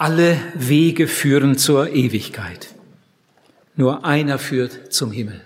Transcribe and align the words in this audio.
Alle 0.00 0.38
Wege 0.54 1.06
führen 1.06 1.58
zur 1.58 1.90
Ewigkeit. 1.90 2.68
Nur 3.76 4.06
einer 4.06 4.38
führt 4.38 4.94
zum 4.94 5.12
Himmel. 5.12 5.42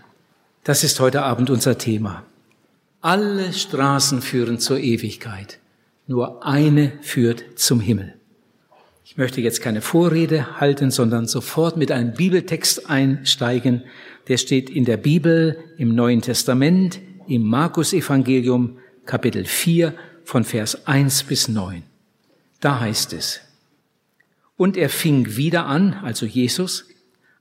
Das 0.63 0.85
ist 0.85 1.01
heute 1.01 1.25
Abend 1.25 1.51
unser 1.51 1.77
Thema. 1.77 2.23
Alle 3.01 3.53
Straßen 3.53 4.23
führen 4.23 4.61
zur 4.61 4.79
Ewigkeit. 4.79 5.59
Nur 6.07 6.47
eine 6.47 6.93
führt 7.03 7.45
zum 7.57 7.81
Himmel. 7.81 8.15
Ich 9.05 9.17
möchte 9.17 9.41
jetzt 9.41 9.61
keine 9.61 9.81
Vorrede 9.81 10.61
halten, 10.61 10.93
sondern 10.93 11.27
sofort 11.27 11.77
mit 11.77 11.91
einem 11.91 12.15
Bibeltext 12.15 12.89
einsteigen. 12.89 13.83
Der 14.29 14.37
steht 14.37 14.71
in 14.71 14.85
der 14.85 14.99
Bibel 14.99 15.59
im 15.79 15.97
Neuen 15.97 16.23
Testament, 16.23 17.01
im 17.27 17.43
Markus 17.43 17.93
Evangelium, 17.93 18.79
Kapitel 19.05 19.47
4 19.47 19.95
von 20.23 20.45
Vers 20.45 20.87
1 20.87 21.25
bis 21.25 21.49
9. 21.49 21.83
Da 22.61 22.79
heißt 22.79 23.15
es, 23.15 23.41
und 24.57 24.77
er 24.77 24.89
fing 24.89 25.37
wieder 25.37 25.67
an, 25.67 25.95
also 26.03 26.27
Jesus, 26.27 26.87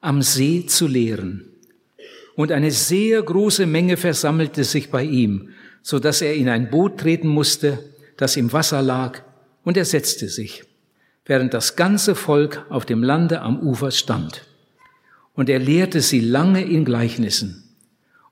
am 0.01 0.21
See 0.21 0.65
zu 0.65 0.87
lehren. 0.87 1.45
Und 2.35 2.51
eine 2.51 2.71
sehr 2.71 3.21
große 3.21 3.65
Menge 3.65 3.97
versammelte 3.97 4.63
sich 4.63 4.89
bei 4.89 5.03
ihm, 5.03 5.49
so 5.81 5.99
dass 5.99 6.21
er 6.21 6.33
in 6.35 6.49
ein 6.49 6.69
Boot 6.69 6.99
treten 6.99 7.27
musste, 7.27 7.79
das 8.17 8.35
im 8.35 8.51
Wasser 8.51 8.81
lag, 8.81 9.21
und 9.63 9.77
er 9.77 9.85
setzte 9.85 10.27
sich, 10.27 10.63
während 11.25 11.53
das 11.53 11.75
ganze 11.75 12.15
Volk 12.15 12.65
auf 12.69 12.85
dem 12.85 13.03
Lande 13.03 13.41
am 13.41 13.59
Ufer 13.59 13.91
stand. 13.91 14.45
Und 15.33 15.49
er 15.49 15.59
lehrte 15.59 16.01
sie 16.01 16.19
lange 16.19 16.63
in 16.63 16.85
Gleichnissen. 16.85 17.63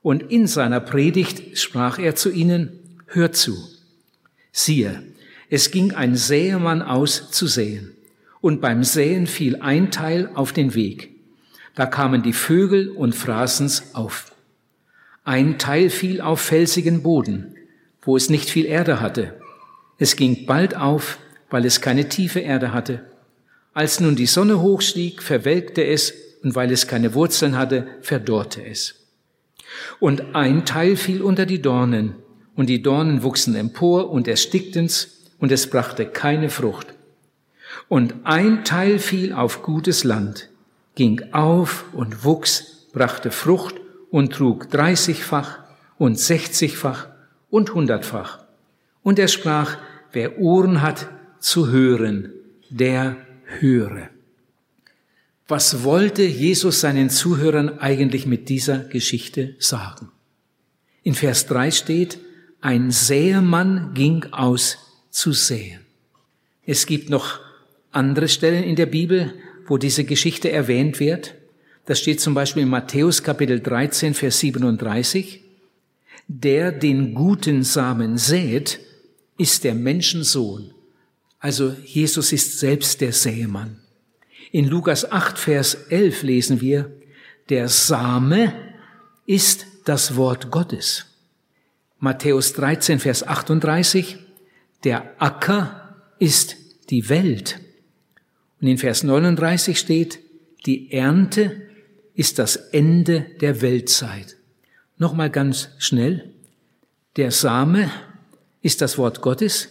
Und 0.01 0.23
in 0.23 0.47
seiner 0.47 0.79
Predigt 0.79 1.57
sprach 1.57 1.99
er 1.99 2.15
zu 2.15 2.31
ihnen, 2.31 2.79
hört 3.05 3.35
zu. 3.35 3.55
Siehe, 4.51 5.03
es 5.49 5.71
ging 5.71 5.93
ein 5.93 6.15
Säemann 6.15 6.81
aus 6.81 7.31
zu 7.31 7.47
säen 7.47 7.90
und 8.41 8.59
beim 8.59 8.83
Säen 8.83 9.27
fiel 9.27 9.57
ein 9.61 9.91
Teil 9.91 10.29
auf 10.33 10.51
den 10.51 10.73
Weg. 10.75 11.11
Da 11.75 11.85
kamen 11.85 12.23
die 12.23 12.33
Vögel 12.33 12.89
und 12.89 13.15
fraßen's 13.15 13.93
auf. 13.95 14.31
Ein 15.23 15.59
Teil 15.59 15.89
fiel 15.89 16.19
auf 16.19 16.41
felsigen 16.41 17.03
Boden, 17.03 17.55
wo 18.01 18.17
es 18.17 18.29
nicht 18.29 18.49
viel 18.49 18.65
Erde 18.65 18.99
hatte. 18.99 19.39
Es 19.99 20.15
ging 20.15 20.45
bald 20.45 20.75
auf, 20.75 21.19
weil 21.51 21.65
es 21.65 21.79
keine 21.79 22.09
tiefe 22.09 22.39
Erde 22.39 22.73
hatte. 22.73 23.05
Als 23.73 23.99
nun 23.99 24.15
die 24.15 24.25
Sonne 24.25 24.61
hochstieg, 24.61 25.21
verwelkte 25.21 25.85
es, 25.85 26.13
und 26.43 26.55
weil 26.55 26.71
es 26.71 26.87
keine 26.87 27.13
Wurzeln 27.13 27.55
hatte, 27.55 27.87
verdorrte 28.01 28.65
es. 28.65 28.95
Und 29.99 30.35
ein 30.35 30.65
Teil 30.65 30.95
fiel 30.95 31.21
unter 31.21 31.45
die 31.45 31.61
Dornen, 31.61 32.15
und 32.55 32.67
die 32.67 32.81
Dornen 32.81 33.23
wuchsen 33.23 33.55
empor 33.55 34.09
und 34.09 34.27
erstickten's, 34.27 35.21
und 35.39 35.51
es 35.51 35.69
brachte 35.69 36.05
keine 36.07 36.49
Frucht. 36.49 36.87
Und 37.87 38.15
ein 38.23 38.63
Teil 38.63 38.99
fiel 38.99 39.33
auf 39.33 39.63
gutes 39.63 40.03
Land, 40.03 40.49
ging 40.95 41.21
auf 41.33 41.85
und 41.93 42.23
wuchs, 42.23 42.87
brachte 42.93 43.31
Frucht 43.31 43.75
und 44.09 44.33
trug 44.33 44.69
dreißigfach 44.69 45.59
und 45.97 46.19
sechzigfach 46.19 47.07
und 47.49 47.73
hundertfach. 47.73 48.39
Und 49.03 49.19
er 49.19 49.27
sprach, 49.27 49.77
wer 50.11 50.39
Ohren 50.39 50.81
hat 50.81 51.09
zu 51.39 51.69
hören, 51.69 52.33
der 52.69 53.17
höre. 53.59 54.09
Was 55.47 55.83
wollte 55.83 56.23
Jesus 56.23 56.79
seinen 56.79 57.09
Zuhörern 57.09 57.79
eigentlich 57.79 58.25
mit 58.25 58.47
dieser 58.47 58.79
Geschichte 58.79 59.55
sagen? 59.59 60.09
In 61.03 61.13
Vers 61.13 61.47
3 61.47 61.71
steht, 61.71 62.19
ein 62.61 62.91
Säemann 62.91 63.93
ging 63.93 64.25
aus 64.31 64.77
zu 65.09 65.33
säen. 65.33 65.81
Es 66.65 66.85
gibt 66.85 67.09
noch 67.09 67.39
andere 67.91 68.27
Stellen 68.27 68.63
in 68.63 68.75
der 68.75 68.85
Bibel, 68.85 69.33
wo 69.67 69.77
diese 69.77 70.03
Geschichte 70.03 70.51
erwähnt 70.51 70.99
wird. 70.99 71.35
Das 71.85 71.99
steht 71.99 72.21
zum 72.21 72.33
Beispiel 72.33 72.63
in 72.63 72.69
Matthäus 72.69 73.23
Kapitel 73.23 73.59
13, 73.59 74.13
Vers 74.13 74.39
37. 74.39 75.41
Der 76.27 76.71
den 76.71 77.13
guten 77.13 77.63
Samen 77.63 78.17
sät, 78.17 78.79
ist 79.37 79.63
der 79.63 79.75
Menschensohn. 79.75 80.73
Also 81.39 81.75
Jesus 81.83 82.31
ist 82.31 82.59
selbst 82.59 83.01
der 83.01 83.11
Sämann. 83.11 83.79
In 84.51 84.67
Lukas 84.67 85.11
8, 85.11 85.39
Vers 85.39 85.73
11 85.89 86.23
lesen 86.23 86.61
wir, 86.61 86.91
der 87.49 87.67
Same 87.67 88.53
ist 89.25 89.65
das 89.85 90.15
Wort 90.15 90.51
Gottes. 90.51 91.07
Matthäus 91.99 92.53
13, 92.53 92.99
Vers 92.99 93.27
38, 93.27 94.17
der 94.83 95.15
Acker 95.19 95.95
ist 96.19 96.55
die 96.89 97.09
Welt. 97.09 97.59
Und 98.61 98.67
in 98.67 98.77
Vers 98.77 99.03
39 99.03 99.77
steht, 99.77 100.19
die 100.65 100.91
Ernte 100.91 101.63
ist 102.13 102.37
das 102.37 102.55
Ende 102.55 103.25
der 103.41 103.61
Weltzeit. 103.61 104.37
Nochmal 104.97 105.31
ganz 105.31 105.69
schnell. 105.79 106.35
Der 107.15 107.31
Same 107.31 107.89
ist 108.61 108.81
das 108.81 108.99
Wort 108.99 109.21
Gottes. 109.21 109.69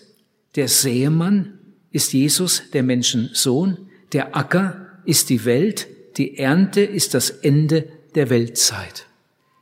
Der 0.56 0.66
Säemann 0.66 1.58
ist 1.92 2.12
Jesus, 2.12 2.62
der 2.72 2.82
Menschensohn. 2.82 3.88
Der 4.12 4.36
Acker 4.36 4.88
ist 5.04 5.30
die 5.30 5.44
Welt. 5.44 5.86
Die 6.16 6.36
Ernte 6.38 6.80
ist 6.80 7.14
das 7.14 7.30
Ende 7.30 7.88
der 8.16 8.28
Weltzeit. 8.28 9.06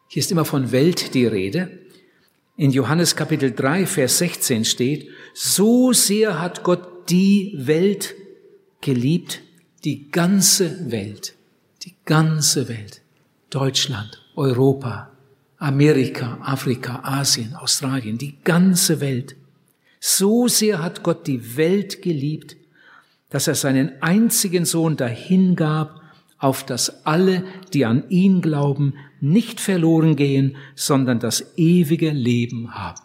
Hier 0.08 0.20
ist 0.20 0.32
immer 0.32 0.46
von 0.46 0.72
Welt 0.72 1.12
die 1.12 1.26
Rede. 1.26 1.70
In 2.56 2.70
Johannes 2.70 3.14
Kapitel 3.14 3.52
3, 3.52 3.84
Vers 3.84 4.18
16 4.18 4.64
steht, 4.64 5.08
so 5.34 5.92
sehr 5.92 6.40
hat 6.40 6.64
Gott 6.64 7.10
die 7.10 7.52
Welt 7.58 8.14
geliebt 8.80 9.42
die 9.84 10.10
ganze 10.10 10.90
Welt, 10.90 11.34
die 11.84 11.94
ganze 12.04 12.68
Welt, 12.68 13.02
Deutschland, 13.50 14.22
Europa, 14.36 15.10
Amerika, 15.58 16.38
Afrika, 16.42 17.00
Asien, 17.02 17.54
Australien, 17.54 18.18
die 18.18 18.38
ganze 18.44 19.00
Welt. 19.00 19.36
So 20.00 20.48
sehr 20.48 20.82
hat 20.82 21.02
Gott 21.02 21.26
die 21.26 21.56
Welt 21.56 22.02
geliebt, 22.02 22.56
dass 23.30 23.48
er 23.48 23.54
seinen 23.54 24.00
einzigen 24.00 24.64
Sohn 24.64 24.96
dahingab, 24.96 26.00
auf 26.38 26.64
dass 26.64 27.04
alle, 27.04 27.44
die 27.74 27.84
an 27.84 28.08
ihn 28.08 28.40
glauben, 28.40 28.94
nicht 29.20 29.60
verloren 29.60 30.14
gehen, 30.14 30.56
sondern 30.76 31.18
das 31.18 31.56
ewige 31.56 32.10
Leben 32.10 32.74
haben. 32.74 33.02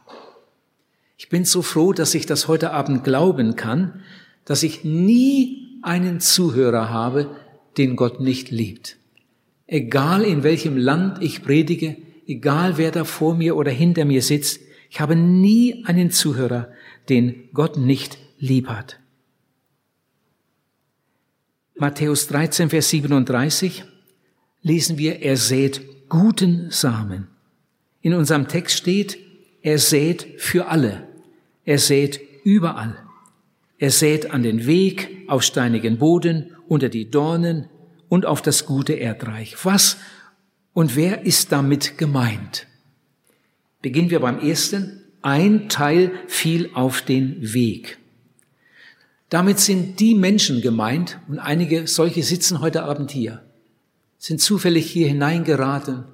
Ich 1.17 1.29
bin 1.29 1.45
so 1.45 1.61
froh, 1.61 1.93
dass 1.93 2.13
ich 2.13 2.27
das 2.27 2.47
heute 2.47 2.71
Abend 2.71 3.03
glauben 3.03 3.55
kann, 3.55 4.03
dass 4.45 4.63
ich 4.63 4.83
nie 4.83 5.79
einen 5.81 6.19
Zuhörer 6.19 6.89
habe, 6.89 7.35
den 7.77 7.95
Gott 7.95 8.19
nicht 8.19 8.51
liebt. 8.51 8.97
Egal 9.67 10.23
in 10.23 10.43
welchem 10.43 10.77
Land 10.77 11.21
ich 11.21 11.43
predige, 11.43 11.97
egal 12.27 12.77
wer 12.77 12.91
da 12.91 13.03
vor 13.03 13.35
mir 13.35 13.55
oder 13.55 13.71
hinter 13.71 14.05
mir 14.05 14.21
sitzt, 14.21 14.59
ich 14.89 14.99
habe 14.99 15.15
nie 15.15 15.83
einen 15.85 16.11
Zuhörer, 16.11 16.69
den 17.09 17.49
Gott 17.53 17.77
nicht 17.77 18.17
lieb 18.37 18.67
hat. 18.67 18.99
Matthäus 21.75 22.27
13, 22.27 22.69
Vers 22.69 22.89
37 22.89 23.83
lesen 24.61 24.97
wir, 24.97 25.21
er 25.21 25.37
sät 25.37 25.81
guten 26.09 26.69
Samen. 26.69 27.27
In 28.01 28.13
unserem 28.13 28.47
Text 28.47 28.77
steht, 28.77 29.17
er 29.61 29.79
sät 29.79 30.27
für 30.37 30.67
alle. 30.67 31.07
Er 31.65 31.79
sät 31.79 32.19
überall. 32.43 32.97
Er 33.83 33.91
sät 33.91 34.31
an 34.31 34.43
den 34.43 34.65
Weg, 34.65 35.25
auf 35.27 35.43
steinigen 35.43 35.97
Boden, 35.97 36.55
unter 36.69 36.87
die 36.87 37.11
Dornen 37.11 37.67
und 38.07 38.25
auf 38.25 38.41
das 38.41 38.65
gute 38.65 38.93
Erdreich. 38.93 39.57
Was 39.65 39.97
und 40.71 40.95
wer 40.95 41.25
ist 41.25 41.51
damit 41.51 41.97
gemeint? 41.97 42.65
Beginnen 43.81 44.09
wir 44.09 44.21
beim 44.21 44.39
ersten. 44.39 45.01
Ein 45.21 45.67
Teil 45.67 46.13
fiel 46.27 46.69
auf 46.73 47.01
den 47.01 47.53
Weg. 47.53 47.97
Damit 49.27 49.59
sind 49.59 49.99
die 49.99 50.15
Menschen 50.15 50.61
gemeint, 50.61 51.19
und 51.27 51.39
einige 51.39 51.85
solche 51.85 52.23
sitzen 52.23 52.61
heute 52.61 52.83
Abend 52.83 53.11
hier, 53.11 53.43
sind 54.17 54.39
zufällig 54.39 54.89
hier 54.89 55.09
hineingeraten. 55.09 56.05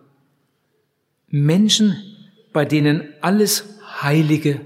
Menschen, 1.27 1.95
bei 2.51 2.65
denen 2.65 3.09
alles 3.21 3.65
Heilige 4.01 4.61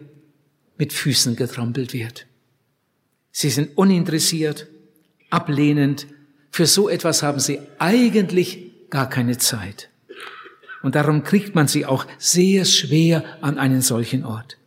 mit 0.77 0.93
Füßen 0.93 1.35
getrampelt 1.35 1.91
wird. 1.91 2.27
Sie 3.33 3.49
sind 3.49 3.77
uninteressiert, 3.77 4.67
ablehnend. 5.31 6.07
Für 6.51 6.67
so 6.67 6.87
etwas 6.87 7.23
haben 7.23 7.39
sie 7.39 7.59
eigentlich 7.79 8.89
gar 8.91 9.09
keine 9.09 9.37
Zeit. 9.39 9.89
Und 10.83 10.95
darum 10.95 11.23
kriegt 11.23 11.55
man 11.55 11.67
sie 11.67 11.85
auch 11.85 12.05
sehr 12.19 12.63
schwer 12.63 13.23
an 13.41 13.57
einen 13.57 13.81
solchen 13.81 14.23
Ort. 14.23 14.57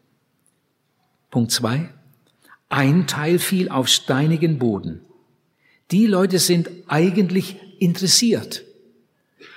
Punkt 1.31 1.53
zwei. 1.53 1.91
Ein 2.69 3.07
Teil 3.07 3.39
fiel 3.39 3.69
auf 3.69 3.87
steinigen 3.87 4.59
Boden. 4.59 5.03
Die 5.93 6.07
Leute 6.07 6.41
sind 6.41 6.69
eigentlich 6.89 7.57
interessiert, 7.79 8.65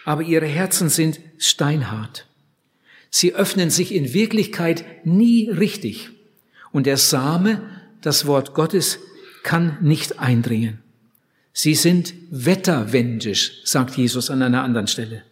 aber 0.06 0.22
ihre 0.22 0.46
Herzen 0.46 0.90
sind 0.90 1.20
steinhart. 1.40 2.28
Sie 3.10 3.34
öffnen 3.34 3.72
sich 3.72 3.96
in 3.96 4.14
Wirklichkeit 4.14 4.86
nie 5.04 5.50
richtig. 5.50 6.10
Und 6.72 6.86
der 6.86 6.98
Same 6.98 7.79
das 8.02 8.26
Wort 8.26 8.54
Gottes 8.54 9.00
kann 9.44 9.78
nicht 9.82 10.20
eindringen. 10.20 10.80
Sie 11.54 11.76
sind 11.76 12.14
wetterwendisch, 12.30 13.62
sagt 13.66 13.98
Jesus 13.98 14.30
an 14.30 14.42
einer 14.42 14.64
anderen 14.64 14.88
Stelle. 14.88 15.24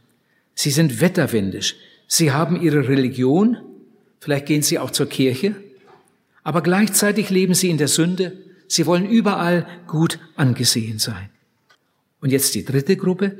Sie 0.55 0.71
sind 0.71 0.99
wetterwendisch. 0.99 1.75
Sie 2.07 2.31
haben 2.31 2.59
ihre 2.61 2.87
Religion, 2.87 3.57
vielleicht 4.19 4.45
gehen 4.45 4.61
sie 4.61 4.79
auch 4.79 4.91
zur 4.91 5.07
Kirche, 5.07 5.55
aber 6.43 6.61
gleichzeitig 6.61 7.29
leben 7.29 7.53
sie 7.53 7.69
in 7.69 7.77
der 7.77 7.87
Sünde. 7.87 8.33
Sie 8.67 8.85
wollen 8.85 9.07
überall 9.07 9.67
gut 9.85 10.19
angesehen 10.35 10.99
sein. 10.99 11.29
Und 12.21 12.31
jetzt 12.31 12.55
die 12.55 12.65
dritte 12.65 12.97
Gruppe. 12.97 13.37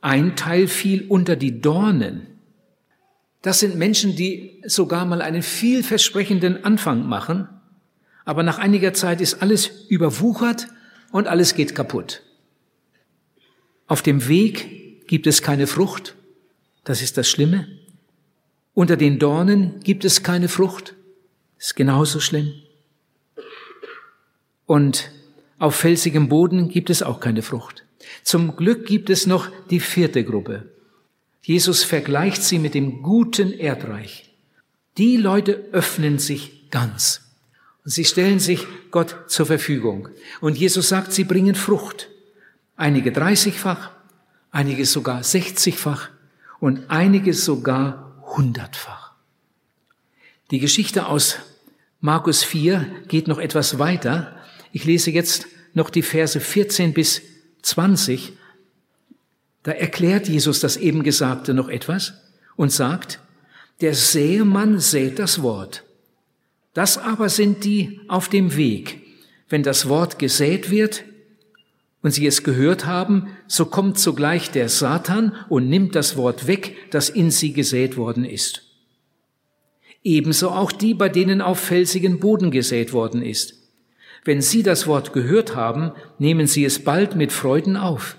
Ein 0.00 0.36
Teil 0.36 0.68
fiel 0.68 1.06
unter 1.08 1.36
die 1.36 1.60
Dornen. 1.60 2.26
Das 3.42 3.60
sind 3.60 3.76
Menschen, 3.76 4.16
die 4.16 4.62
sogar 4.64 5.04
mal 5.04 5.20
einen 5.20 5.42
vielversprechenden 5.42 6.64
Anfang 6.64 7.06
machen, 7.06 7.48
aber 8.24 8.42
nach 8.42 8.58
einiger 8.58 8.94
Zeit 8.94 9.20
ist 9.20 9.42
alles 9.42 9.66
überwuchert 9.88 10.68
und 11.12 11.28
alles 11.28 11.54
geht 11.54 11.74
kaputt. 11.74 12.22
Auf 13.86 14.02
dem 14.02 14.28
Weg 14.28 15.06
gibt 15.06 15.26
es 15.26 15.42
keine 15.42 15.66
Frucht, 15.66 16.14
das 16.84 17.02
ist 17.02 17.16
das 17.18 17.28
Schlimme. 17.28 17.68
Unter 18.72 18.96
den 18.96 19.18
Dornen 19.18 19.80
gibt 19.80 20.04
es 20.04 20.22
keine 20.22 20.48
Frucht, 20.48 20.94
ist 21.58 21.76
genauso 21.76 22.20
schlimm. 22.20 22.52
Und 24.66 25.10
auf 25.58 25.76
felsigem 25.76 26.28
Boden 26.28 26.68
gibt 26.68 26.90
es 26.90 27.02
auch 27.02 27.20
keine 27.20 27.42
Frucht. 27.42 27.84
Zum 28.22 28.56
Glück 28.56 28.86
gibt 28.86 29.10
es 29.10 29.26
noch 29.26 29.48
die 29.70 29.80
vierte 29.80 30.24
Gruppe. 30.24 30.70
Jesus 31.42 31.84
vergleicht 31.84 32.42
sie 32.42 32.58
mit 32.58 32.74
dem 32.74 33.02
guten 33.02 33.52
Erdreich. 33.52 34.30
Die 34.96 35.16
Leute 35.16 35.68
öffnen 35.72 36.18
sich 36.18 36.70
ganz. 36.70 37.33
Und 37.84 37.90
sie 37.90 38.04
stellen 38.04 38.38
sich 38.38 38.66
Gott 38.90 39.16
zur 39.28 39.46
Verfügung. 39.46 40.08
Und 40.40 40.56
Jesus 40.56 40.88
sagt, 40.88 41.12
sie 41.12 41.24
bringen 41.24 41.54
Frucht. 41.54 42.08
Einige 42.76 43.10
30-fach, 43.10 43.90
einige 44.50 44.84
sogar 44.86 45.20
60-fach 45.20 46.08
und 46.60 46.88
einige 46.88 47.34
sogar 47.34 48.24
100-fach. 48.36 49.12
Die 50.50 50.58
Geschichte 50.58 51.06
aus 51.06 51.38
Markus 52.00 52.42
4 52.42 52.86
geht 53.08 53.28
noch 53.28 53.38
etwas 53.38 53.78
weiter. 53.78 54.36
Ich 54.72 54.84
lese 54.84 55.10
jetzt 55.10 55.46
noch 55.72 55.90
die 55.90 56.02
Verse 56.02 56.40
14 56.40 56.94
bis 56.94 57.22
20 57.62 58.34
da 59.64 59.72
erklärt 59.72 60.28
Jesus 60.28 60.60
das 60.60 60.76
eben 60.76 61.02
Gesagte 61.02 61.54
noch 61.54 61.68
etwas 61.68 62.12
und 62.54 62.70
sagt, 62.70 63.18
der 63.80 63.94
Säemann 63.94 64.78
sät 64.78 65.18
das 65.18 65.42
Wort. 65.42 65.84
Das 66.74 66.98
aber 66.98 67.28
sind 67.28 67.64
die 67.64 68.00
auf 68.08 68.28
dem 68.28 68.56
Weg. 68.56 69.00
Wenn 69.48 69.62
das 69.62 69.88
Wort 69.88 70.18
gesät 70.18 70.70
wird 70.70 71.04
und 72.02 72.10
sie 72.10 72.26
es 72.26 72.42
gehört 72.42 72.86
haben, 72.86 73.28
so 73.46 73.66
kommt 73.66 73.98
sogleich 73.98 74.50
der 74.50 74.68
Satan 74.68 75.32
und 75.48 75.68
nimmt 75.68 75.94
das 75.94 76.16
Wort 76.16 76.46
weg, 76.46 76.76
das 76.90 77.08
in 77.08 77.30
sie 77.30 77.52
gesät 77.52 77.96
worden 77.96 78.24
ist. 78.24 78.62
Ebenso 80.02 80.50
auch 80.50 80.72
die, 80.72 80.92
bei 80.92 81.08
denen 81.08 81.40
auf 81.40 81.58
felsigen 81.58 82.20
Boden 82.20 82.50
gesät 82.50 82.92
worden 82.92 83.22
ist. 83.22 83.54
Wenn 84.24 84.42
sie 84.42 84.62
das 84.62 84.86
Wort 84.86 85.12
gehört 85.12 85.54
haben, 85.54 85.92
nehmen 86.18 86.46
sie 86.46 86.64
es 86.64 86.82
bald 86.82 87.16
mit 87.16 87.32
Freuden 87.32 87.76
auf 87.76 88.16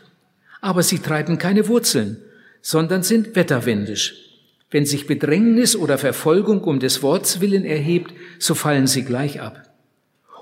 aber 0.65 0.81
sie 0.81 0.97
treiben 0.97 1.37
keine 1.37 1.67
Wurzeln, 1.67 2.17
sondern 2.63 3.03
sind 3.03 3.35
wetterwendisch. 3.35 4.24
Wenn 4.71 4.85
sich 4.85 5.07
Bedrängnis 5.07 5.75
oder 5.75 5.97
Verfolgung 5.97 6.61
um 6.61 6.79
des 6.79 7.03
Worts 7.03 7.39
willen 7.39 7.65
erhebt, 7.65 8.13
so 8.39 8.55
fallen 8.55 8.87
sie 8.87 9.03
gleich 9.03 9.41
ab. 9.41 9.61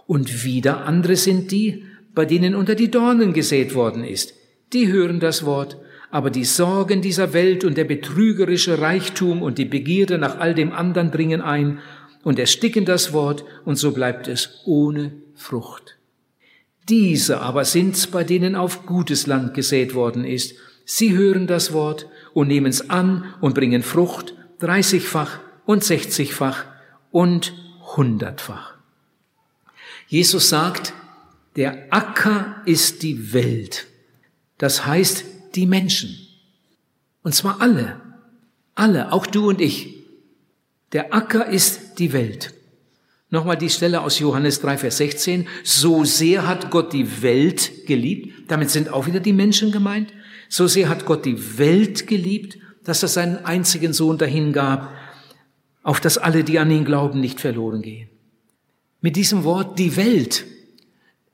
Und 0.08 0.44
wieder 0.44 0.86
andere 0.86 1.16
sind 1.16 1.52
die, 1.52 1.86
bei 2.14 2.26
denen 2.26 2.56
unter 2.56 2.76
die 2.76 2.92
Dornen 2.92 3.34
gesät 3.34 3.76
worden 3.76 4.04
ist. 4.04 4.34
Die 4.72 4.92
hören 4.92 5.20
das 5.20 5.46
Wort, 5.46 5.78
aber 6.10 6.30
die 6.30 6.46
Sorgen 6.46 7.02
dieser 7.02 7.34
Welt 7.34 7.64
und 7.64 7.78
der 7.78 7.86
betrügerische 7.86 8.80
Reichtum 8.80 9.42
und 9.42 9.58
die 9.58 9.66
Begierde 9.66 10.18
nach 10.18 10.40
all 10.40 10.54
dem 10.54 10.72
anderen 10.72 11.12
dringen 11.12 11.42
ein 11.42 11.80
und 12.24 12.40
ersticken 12.40 12.86
das 12.86 13.14
Wort, 13.14 13.44
und 13.66 13.76
so 13.76 13.92
bleibt 13.92 14.28
es 14.28 14.62
ohne 14.66 15.14
Frucht. 15.36 15.98
Diese 16.90 17.42
aber 17.42 17.66
sind's, 17.66 18.08
bei 18.08 18.24
denen 18.24 18.56
auf 18.56 18.86
gutes 18.86 19.28
Land 19.28 19.54
gesät 19.54 19.96
worden 19.96 20.26
ist. 20.26 20.56
Sie 20.86 21.14
hören 21.16 21.48
das 21.48 21.74
Wort 21.74 22.08
und 22.34 22.48
nehmen's 22.48 22.90
an 22.90 23.34
und 23.42 23.56
bringen 23.56 23.84
Frucht, 23.84 24.36
dreißigfach 24.60 25.40
und 25.66 25.84
sechzigfach 25.84 26.66
und 27.12 27.54
hundertfach. 27.96 28.76
Jesus 30.08 30.50
sagt, 30.50 30.94
der 31.56 31.88
Acker 31.92 32.62
ist 32.66 33.04
die 33.04 33.34
Welt. 33.34 33.88
Das 34.58 34.86
heißt 34.86 35.26
die 35.56 35.66
Menschen. 35.66 36.18
Und 37.22 37.34
zwar 37.34 37.62
alle. 37.62 38.02
Alle, 38.76 39.12
auch 39.12 39.28
du 39.28 39.50
und 39.50 39.62
ich. 39.62 39.96
Der 40.92 41.14
Acker 41.14 41.48
ist 41.48 42.00
die 42.00 42.14
Welt. 42.14 42.54
Nochmal 43.30 43.58
die 43.58 43.70
Stelle 43.70 44.02
aus 44.02 44.20
Johannes 44.20 44.62
3, 44.62 44.78
Vers 44.78 44.98
16. 44.98 45.48
So 45.64 46.04
sehr 46.04 46.48
hat 46.48 46.70
Gott 46.70 46.94
die 46.94 47.22
Welt 47.24 47.88
geliebt. 47.88 48.52
Damit 48.52 48.70
sind 48.70 48.90
auch 48.90 49.08
wieder 49.08 49.20
die 49.20 49.34
Menschen 49.34 49.72
gemeint. 49.72 50.14
So 50.54 50.68
sehr 50.68 50.88
hat 50.88 51.06
Gott 51.06 51.26
die 51.26 51.58
Welt 51.58 52.06
geliebt, 52.06 52.60
dass 52.84 53.02
er 53.02 53.10
seinen 53.10 53.44
einzigen 53.44 53.92
Sohn 53.92 54.20
dahingab, 54.20 54.94
auf 55.82 56.00
dass 56.00 56.20
alle, 56.20 56.44
die 56.44 56.60
an 56.60 56.70
ihn 56.70 56.86
glauben, 56.86 57.20
nicht 57.20 57.42
verloren 57.42 57.82
gehen. 57.82 58.08
Mit 59.02 59.16
diesem 59.16 59.46
Wort 59.46 59.80
die 59.80 59.96
Welt 59.96 60.46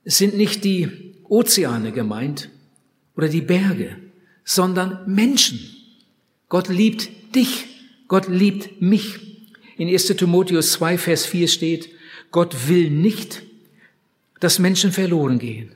sind 0.06 0.38
nicht 0.38 0.64
die 0.64 1.16
Ozeane 1.26 1.92
gemeint 1.92 2.50
oder 3.18 3.28
die 3.28 3.42
Berge, 3.42 3.98
sondern 4.46 5.02
Menschen. 5.14 5.60
Gott 6.48 6.70
liebt 6.70 7.36
dich. 7.36 7.66
Gott 8.08 8.30
liebt 8.30 8.82
mich. 8.82 9.20
In 9.76 9.90
1 9.90 10.06
Timotheus 10.16 10.72
2, 10.72 10.98
Vers 10.98 11.26
4 11.26 11.50
steht, 11.50 11.90
Gott 12.32 12.70
will 12.70 12.90
nicht, 12.90 13.44
dass 14.40 14.60
Menschen 14.60 14.94
verloren 14.94 15.40
gehen. 15.40 15.74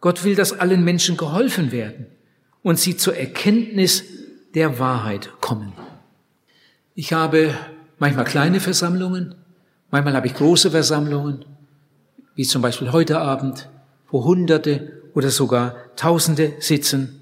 Gott 0.00 0.22
will, 0.22 0.36
dass 0.36 0.52
allen 0.52 0.84
Menschen 0.84 1.16
geholfen 1.16 1.72
werden 1.72 2.06
und 2.66 2.80
sie 2.80 2.96
zur 2.96 3.14
Erkenntnis 3.14 4.02
der 4.56 4.80
Wahrheit 4.80 5.30
kommen. 5.40 5.72
Ich 6.96 7.12
habe 7.12 7.54
manchmal 8.00 8.24
kleine 8.24 8.58
Versammlungen, 8.58 9.36
manchmal 9.92 10.14
habe 10.14 10.26
ich 10.26 10.34
große 10.34 10.72
Versammlungen, 10.72 11.44
wie 12.34 12.42
zum 12.42 12.62
Beispiel 12.62 12.90
heute 12.90 13.20
Abend, 13.20 13.68
wo 14.10 14.24
Hunderte 14.24 15.00
oder 15.14 15.30
sogar 15.30 15.76
Tausende 15.94 16.54
sitzen. 16.58 17.20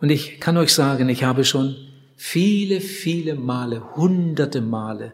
Und 0.00 0.10
ich 0.10 0.40
kann 0.40 0.56
euch 0.56 0.74
sagen, 0.74 1.08
ich 1.08 1.22
habe 1.22 1.44
schon 1.44 1.76
viele, 2.16 2.80
viele 2.80 3.36
Male, 3.36 3.94
hunderte 3.94 4.60
Male 4.60 5.12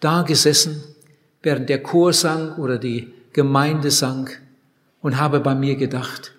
da 0.00 0.20
gesessen, 0.20 0.84
während 1.42 1.70
der 1.70 1.82
Chor 1.82 2.12
sang 2.12 2.56
oder 2.58 2.76
die 2.76 3.10
Gemeinde 3.32 3.90
sang 3.90 4.28
und 5.00 5.16
habe 5.18 5.40
bei 5.40 5.54
mir 5.54 5.76
gedacht, 5.76 6.34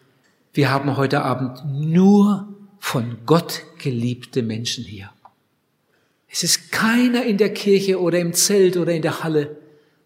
wir 0.54 0.70
haben 0.70 0.98
heute 0.98 1.24
Abend 1.24 1.64
nur 1.66 2.48
von 2.88 3.18
Gott 3.26 3.64
geliebte 3.80 4.44
Menschen 4.44 4.84
hier. 4.84 5.10
Es 6.30 6.44
ist 6.44 6.72
keiner 6.72 7.26
in 7.26 7.38
der 7.38 7.52
Kirche 7.52 8.00
oder 8.00 8.20
im 8.20 8.34
Zelt 8.34 8.78
oder 8.78 8.94
in 8.94 9.02
der 9.02 9.24
Halle, 9.24 9.58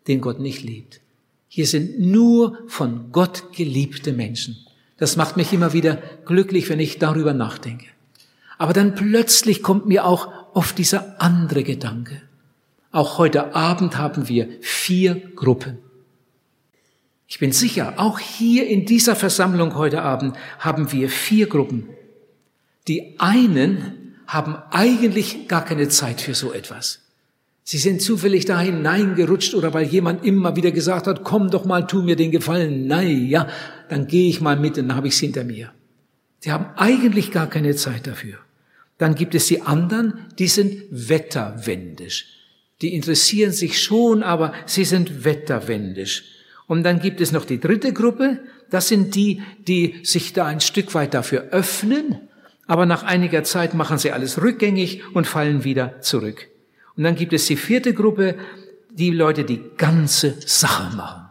den 0.08 0.22
Gott 0.22 0.40
nicht 0.40 0.64
liebt. 0.64 1.02
Hier 1.50 1.68
sind 1.68 2.00
nur 2.00 2.58
von 2.68 3.12
Gott 3.12 3.52
geliebte 3.52 4.14
Menschen. 4.14 4.66
Das 4.96 5.18
macht 5.18 5.36
mich 5.36 5.52
immer 5.52 5.74
wieder 5.74 6.02
glücklich, 6.24 6.70
wenn 6.70 6.80
ich 6.80 7.00
darüber 7.00 7.34
nachdenke. 7.34 7.88
Aber 8.58 8.72
dann 8.72 8.96
plötzlich 8.96 9.62
kommt 9.62 9.86
mir 9.86 10.06
auch 10.06 10.32
oft 10.54 10.78
dieser 10.78 11.22
andere 11.22 11.64
Gedanke. 11.64 12.22
Auch 12.94 13.18
heute 13.18 13.56
Abend 13.56 13.98
haben 13.98 14.30
wir 14.30 14.48
vier 14.62 15.16
Gruppen. 15.36 15.80
Ich 17.28 17.40
bin 17.40 17.52
sicher, 17.52 17.96
auch 17.98 18.20
hier 18.20 18.68
in 18.68 18.86
dieser 18.86 19.18
Versammlung 19.18 19.76
heute 19.76 20.02
Abend 20.02 20.38
haben 20.60 20.94
wir 20.94 21.10
vier 21.10 21.48
Gruppen. 21.48 21.90
Die 22.88 23.20
einen 23.20 24.16
haben 24.28 24.56
eigentlich 24.72 25.48
gar 25.48 25.66
keine 25.66 25.90
Zeit 25.90 26.22
für 26.22 26.34
so 26.34 26.54
etwas. 26.54 27.02
Sie 27.64 27.78
sind 27.78 28.02
zufällig 28.02 28.46
da 28.46 28.60
hineingerutscht 28.60 29.54
oder 29.54 29.74
weil 29.74 29.86
jemand 29.86 30.26
immer 30.26 30.56
wieder 30.56 30.72
gesagt 30.72 31.06
hat, 31.06 31.24
komm 31.24 31.52
doch 31.52 31.66
mal, 31.66 31.86
tu 31.86 32.02
mir 32.02 32.16
den 32.16 32.32
Gefallen. 32.32 32.88
Nein, 32.88 33.28
ja, 33.28 33.48
dann 33.90 34.08
gehe 34.08 34.30
ich 34.30 34.42
mal 34.42 34.58
mit, 34.58 34.78
dann 34.78 34.96
habe 34.96 35.08
ich 35.08 35.14
es 35.14 35.20
hinter 35.20 35.44
mir. 35.44 35.72
Sie 36.40 36.52
haben 36.52 36.66
eigentlich 36.78 37.32
gar 37.32 37.48
keine 37.48 37.76
Zeit 37.76 38.08
dafür. 38.08 38.38
Dann 38.98 39.16
gibt 39.16 39.36
es 39.36 39.48
die 39.48 39.62
anderen, 39.62 40.26
die 40.40 40.48
sind 40.48 40.84
wetterwendisch 40.90 42.40
die 42.82 42.94
interessieren 42.94 43.52
sich 43.52 43.82
schon, 43.82 44.24
aber 44.24 44.54
sie 44.66 44.86
sind 44.86 45.26
wetterwendisch. 45.26 46.24
Und 46.68 46.84
dann 46.84 47.00
gibt 47.00 47.20
es 47.20 47.32
noch 47.32 47.46
die 47.46 47.60
dritte 47.60 47.94
Gruppe, 47.94 48.40
das 48.70 48.88
sind 48.88 49.16
die, 49.16 49.42
die 49.68 50.00
sich 50.04 50.34
da 50.34 50.46
ein 50.46 50.62
Stück 50.62 50.94
weit 50.94 51.14
dafür 51.14 51.50
öffnen, 51.52 52.20
aber 52.70 52.86
nach 52.86 53.02
einiger 53.02 53.44
Zeit 53.44 53.74
machen 53.74 53.98
sie 53.98 54.12
alles 54.12 54.44
rückgängig 54.44 55.02
und 55.16 55.26
fallen 55.26 55.64
wieder 55.64 56.02
zurück. 56.02 56.50
Und 56.96 57.04
dann 57.04 57.16
gibt 57.16 57.34
es 57.34 57.48
die 57.48 57.56
vierte 57.56 57.96
Gruppe, 57.96 58.36
die 58.92 59.10
Leute, 59.10 59.44
die 59.44 59.64
ganze 59.76 60.36
Sache 60.46 60.96
machen. 60.96 61.26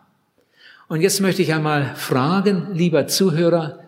Und 0.89 1.01
jetzt 1.01 1.21
möchte 1.21 1.43
ich 1.43 1.55
einmal 1.55 1.95
fragen, 1.95 2.75
lieber 2.75 3.07
Zuhörer, 3.07 3.79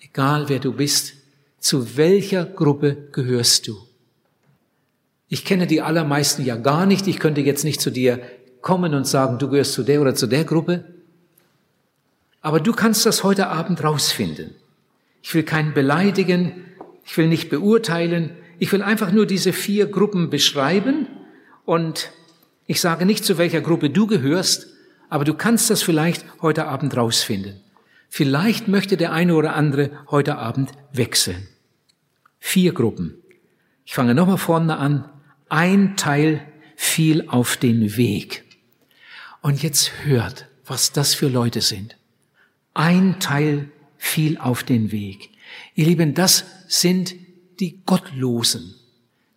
egal 0.00 0.50
wer 0.50 0.58
du 0.58 0.74
bist, 0.74 1.14
zu 1.58 1.96
welcher 1.96 2.44
Gruppe 2.44 3.08
gehörst 3.10 3.68
du? 3.68 3.78
Ich 5.30 5.46
kenne 5.46 5.66
die 5.66 5.80
allermeisten 5.80 6.44
ja 6.44 6.56
gar 6.56 6.84
nicht. 6.84 7.06
Ich 7.08 7.18
könnte 7.18 7.40
jetzt 7.40 7.64
nicht 7.64 7.80
zu 7.80 7.90
dir 7.90 8.20
kommen 8.60 8.92
und 8.92 9.06
sagen, 9.06 9.38
du 9.38 9.48
gehörst 9.48 9.72
zu 9.72 9.82
der 9.82 10.02
oder 10.02 10.14
zu 10.14 10.26
der 10.26 10.44
Gruppe. 10.44 10.84
Aber 12.42 12.60
du 12.60 12.74
kannst 12.74 13.06
das 13.06 13.24
heute 13.24 13.48
Abend 13.48 13.82
rausfinden. 13.82 14.54
Ich 15.22 15.32
will 15.34 15.44
keinen 15.44 15.72
beleidigen, 15.72 16.66
ich 17.04 17.16
will 17.16 17.28
nicht 17.28 17.50
beurteilen, 17.50 18.30
ich 18.58 18.72
will 18.72 18.82
einfach 18.82 19.12
nur 19.12 19.26
diese 19.26 19.52
vier 19.52 19.86
Gruppen 19.86 20.30
beschreiben 20.30 21.08
und 21.64 22.10
ich 22.66 22.80
sage 22.80 23.06
nicht, 23.06 23.24
zu 23.24 23.38
welcher 23.38 23.60
Gruppe 23.60 23.90
du 23.90 24.06
gehörst, 24.06 24.68
aber 25.08 25.24
du 25.24 25.34
kannst 25.34 25.68
das 25.68 25.82
vielleicht 25.82 26.24
heute 26.40 26.66
Abend 26.66 26.96
rausfinden. 26.96 27.60
Vielleicht 28.08 28.68
möchte 28.68 28.96
der 28.96 29.12
eine 29.12 29.34
oder 29.34 29.56
andere 29.56 29.90
heute 30.10 30.36
Abend 30.36 30.70
wechseln. 30.92 31.48
Vier 32.38 32.72
Gruppen. 32.72 33.14
Ich 33.84 33.94
fange 33.94 34.14
nochmal 34.14 34.38
vorne 34.38 34.76
an. 34.76 35.08
Ein 35.48 35.96
Teil 35.96 36.40
fiel 36.76 37.28
auf 37.28 37.56
den 37.56 37.96
Weg. 37.96 38.44
Und 39.40 39.62
jetzt 39.62 40.04
hört, 40.04 40.46
was 40.64 40.92
das 40.92 41.14
für 41.14 41.28
Leute 41.28 41.60
sind. 41.60 41.96
Ein 42.74 43.18
Teil 43.18 43.70
fiel 43.98 44.38
auf 44.38 44.62
den 44.62 44.92
Weg. 44.92 45.30
Ihr 45.74 45.86
Lieben, 45.86 46.14
das 46.14 46.44
sind 46.72 47.14
die 47.60 47.82
Gottlosen. 47.84 48.74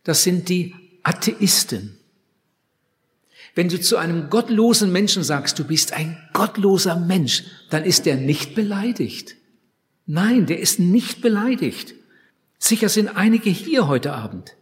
Das 0.03 0.23
sind 0.23 0.47
die 0.47 0.73
Atheisten. 1.03 1.97
Wenn 3.55 3.67
du 3.67 3.79
zu 3.79 3.97
einem 3.97 4.29
gottlosen 4.29 4.91
Menschen 4.91 5.23
sagst, 5.23 5.59
du 5.59 5.65
bist 5.65 5.91
ein 5.91 6.17
gottloser 6.33 6.95
Mensch, 6.95 7.43
dann 7.69 7.83
ist 7.83 8.07
er 8.07 8.15
nicht 8.15 8.55
beleidigt. 8.55 9.35
Nein, 10.05 10.45
der 10.45 10.59
ist 10.59 10.79
nicht 10.79 11.21
beleidigt. 11.21 11.93
Sicher 12.57 12.87
sind 12.87 13.09
einige 13.09 13.49
hier 13.49 13.87
heute 13.87 14.13
Abend. 14.13 14.55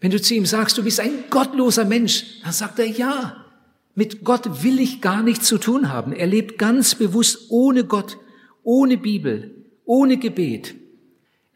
Wenn 0.00 0.10
du 0.10 0.20
zu 0.20 0.34
ihm 0.34 0.46
sagst, 0.46 0.78
du 0.78 0.82
bist 0.82 0.98
ein 0.98 1.24
gottloser 1.30 1.84
Mensch, 1.84 2.40
dann 2.42 2.52
sagt 2.52 2.78
er 2.80 2.86
ja. 2.86 3.44
Mit 3.94 4.24
Gott 4.24 4.64
will 4.64 4.80
ich 4.80 5.00
gar 5.00 5.22
nichts 5.22 5.46
zu 5.46 5.58
tun 5.58 5.90
haben. 5.90 6.12
Er 6.12 6.26
lebt 6.26 6.58
ganz 6.58 6.94
bewusst 6.96 7.50
ohne 7.50 7.84
Gott, 7.84 8.18
ohne 8.64 8.96
Bibel, 8.96 9.54
ohne 9.84 10.16
Gebet. 10.16 10.79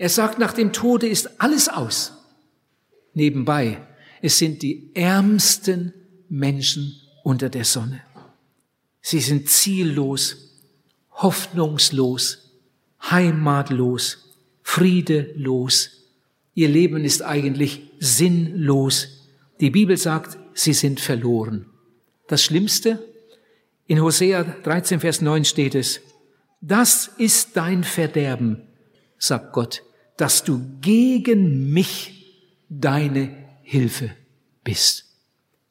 Er 0.05 0.11
sagt, 0.11 0.39
nach 0.39 0.53
dem 0.53 0.75
Tode 0.75 1.09
ist 1.09 1.41
alles 1.41 1.71
aus. 1.71 2.13
Nebenbei, 3.15 3.81
es 4.21 4.37
sind 4.37 4.61
die 4.61 4.91
ärmsten 4.93 5.95
Menschen 6.29 7.01
unter 7.23 7.49
der 7.49 7.65
Sonne. 7.65 8.03
Sie 9.01 9.21
sind 9.21 9.49
ziellos, 9.49 10.61
hoffnungslos, 11.11 12.53
heimatlos, 13.01 14.37
friedelos. 14.63 16.03
Ihr 16.53 16.69
Leben 16.69 17.03
ist 17.03 17.23
eigentlich 17.23 17.91
sinnlos. 17.99 19.27
Die 19.59 19.71
Bibel 19.71 19.97
sagt, 19.97 20.37
sie 20.53 20.75
sind 20.75 21.01
verloren. 21.01 21.65
Das 22.29 22.43
Schlimmste, 22.43 23.03
in 23.87 24.03
Hosea 24.03 24.43
13, 24.65 25.01
Vers 25.01 25.23
9 25.23 25.47
steht 25.47 25.75
es, 25.75 26.03
das 26.61 27.11
ist 27.17 27.57
dein 27.57 27.85
Verderben, 27.85 28.69
sagt 29.17 29.55
Gott, 29.55 29.83
dass 30.17 30.45
du 30.45 30.61
gegen 30.81 31.73
mich 31.73 32.35
deine 32.69 33.31
Hilfe 33.63 34.11
bist. 34.63 35.05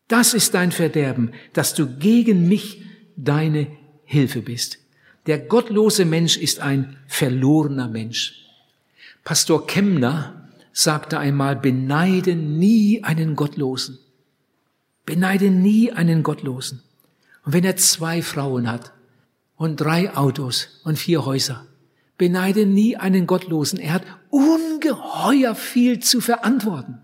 Das 0.07 0.33
ist 0.33 0.53
dein 0.53 0.71
Verderben, 0.71 1.31
dass 1.53 1.73
du 1.73 1.87
gegen 1.87 2.47
mich 2.47 2.83
deine 3.15 3.67
Hilfe 4.03 4.41
bist. 4.41 4.79
Der 5.25 5.39
gottlose 5.39 6.05
Mensch 6.05 6.37
ist 6.37 6.59
ein 6.59 6.97
verlorener 7.07 7.87
Mensch. 7.87 8.43
Pastor 9.23 9.65
Kemner 9.65 10.49
sagte 10.73 11.17
einmal, 11.17 11.55
beneide 11.55 12.35
nie 12.35 13.03
einen 13.03 13.35
Gottlosen. 13.35 13.99
Beneide 15.05 15.49
nie 15.49 15.91
einen 15.91 16.23
Gottlosen. 16.23 16.81
Und 17.45 17.53
wenn 17.53 17.63
er 17.63 17.77
zwei 17.77 18.21
Frauen 18.21 18.69
hat 18.69 18.91
und 19.55 19.77
drei 19.77 20.15
Autos 20.15 20.81
und 20.83 20.97
vier 20.97 21.25
Häuser, 21.25 21.65
beneide 22.17 22.65
nie 22.65 22.95
einen 22.95 23.27
Gottlosen. 23.27 23.79
Er 23.79 23.93
hat 23.93 24.03
ungeheuer 24.29 25.55
viel 25.55 25.99
zu 25.99 26.21
verantworten. 26.21 26.99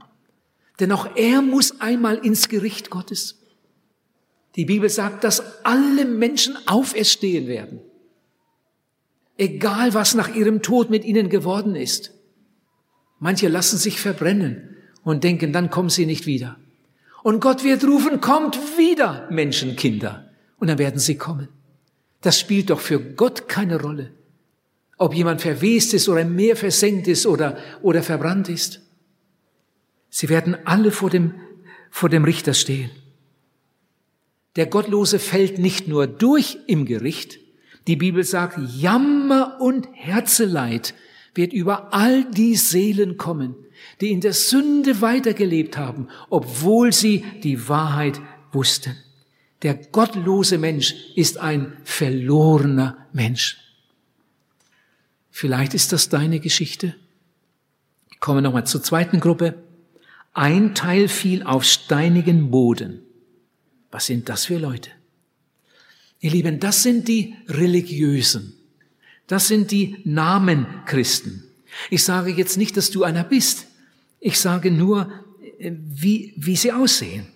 Denn 0.80 0.92
auch 0.92 1.16
er 1.16 1.42
muss 1.42 1.82
einmal 1.82 2.18
ins 2.18 2.50
Gericht 2.50 2.90
Gottes. 2.90 3.40
Die 4.56 4.66
Bibel 4.66 4.90
sagt, 4.90 5.24
dass 5.24 5.64
alle 5.66 6.06
Menschen 6.06 6.58
auferstehen 6.68 7.48
werden. 7.48 7.82
Egal, 9.38 9.94
was 9.94 10.16
nach 10.16 10.34
ihrem 10.36 10.62
Tod 10.62 10.90
mit 10.90 11.06
ihnen 11.06 11.30
geworden 11.30 11.76
ist. 11.76 12.12
Manche 13.20 13.48
lassen 13.48 13.78
sich 13.78 14.00
verbrennen 14.00 14.78
und 15.04 15.24
denken, 15.24 15.54
dann 15.54 15.70
kommen 15.70 15.90
sie 15.90 16.06
nicht 16.06 16.26
wieder. 16.26 16.58
Und 17.24 17.42
Gott 17.42 17.64
wird 17.64 17.84
rufen, 17.84 18.22
kommt 18.22 18.58
wieder, 18.78 19.28
Menschenkinder. 19.30 20.30
Und 20.58 20.68
dann 20.68 20.78
werden 20.78 21.00
sie 21.00 21.18
kommen. 21.18 21.50
Das 22.22 22.40
spielt 22.40 22.70
doch 22.70 22.80
für 22.80 23.00
Gott 23.00 23.48
keine 23.48 23.82
Rolle. 23.82 24.12
Ob 25.00 25.16
jemand 25.16 25.42
verwest 25.42 25.94
ist 25.94 26.08
oder 26.08 26.26
mehr 26.26 26.56
versenkt 26.56 27.08
ist 27.08 27.26
oder, 27.26 27.58
oder 27.82 28.04
verbrannt 28.04 28.50
ist. 28.50 28.82
Sie 30.10 30.30
werden 30.30 30.58
alle 30.66 30.92
vor 30.92 31.10
dem, 31.10 31.34
vor 31.90 32.10
dem 32.10 32.26
Richter 32.26 32.54
stehen. 32.54 32.92
Der 34.56 34.66
Gottlose 34.66 35.20
fällt 35.20 35.58
nicht 35.58 35.88
nur 35.88 36.06
durch 36.06 36.58
im 36.68 36.86
Gericht. 36.86 37.40
Die 37.88 37.96
Bibel 37.96 38.24
sagt, 38.24 38.60
Jammer 38.76 39.58
und 39.62 39.88
Herzeleid 39.94 40.94
wird 41.34 41.54
über 41.54 41.94
all 41.94 42.26
die 42.26 42.56
Seelen 42.56 43.16
kommen, 43.16 43.56
die 44.02 44.12
in 44.12 44.20
der 44.20 44.34
Sünde 44.34 45.02
weitergelebt 45.02 45.78
haben, 45.78 46.10
obwohl 46.30 46.92
sie 46.92 47.24
die 47.42 47.70
Wahrheit 47.70 48.20
wussten. 48.52 48.98
Der 49.62 49.76
gottlose 49.76 50.58
Mensch 50.58 50.94
ist 51.16 51.38
ein 51.38 51.78
verlorener 51.86 53.08
Mensch. 53.14 53.69
Vielleicht 55.40 55.74
ist 55.74 55.94
das 55.94 56.10
deine 56.10 56.42
Geschichte. 56.42 56.96
Ich 58.12 58.20
komme 58.20 58.42
nochmal 58.42 58.68
zur 58.68 58.84
zweiten 58.84 59.22
Gruppe. 59.22 59.56
Ein 60.34 60.76
Teil 60.76 61.08
fiel 61.08 61.44
auf 61.44 61.64
steinigen 61.64 62.52
Boden. 62.52 63.00
Was 63.90 64.08
sind 64.08 64.28
das 64.28 64.48
für 64.48 64.58
Leute? 64.58 64.90
Ihr 66.20 66.32
Lieben, 66.32 66.60
das 66.60 66.84
sind 66.84 67.08
die 67.08 67.38
Religiösen. 67.48 68.54
Das 69.28 69.48
sind 69.48 69.72
die 69.72 70.02
Namenchristen. 70.04 71.46
Ich 71.90 72.04
sage 72.04 72.32
jetzt 72.32 72.58
nicht, 72.58 72.76
dass 72.76 72.92
du 72.92 73.06
einer 73.06 73.24
bist. 73.24 73.68
Ich 74.20 74.42
sage 74.42 74.72
nur, 74.72 75.10
äh, 75.58 75.72
wie, 75.72 76.34
wie 76.36 76.58
sie 76.58 76.74
aussehen. 76.74 77.28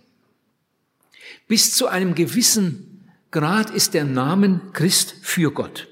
Bis 1.47 1.73
zu 1.73 1.87
einem 1.87 2.15
gewissen 2.15 3.05
Grad 3.31 3.69
ist 3.69 3.93
der 3.93 4.03
Namen 4.03 4.73
Christ 4.73 5.15
für 5.21 5.53
Gott. 5.53 5.87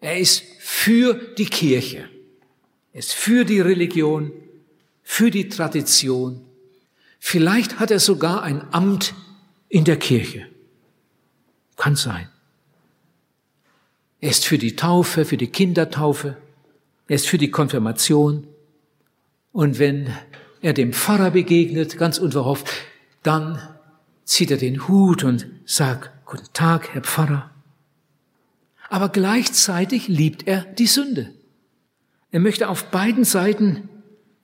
Er 0.00 0.18
ist 0.18 0.42
für 0.72 1.14
die 1.36 1.46
Kirche. 1.46 2.08
Er 2.92 2.98
ist 3.00 3.12
für 3.12 3.44
die 3.44 3.60
Religion 3.60 4.32
für 5.02 5.32
die 5.32 5.48
Tradition. 5.48 6.44
Vielleicht 7.18 7.80
hat 7.80 7.90
er 7.90 7.98
sogar 7.98 8.44
ein 8.44 8.62
Amt 8.72 9.14
in 9.68 9.84
der 9.84 9.96
Kirche. 9.96 10.46
Kann 11.76 11.96
sein. 11.96 12.28
Er 14.20 14.30
ist 14.30 14.46
für 14.46 14.58
die 14.58 14.76
Taufe, 14.76 15.24
für 15.24 15.36
die 15.36 15.48
Kindertaufe. 15.48 16.36
Er 17.08 17.16
ist 17.16 17.26
für 17.26 17.38
die 17.38 17.50
Konfirmation. 17.50 18.46
Und 19.52 19.80
wenn 19.80 20.14
er 20.62 20.72
dem 20.72 20.92
Pfarrer 20.92 21.32
begegnet, 21.32 21.98
ganz 21.98 22.18
unverhofft, 22.18 22.68
dann 23.24 23.60
zieht 24.24 24.52
er 24.52 24.56
den 24.56 24.86
Hut 24.86 25.24
und 25.24 25.46
sagt, 25.66 26.10
Guten 26.24 26.52
Tag, 26.52 26.94
Herr 26.94 27.02
Pfarrer. 27.02 27.49
Aber 28.90 29.08
gleichzeitig 29.08 30.08
liebt 30.08 30.48
er 30.48 30.64
die 30.64 30.88
Sünde. 30.88 31.32
Er 32.32 32.40
möchte 32.40 32.68
auf 32.68 32.90
beiden 32.90 33.24
Seiten 33.24 33.88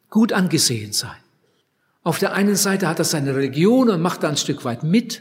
gut 0.09 0.33
angesehen 0.33 0.93
sein. 0.93 1.17
Auf 2.05 2.21
der 2.21 2.33
einen 2.33 2.55
Seite 2.55 2.87
hat 2.87 3.00
er 3.00 3.05
seine 3.05 3.35
Religion 3.35 3.91
und 3.91 4.00
macht 4.00 4.23
da 4.23 4.29
ein 4.29 4.37
Stück 4.37 4.65
weit 4.65 4.85
mit. 4.85 5.21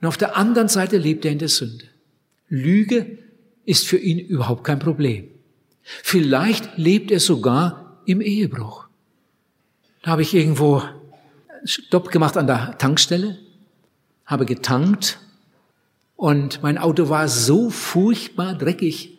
Und 0.00 0.06
auf 0.06 0.16
der 0.16 0.36
anderen 0.36 0.68
Seite 0.68 0.96
lebt 0.96 1.24
er 1.24 1.32
in 1.32 1.40
der 1.40 1.48
Sünde. 1.48 1.84
Lüge 2.48 3.18
ist 3.64 3.88
für 3.88 3.98
ihn 3.98 4.20
überhaupt 4.20 4.62
kein 4.62 4.78
Problem. 4.78 5.28
Vielleicht 5.82 6.78
lebt 6.78 7.10
er 7.10 7.18
sogar 7.18 8.00
im 8.06 8.20
Ehebruch. 8.20 8.86
Da 10.02 10.12
habe 10.12 10.22
ich 10.22 10.34
irgendwo 10.34 10.84
Stopp 11.64 12.12
gemacht 12.12 12.36
an 12.36 12.46
der 12.46 12.78
Tankstelle, 12.78 13.38
habe 14.24 14.46
getankt 14.46 15.18
und 16.20 16.62
mein 16.62 16.76
Auto 16.76 17.08
war 17.08 17.28
so 17.28 17.70
furchtbar 17.70 18.54
dreckig, 18.54 19.18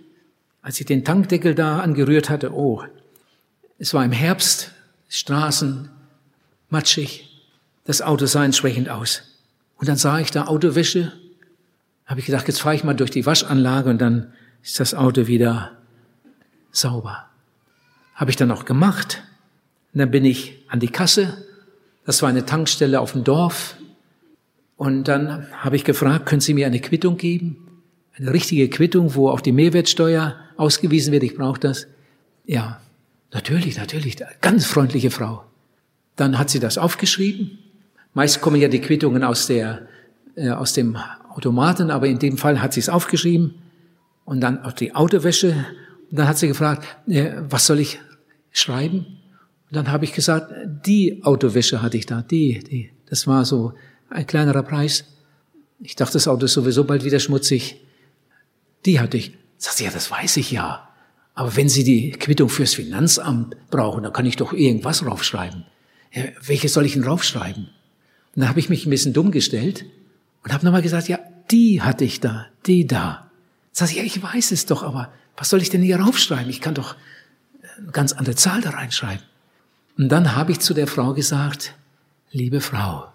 als 0.62 0.80
ich 0.80 0.86
den 0.86 1.04
Tankdeckel 1.04 1.56
da 1.56 1.80
angerührt 1.80 2.30
hatte. 2.30 2.54
Oh, 2.54 2.84
es 3.80 3.96
war 3.96 4.06
im 4.06 4.12
Herbst, 4.12 4.70
Straßen 5.10 5.90
matschig, 6.70 7.42
das 7.86 8.04
Auto 8.04 8.28
sah 8.28 8.46
entsprechend 8.46 8.90
aus. 8.90 9.24
Und 9.78 9.90
dann 9.90 9.96
sah 9.96 10.20
ich 10.20 10.30
da 10.30 10.46
Autowäsche, 10.46 11.12
habe 12.06 12.20
ich 12.20 12.28
gedacht, 12.28 12.48
jetzt 12.48 12.62
fahre 12.62 12.76
ich 12.76 12.84
mal 12.84 12.94
durch 12.94 13.10
die 13.10 13.26
Waschanlage 13.26 13.90
und 13.90 14.00
dann 14.00 14.34
ist 14.62 14.80
das 14.80 14.94
Auto 14.94 15.26
wieder 15.26 15.72
sauber. 16.72 17.26
Habe 18.14 18.30
ich 18.30 18.38
dann 18.38 18.52
auch 18.52 18.66
gemacht. 18.66 19.24
Und 19.92 19.98
dann 19.98 20.12
bin 20.12 20.24
ich 20.24 20.64
an 20.68 20.80
die 20.80 20.90
Kasse. 20.90 21.48
Das 22.06 22.22
war 22.22 22.30
eine 22.30 22.46
Tankstelle 22.46 23.02
auf 23.02 23.14
dem 23.14 23.24
Dorf. 23.24 23.76
Und 24.82 25.04
dann 25.04 25.46
habe 25.52 25.76
ich 25.76 25.84
gefragt, 25.84 26.26
können 26.26 26.42
Sie 26.42 26.56
mir 26.56 26.66
eine 26.66 26.80
Quittung 26.80 27.16
geben? 27.16 27.56
Eine 28.18 28.34
richtige 28.34 28.68
Quittung, 28.68 29.14
wo 29.14 29.30
auch 29.30 29.40
die 29.40 29.52
Mehrwertsteuer 29.52 30.38
ausgewiesen 30.58 31.14
wird. 31.14 31.22
Ich 31.22 31.36
brauche 31.36 31.60
das. 31.60 31.86
Ja, 32.48 32.82
natürlich, 33.32 33.78
natürlich. 33.78 34.16
Ganz 34.42 34.66
freundliche 34.66 35.12
Frau. 35.12 35.44
Dann 36.16 36.40
hat 36.40 36.50
sie 36.50 36.60
das 36.60 36.80
aufgeschrieben. 36.80 37.60
Meist 38.16 38.42
kommen 38.42 38.60
ja 38.60 38.70
die 38.70 38.82
Quittungen 38.82 39.24
aus 39.24 39.46
der, 39.46 39.84
äh, 40.34 40.50
aus 40.50 40.74
dem 40.74 40.98
Automaten, 41.30 41.92
aber 41.92 42.08
in 42.08 42.18
dem 42.18 42.40
Fall 42.40 42.60
hat 42.60 42.74
sie 42.74 42.80
es 42.80 42.90
aufgeschrieben 42.90 43.54
und 44.26 44.42
dann 44.42 44.64
auch 44.64 44.74
die 44.74 44.96
Autowäsche. 44.96 45.64
Und 46.10 46.18
dann 46.18 46.28
hat 46.28 46.40
sie 46.40 46.48
gefragt, 46.48 46.88
äh, 47.06 47.34
was 47.48 47.68
soll 47.68 47.82
ich 47.82 48.00
schreiben? 48.52 49.06
Und 49.70 49.76
dann 49.76 49.92
habe 49.92 50.06
ich 50.06 50.14
gesagt, 50.14 50.52
die 50.88 51.24
Autowäsche 51.24 51.84
hatte 51.84 51.98
ich 51.98 52.08
da, 52.08 52.24
die, 52.24 52.64
die. 52.64 52.90
Das 53.06 53.28
war 53.28 53.46
so 53.46 53.74
ein 54.12 54.28
kleinerer 54.28 54.64
Preis. 54.64 55.06
Ich 55.82 55.96
dachte, 55.96 56.14
das 56.14 56.28
Auto 56.28 56.46
ist 56.46 56.54
sowieso 56.54 56.84
bald 56.84 57.04
wieder 57.04 57.20
schmutzig. 57.20 57.82
Die 58.86 59.00
hatte 59.00 59.18
ich. 59.18 59.34
Sagt 59.58 59.78
sie, 59.78 59.86
ja, 59.86 59.92
das 59.92 60.12
weiß 60.12 60.38
ich 60.38 60.52
ja. 60.52 60.88
Aber 61.34 61.56
wenn 61.56 61.70
Sie 61.70 61.84
die 61.84 62.12
Quittung 62.12 62.50
fürs 62.50 62.74
Finanzamt 62.74 63.56
brauchen, 63.70 64.04
dann 64.04 64.14
kann 64.14 64.26
ich 64.26 64.36
doch 64.36 64.54
irgendwas 64.54 65.06
raufschreiben. 65.06 65.66
Ja, 66.12 66.24
welche 66.44 66.68
soll 66.68 66.86
ich 66.86 66.94
denn 66.94 67.04
raufschreiben? 67.04 67.64
Und 67.64 68.40
dann 68.40 68.50
habe 68.50 68.60
ich 68.60 68.70
mich 68.70 68.86
ein 68.86 68.90
bisschen 68.90 69.14
dumm 69.14 69.32
gestellt 69.32 69.86
und 70.44 70.54
habe 70.54 70.66
nochmal 70.66 70.82
gesagt, 70.82 71.08
ja, 71.08 71.20
die 71.50 71.82
hatte 71.82 72.04
ich 72.04 72.20
da, 72.20 72.48
die 72.66 72.86
da. 72.86 73.30
Sag 73.72 73.90
ich, 73.90 73.98
ja, 73.98 74.04
ich 74.04 74.22
weiß 74.22 74.52
es 74.52 74.66
doch, 74.66 74.84
aber 74.84 75.12
was 75.38 75.50
soll 75.50 75.62
ich 75.62 75.70
denn 75.70 75.82
hier 75.82 76.00
raufschreiben? 76.00 76.50
Ich 76.50 76.62
kann 76.62 76.76
doch 76.76 76.96
eine 77.78 77.92
ganz 77.92 78.14
andere 78.14 78.36
Zahl 78.36 78.62
da 78.62 78.72
reinschreiben. 78.72 79.26
Und 79.98 80.10
dann 80.10 80.36
habe 80.36 80.52
ich 80.52 80.60
zu 80.60 80.74
der 80.74 80.88
Frau 80.88 81.14
gesagt, 81.14 81.76
liebe 82.32 82.62
Frau, 82.62 83.08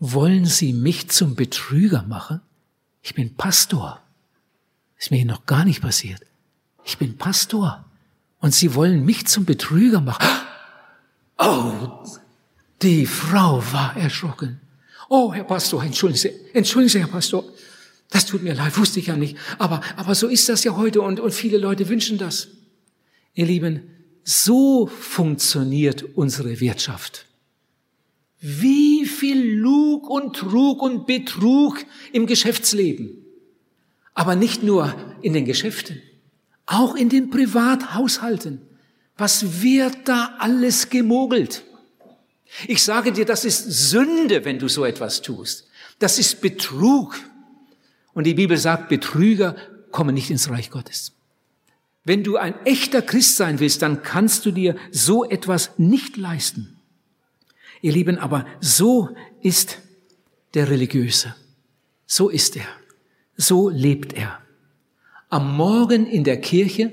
wollen 0.00 0.46
Sie 0.46 0.72
mich 0.72 1.08
zum 1.10 1.36
Betrüger 1.36 2.02
machen? 2.02 2.40
Ich 3.02 3.14
bin 3.14 3.36
Pastor. 3.36 4.02
Ist 4.98 5.10
mir 5.10 5.18
hier 5.18 5.26
noch 5.26 5.46
gar 5.46 5.64
nicht 5.64 5.82
passiert. 5.82 6.20
Ich 6.84 6.98
bin 6.98 7.16
Pastor. 7.16 7.84
Und 8.40 8.54
Sie 8.54 8.74
wollen 8.74 9.04
mich 9.04 9.26
zum 9.26 9.44
Betrüger 9.44 10.00
machen. 10.00 10.26
Oh, 11.38 12.04
die 12.82 13.06
Frau 13.06 13.62
war 13.72 13.96
erschrocken. 13.96 14.60
Oh, 15.08 15.32
Herr 15.32 15.44
Pastor, 15.44 15.82
entschuldigen 15.82 16.18
Sie, 16.18 16.54
entschuldigen 16.54 16.90
Sie, 16.90 17.00
Herr 17.00 17.08
Pastor. 17.08 17.44
Das 18.10 18.26
tut 18.26 18.42
mir 18.42 18.54
leid, 18.54 18.76
wusste 18.76 19.00
ich 19.00 19.06
ja 19.06 19.16
nicht. 19.16 19.36
Aber, 19.58 19.80
aber 19.96 20.14
so 20.14 20.26
ist 20.26 20.48
das 20.48 20.64
ja 20.64 20.76
heute 20.76 21.00
und, 21.00 21.20
und 21.20 21.32
viele 21.32 21.58
Leute 21.58 21.88
wünschen 21.88 22.18
das. 22.18 22.48
Ihr 23.34 23.46
Lieben, 23.46 23.82
so 24.24 24.86
funktioniert 24.86 26.02
unsere 26.16 26.60
Wirtschaft. 26.60 27.26
Wie 28.40 29.04
viel 29.06 29.54
Lug 29.54 30.08
und 30.08 30.34
Trug 30.34 30.82
und 30.82 31.06
Betrug 31.06 31.84
im 32.12 32.26
Geschäftsleben. 32.26 33.24
Aber 34.14 34.34
nicht 34.34 34.62
nur 34.62 34.94
in 35.22 35.34
den 35.34 35.44
Geschäften, 35.44 36.00
auch 36.66 36.94
in 36.94 37.08
den 37.08 37.30
Privathaushalten. 37.30 38.62
Was 39.16 39.62
wird 39.62 39.96
da 40.06 40.36
alles 40.38 40.88
gemogelt? 40.88 41.62
Ich 42.66 42.82
sage 42.82 43.12
dir, 43.12 43.24
das 43.24 43.44
ist 43.44 43.64
Sünde, 43.90 44.44
wenn 44.44 44.58
du 44.58 44.68
so 44.68 44.84
etwas 44.84 45.22
tust. 45.22 45.68
Das 45.98 46.18
ist 46.18 46.40
Betrug. 46.40 47.18
Und 48.14 48.24
die 48.24 48.34
Bibel 48.34 48.56
sagt, 48.56 48.88
Betrüger 48.88 49.54
kommen 49.90 50.14
nicht 50.14 50.30
ins 50.30 50.50
Reich 50.50 50.70
Gottes. 50.70 51.12
Wenn 52.04 52.24
du 52.24 52.36
ein 52.36 52.54
echter 52.64 53.02
Christ 53.02 53.36
sein 53.36 53.60
willst, 53.60 53.82
dann 53.82 54.02
kannst 54.02 54.46
du 54.46 54.50
dir 54.50 54.76
so 54.90 55.28
etwas 55.28 55.78
nicht 55.78 56.16
leisten. 56.16 56.79
Ihr 57.80 57.92
Lieben, 57.92 58.18
aber 58.18 58.46
so 58.60 59.08
ist 59.42 59.78
der 60.54 60.68
Religiöse. 60.68 61.34
So 62.06 62.28
ist 62.28 62.56
er. 62.56 62.66
So 63.36 63.68
lebt 63.68 64.12
er. 64.12 64.38
Am 65.28 65.56
Morgen 65.56 66.06
in 66.06 66.24
der 66.24 66.40
Kirche, 66.40 66.92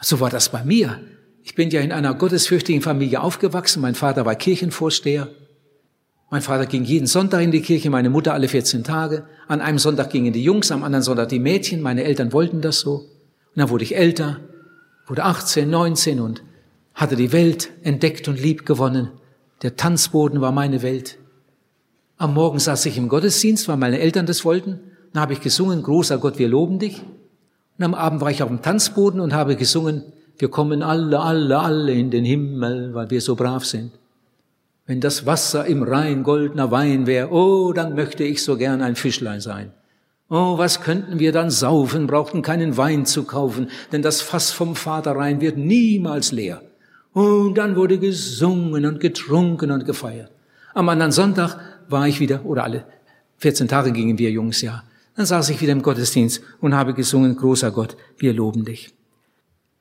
so 0.00 0.20
war 0.20 0.30
das 0.30 0.50
bei 0.50 0.64
mir, 0.64 1.00
ich 1.42 1.54
bin 1.54 1.70
ja 1.70 1.80
in 1.80 1.92
einer 1.92 2.14
gottesfürchtigen 2.14 2.82
Familie 2.82 3.20
aufgewachsen. 3.22 3.80
Mein 3.80 3.94
Vater 3.94 4.26
war 4.26 4.34
Kirchenvorsteher. 4.34 5.28
Mein 6.30 6.42
Vater 6.42 6.66
ging 6.66 6.84
jeden 6.84 7.06
Sonntag 7.06 7.42
in 7.42 7.50
die 7.50 7.62
Kirche, 7.62 7.90
meine 7.90 8.10
Mutter 8.10 8.34
alle 8.34 8.46
14 8.46 8.84
Tage. 8.84 9.26
An 9.48 9.60
einem 9.60 9.78
Sonntag 9.78 10.10
gingen 10.10 10.32
die 10.32 10.44
Jungs, 10.44 10.70
am 10.70 10.84
anderen 10.84 11.02
Sonntag 11.02 11.28
die 11.30 11.40
Mädchen. 11.40 11.82
Meine 11.82 12.04
Eltern 12.04 12.32
wollten 12.32 12.60
das 12.60 12.80
so. 12.80 12.96
Und 12.96 13.08
dann 13.56 13.70
wurde 13.70 13.84
ich 13.84 13.96
älter, 13.96 14.40
wurde 15.06 15.24
18, 15.24 15.68
19 15.68 16.20
und 16.20 16.42
hatte 16.94 17.16
die 17.16 17.32
Welt 17.32 17.70
entdeckt 17.82 18.28
und 18.28 18.40
lieb 18.40 18.66
gewonnen. 18.66 19.10
Der 19.62 19.76
Tanzboden 19.76 20.40
war 20.40 20.52
meine 20.52 20.82
Welt. 20.82 21.18
Am 22.16 22.34
Morgen 22.34 22.58
saß 22.58 22.86
ich 22.86 22.96
im 22.96 23.08
Gottesdienst, 23.08 23.68
weil 23.68 23.76
meine 23.76 23.98
Eltern 23.98 24.26
das 24.26 24.44
wollten. 24.44 24.80
Dann 25.12 25.22
habe 25.22 25.32
ich 25.34 25.40
gesungen, 25.40 25.82
großer 25.82 26.18
Gott, 26.18 26.38
wir 26.38 26.48
loben 26.48 26.78
dich. 26.78 27.02
Und 27.78 27.84
am 27.84 27.94
Abend 27.94 28.20
war 28.20 28.30
ich 28.30 28.42
auf 28.42 28.48
dem 28.48 28.62
Tanzboden 28.62 29.20
und 29.20 29.32
habe 29.32 29.56
gesungen, 29.56 30.04
wir 30.38 30.48
kommen 30.48 30.82
alle, 30.82 31.20
alle, 31.20 31.58
alle 31.58 31.92
in 31.92 32.10
den 32.10 32.24
Himmel, 32.24 32.94
weil 32.94 33.10
wir 33.10 33.20
so 33.20 33.36
brav 33.36 33.64
sind. 33.64 33.92
Wenn 34.86 35.00
das 35.00 35.26
Wasser 35.26 35.66
im 35.66 35.82
Rhein 35.82 36.22
goldener 36.22 36.70
Wein 36.70 37.06
wäre, 37.06 37.30
oh, 37.30 37.72
dann 37.72 37.94
möchte 37.94 38.24
ich 38.24 38.42
so 38.42 38.56
gern 38.56 38.82
ein 38.82 38.96
Fischlein 38.96 39.40
sein. 39.40 39.72
Oh, 40.30 40.58
was 40.58 40.80
könnten 40.80 41.18
wir 41.18 41.32
dann 41.32 41.50
saufen, 41.50 42.06
brauchten 42.06 42.42
keinen 42.42 42.76
Wein 42.76 43.04
zu 43.04 43.24
kaufen, 43.24 43.68
denn 43.92 44.02
das 44.02 44.20
Fass 44.20 44.52
vom 44.52 44.76
Vater 44.76 45.12
Rhein 45.16 45.40
wird 45.40 45.56
niemals 45.56 46.32
leer. 46.32 46.62
Und 47.12 47.54
dann 47.54 47.76
wurde 47.76 47.98
gesungen 47.98 48.86
und 48.86 49.00
getrunken 49.00 49.70
und 49.70 49.84
gefeiert. 49.84 50.30
Am 50.74 50.88
anderen 50.88 51.12
Sonntag 51.12 51.58
war 51.88 52.06
ich 52.06 52.20
wieder, 52.20 52.44
oder 52.44 52.64
alle 52.64 52.84
14 53.38 53.68
Tage 53.68 53.92
gingen 53.92 54.18
wir 54.18 54.30
Jungs 54.30 54.62
ja, 54.62 54.84
dann 55.16 55.26
saß 55.26 55.50
ich 55.50 55.60
wieder 55.60 55.72
im 55.72 55.82
Gottesdienst 55.82 56.42
und 56.60 56.74
habe 56.74 56.94
gesungen, 56.94 57.36
großer 57.36 57.70
Gott, 57.72 57.96
wir 58.18 58.32
loben 58.32 58.64
dich 58.64 58.94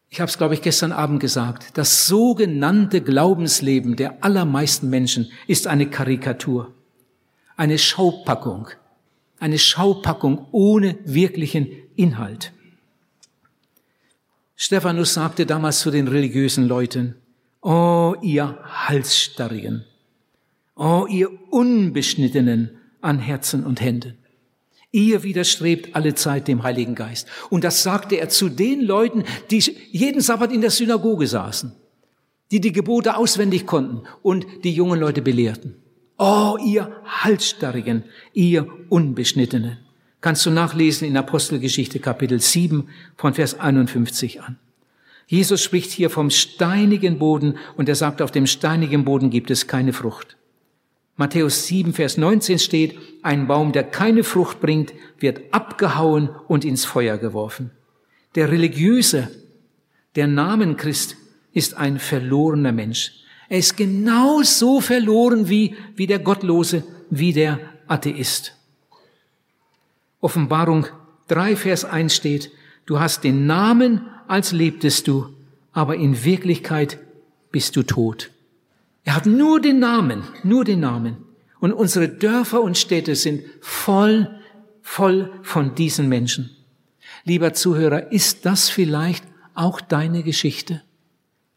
ich 0.10 0.20
habe 0.20 0.30
es, 0.30 0.38
glaube 0.38 0.56
ich, 0.56 0.62
gestern 0.62 0.92
Abend 0.92 1.20
gesagt, 1.20 1.78
das 1.78 2.08
sogenannte 2.08 3.02
Glaubensleben 3.02 3.96
der 3.96 4.24
allermeisten 4.24 4.90
Menschen 4.90 5.32
ist 5.48 5.68
eine 5.68 5.88
Karikatur, 5.88 6.74
eine 7.56 7.78
Schaupackung, 7.78 8.70
eine 9.40 9.60
Schaupackung 9.60 10.48
ohne 10.52 10.98
wirklichen 11.06 11.68
Inhalt. 11.96 12.54
Stephanus 14.62 15.14
sagte 15.14 15.46
damals 15.46 15.80
zu 15.80 15.90
den 15.90 16.10
religiösen 16.10 16.68
Leuten, 16.68 17.16
Oh, 17.62 18.14
ihr 18.22 18.60
Halsstarrigen, 18.62 19.86
oh, 20.76 21.08
ihr 21.10 21.30
Unbeschnittenen 21.50 22.78
an 23.00 23.20
Herzen 23.20 23.66
und 23.66 23.80
Händen. 23.80 24.18
Ihr 24.92 25.24
widerstrebt 25.24 25.96
alle 25.96 26.14
Zeit 26.14 26.50
dem 26.50 26.64
Heiligen 26.64 26.94
Geist. 26.94 27.30
Und 27.50 27.64
das 27.64 27.84
sagte 27.84 28.16
er 28.16 28.28
zu 28.28 28.50
den 28.50 28.82
Leuten, 28.82 29.24
die 29.50 29.60
jeden 29.92 30.20
Sabbat 30.20 30.52
in 30.52 30.60
der 30.60 30.72
Synagoge 30.72 31.28
saßen, 31.28 31.72
die 32.52 32.60
die 32.60 32.74
Gebote 32.74 33.16
auswendig 33.16 33.66
konnten 33.66 34.02
und 34.24 34.46
die 34.66 34.74
jungen 34.74 35.00
Leute 35.00 35.22
belehrten. 35.22 35.76
Oh, 36.18 36.58
ihr 36.62 37.02
Halsstarrigen, 37.06 38.04
ihr 38.34 38.68
Unbeschnittenen. 38.90 39.78
Kannst 40.22 40.46
du 40.46 40.52
nachlesen 40.52 41.08
in 41.08 41.16
Apostelgeschichte 41.16 42.00
Kapitel 42.00 42.42
7 42.42 42.90
von 43.16 43.34
Vers 43.34 43.58
51 43.58 44.42
an. 44.42 44.58
Jesus 45.28 45.64
spricht 45.64 45.92
hier 45.92 46.10
vom 46.10 46.30
steinigen 46.30 47.20
Boden 47.20 47.58
und 47.78 47.88
er 47.88 47.96
sagt, 47.96 48.22
auf 48.22 48.32
dem 48.32 48.46
steinigen 48.46 49.06
Boden 49.06 49.30
gibt 49.30 49.50
es 49.50 49.68
keine 49.68 49.94
Frucht. 49.94 50.36
Matthäus 51.16 51.68
7, 51.68 51.94
Vers 51.94 52.18
19 52.18 52.60
steht, 52.60 52.98
ein 53.24 53.48
Baum, 53.48 53.72
der 53.72 53.84
keine 53.84 54.24
Frucht 54.24 54.60
bringt, 54.60 54.94
wird 55.20 55.54
abgehauen 55.54 56.30
und 56.48 56.66
ins 56.66 56.84
Feuer 56.84 57.18
geworfen. 57.18 57.72
Der 58.36 58.52
Religiöse, 58.52 59.30
der 60.16 60.28
Namen 60.28 60.76
Christ, 60.76 61.16
ist 61.54 61.78
ein 61.78 62.00
verlorener 62.00 62.72
Mensch. 62.72 63.14
Er 63.48 63.60
ist 63.60 63.78
genauso 63.78 64.82
verloren 64.82 65.48
wie, 65.50 65.76
wie 65.96 66.08
der 66.08 66.20
Gottlose, 66.20 66.84
wie 67.10 67.34
der 67.34 67.60
Atheist. 67.88 68.59
Offenbarung 70.22 70.88
3, 71.28 71.56
Vers 71.56 71.86
1 71.86 72.14
steht, 72.14 72.52
du 72.86 73.00
hast 73.00 73.24
den 73.24 73.46
Namen, 73.46 74.02
als 74.28 74.52
lebtest 74.52 75.08
du, 75.08 75.34
aber 75.72 75.96
in 75.96 76.24
Wirklichkeit 76.24 77.00
bist 77.52 77.76
du 77.76 77.84
tot. 77.84 78.32
Er 79.04 79.16
hat 79.16 79.26
nur 79.26 79.62
den 79.62 79.80
Namen, 79.80 80.24
nur 80.44 80.66
den 80.66 80.82
Namen. 80.82 81.18
Und 81.60 81.74
unsere 81.74 82.08
Dörfer 82.08 82.62
und 82.62 82.78
Städte 82.78 83.16
sind 83.16 83.44
voll, 83.62 84.40
voll 84.82 85.32
von 85.42 85.76
diesen 85.76 86.10
Menschen. 86.10 86.52
Lieber 87.24 87.54
Zuhörer, 87.54 88.12
ist 88.12 88.46
das 88.46 88.70
vielleicht 88.70 89.24
auch 89.56 89.82
deine 89.82 90.24
Geschichte? 90.24 90.82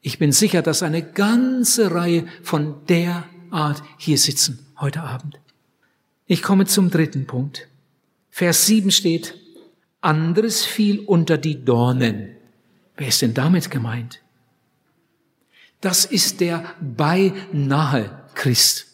Ich 0.01 0.18
bin 0.18 0.33
sicher, 0.33 0.62
dass 0.62 0.83
eine 0.83 1.03
ganze 1.03 1.92
Reihe 1.92 2.27
von 2.42 2.75
der 2.88 3.25
Art 3.51 3.83
hier 3.98 4.18
sitzen 4.18 4.66
heute 4.81 5.03
Abend. 5.03 5.38
Ich 6.27 6.42
komme 6.42 6.66
zum 6.66 6.90
dritten 6.90 7.27
Vers 8.35 8.64
7 8.64 8.90
steht, 8.90 9.38
anderes 10.01 10.64
fiel 10.64 11.01
unter 11.01 11.37
die 11.37 11.62
Dornen. 11.66 12.35
Wer 12.97 13.09
ist 13.09 13.21
denn 13.21 13.35
damit 13.35 13.71
gemeint? 13.71 14.23
Das 15.83 16.07
ist 16.07 16.40
der 16.40 16.75
beinahe 16.81 18.25
Christ 18.35 18.87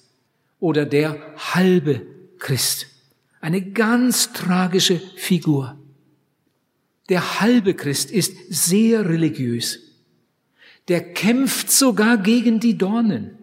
oder 0.59 0.85
der 0.85 1.37
halbe 1.37 2.05
Christ. 2.41 2.89
Eine 3.41 3.63
ganz 3.63 4.33
tragische 4.33 4.99
Figur. 5.17 5.79
Der 7.09 7.41
halbe 7.41 7.75
Christ 7.75 8.11
ist 8.11 8.37
sehr 8.49 9.09
religiös. 9.09 9.79
Der 10.89 11.15
kämpft 11.15 11.71
sogar 11.71 12.19
gegen 12.19 12.59
die 12.59 12.77
Dornen. 12.77 13.39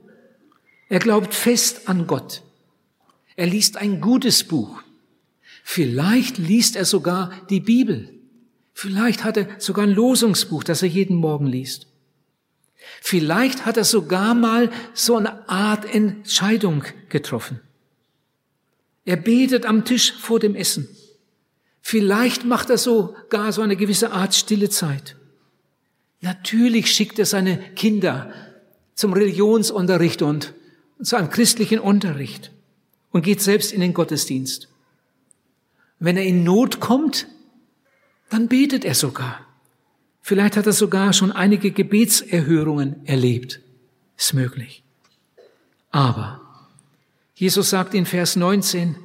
Er 0.89 0.99
glaubt 0.99 1.33
fest 1.33 1.87
an 1.87 2.05
Gott. 2.05 2.43
Er 3.37 3.47
liest 3.47 3.77
ein 3.77 4.01
gutes 4.01 4.43
Buch. 4.43 4.83
Vielleicht 5.67 6.37
liest 6.37 6.75
er 6.75 6.85
sogar 6.85 7.31
die 7.49 7.59
Bibel. 7.59 8.13
Vielleicht 8.71 9.23
hat 9.23 9.35
er 9.35 9.47
sogar 9.59 9.83
ein 9.83 9.91
Losungsbuch, 9.91 10.63
das 10.63 10.83
er 10.83 10.87
jeden 10.87 11.15
Morgen 11.15 11.47
liest. 11.47 11.87
Vielleicht 13.01 13.65
hat 13.65 13.75
er 13.75 13.83
sogar 13.83 14.35
mal 14.35 14.69
so 14.93 15.17
eine 15.17 15.49
Art 15.49 15.91
Entscheidung 15.91 16.83
getroffen. 17.09 17.61
Er 19.05 19.17
betet 19.17 19.65
am 19.65 19.85
Tisch 19.85 20.13
vor 20.13 20.39
dem 20.39 20.53
Essen. 20.53 20.87
Vielleicht 21.81 22.45
macht 22.45 22.69
er 22.69 22.77
sogar 22.77 23.51
so 23.51 23.63
eine 23.63 23.75
gewisse 23.75 24.11
Art 24.11 24.35
stille 24.35 24.69
Zeit. 24.69 25.15
Natürlich 26.21 26.93
schickt 26.93 27.17
er 27.17 27.25
seine 27.25 27.57
Kinder 27.75 28.31
zum 28.93 29.13
Religionsunterricht 29.13 30.21
und 30.21 30.53
zu 31.01 31.15
einem 31.15 31.31
christlichen 31.31 31.79
Unterricht 31.79 32.51
und 33.09 33.23
geht 33.23 33.41
selbst 33.41 33.71
in 33.71 33.81
den 33.81 33.95
Gottesdienst. 33.95 34.69
Wenn 35.99 36.17
er 36.17 36.25
in 36.25 36.43
Not 36.43 36.79
kommt, 36.79 37.27
dann 38.29 38.47
betet 38.47 38.85
er 38.85 38.95
sogar. 38.95 39.39
Vielleicht 40.21 40.57
hat 40.57 40.65
er 40.65 40.73
sogar 40.73 41.13
schon 41.13 41.31
einige 41.31 41.71
Gebetserhörungen 41.71 43.05
erlebt. 43.05 43.61
Ist 44.17 44.33
möglich. 44.33 44.83
Aber 45.91 46.41
Jesus 47.35 47.69
sagt 47.69 47.93
in 47.93 48.05
Vers 48.05 48.35
19, 48.35 48.95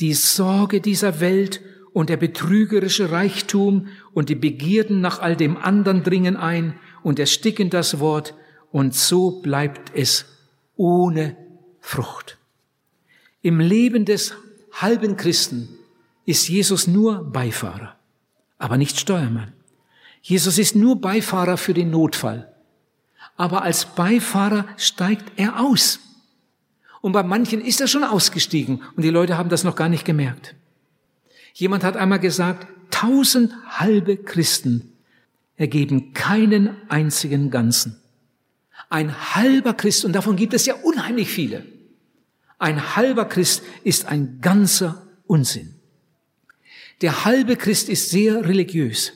die 0.00 0.14
Sorge 0.14 0.80
dieser 0.80 1.20
Welt 1.20 1.60
und 1.92 2.08
der 2.08 2.16
betrügerische 2.16 3.10
Reichtum 3.10 3.88
und 4.14 4.28
die 4.28 4.34
Begierden 4.34 5.00
nach 5.00 5.20
all 5.20 5.36
dem 5.36 5.56
anderen 5.56 6.02
dringen 6.02 6.36
ein 6.36 6.74
und 7.02 7.18
ersticken 7.18 7.68
das 7.68 8.00
Wort 8.00 8.34
und 8.70 8.94
so 8.94 9.42
bleibt 9.42 9.92
es 9.94 10.24
ohne 10.76 11.36
Frucht. 11.80 12.38
Im 13.42 13.60
Leben 13.60 14.04
des 14.04 14.34
halben 14.72 15.16
Christen 15.16 15.68
ist 16.24 16.48
Jesus 16.48 16.86
nur 16.86 17.24
Beifahrer, 17.24 17.96
aber 18.58 18.76
nicht 18.76 18.98
Steuermann. 18.98 19.52
Jesus 20.22 20.58
ist 20.58 20.76
nur 20.76 21.00
Beifahrer 21.00 21.56
für 21.56 21.74
den 21.74 21.90
Notfall. 21.90 22.52
Aber 23.36 23.62
als 23.62 23.86
Beifahrer 23.86 24.66
steigt 24.76 25.32
er 25.36 25.60
aus. 25.60 25.98
Und 27.00 27.12
bei 27.12 27.24
manchen 27.24 27.60
ist 27.60 27.80
er 27.80 27.88
schon 27.88 28.04
ausgestiegen 28.04 28.82
und 28.96 29.02
die 29.02 29.10
Leute 29.10 29.36
haben 29.36 29.48
das 29.48 29.64
noch 29.64 29.74
gar 29.74 29.88
nicht 29.88 30.04
gemerkt. 30.04 30.54
Jemand 31.54 31.82
hat 31.82 31.96
einmal 31.96 32.20
gesagt, 32.20 32.68
tausend 32.90 33.52
halbe 33.68 34.16
Christen 34.16 34.92
ergeben 35.56 36.12
keinen 36.14 36.76
einzigen 36.88 37.50
Ganzen. 37.50 38.00
Ein 38.88 39.34
halber 39.34 39.74
Christ, 39.74 40.04
und 40.04 40.12
davon 40.12 40.36
gibt 40.36 40.54
es 40.54 40.66
ja 40.66 40.74
unheimlich 40.74 41.28
viele, 41.28 41.64
ein 42.58 42.94
halber 42.94 43.24
Christ 43.24 43.64
ist 43.82 44.06
ein 44.06 44.38
ganzer 44.40 45.08
Unsinn. 45.26 45.81
Der 47.02 47.24
halbe 47.24 47.56
Christ 47.56 47.88
ist 47.88 48.10
sehr 48.10 48.48
religiös. 48.48 49.12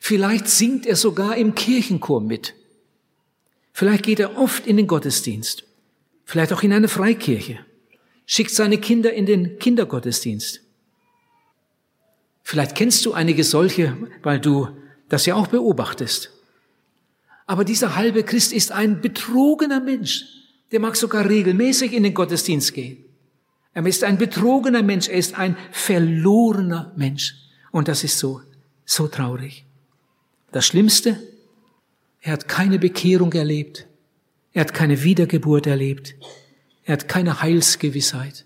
Vielleicht 0.00 0.48
singt 0.48 0.86
er 0.86 0.96
sogar 0.96 1.36
im 1.36 1.54
Kirchenchor 1.54 2.20
mit. 2.20 2.54
Vielleicht 3.72 4.04
geht 4.04 4.20
er 4.20 4.36
oft 4.36 4.66
in 4.66 4.76
den 4.76 4.86
Gottesdienst. 4.86 5.64
Vielleicht 6.24 6.52
auch 6.52 6.62
in 6.62 6.72
eine 6.72 6.88
Freikirche. 6.88 7.60
Schickt 8.26 8.50
seine 8.50 8.78
Kinder 8.78 9.12
in 9.12 9.26
den 9.26 9.58
Kindergottesdienst. 9.58 10.62
Vielleicht 12.42 12.74
kennst 12.74 13.06
du 13.06 13.12
einige 13.12 13.44
solche, 13.44 13.96
weil 14.22 14.40
du 14.40 14.68
das 15.08 15.26
ja 15.26 15.34
auch 15.34 15.46
beobachtest. 15.46 16.30
Aber 17.46 17.64
dieser 17.64 17.94
halbe 17.94 18.24
Christ 18.24 18.52
ist 18.52 18.72
ein 18.72 19.00
betrogener 19.00 19.80
Mensch. 19.80 20.24
Der 20.72 20.80
mag 20.80 20.96
sogar 20.96 21.28
regelmäßig 21.28 21.92
in 21.92 22.02
den 22.02 22.14
Gottesdienst 22.14 22.74
gehen. 22.74 23.04
Er 23.74 23.84
ist 23.84 24.04
ein 24.04 24.18
betrogener 24.18 24.82
Mensch, 24.82 25.08
er 25.08 25.18
ist 25.18 25.36
ein 25.36 25.56
verlorener 25.72 26.92
Mensch. 26.96 27.34
Und 27.72 27.88
das 27.88 28.04
ist 28.04 28.18
so, 28.18 28.40
so 28.84 29.08
traurig. 29.08 29.66
Das 30.52 30.64
Schlimmste, 30.64 31.20
er 32.20 32.34
hat 32.34 32.46
keine 32.46 32.78
Bekehrung 32.78 33.32
erlebt. 33.32 33.86
Er 34.52 34.60
hat 34.60 34.72
keine 34.72 35.02
Wiedergeburt 35.02 35.66
erlebt. 35.66 36.14
Er 36.84 36.92
hat 36.92 37.08
keine 37.08 37.42
Heilsgewissheit. 37.42 38.44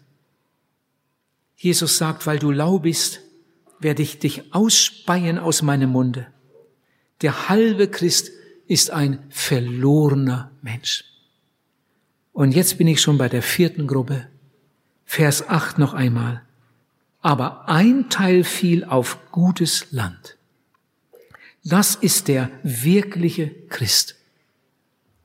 Jesus 1.56 1.98
sagt, 1.98 2.26
weil 2.26 2.38
du 2.38 2.50
lau 2.50 2.78
bist, 2.78 3.20
werde 3.80 4.02
ich 4.02 4.18
dich 4.18 4.54
ausspeien 4.54 5.38
aus 5.38 5.60
meinem 5.60 5.90
Munde. 5.90 6.28
Der 7.20 7.48
halbe 7.50 7.88
Christ 7.88 8.30
ist 8.66 8.90
ein 8.90 9.24
verlorener 9.28 10.52
Mensch. 10.62 11.04
Und 12.32 12.52
jetzt 12.52 12.78
bin 12.78 12.86
ich 12.86 13.00
schon 13.00 13.18
bei 13.18 13.28
der 13.28 13.42
vierten 13.42 13.86
Gruppe. 13.86 14.28
Vers 15.10 15.48
8 15.48 15.78
noch 15.78 15.94
einmal. 15.94 16.42
Aber 17.22 17.66
ein 17.66 18.10
Teil 18.10 18.44
fiel 18.44 18.84
auf 18.84 19.16
gutes 19.32 19.90
Land. 19.90 20.36
Das 21.64 21.94
ist 21.94 22.28
der 22.28 22.50
wirkliche 22.62 23.48
Christ. 23.70 24.16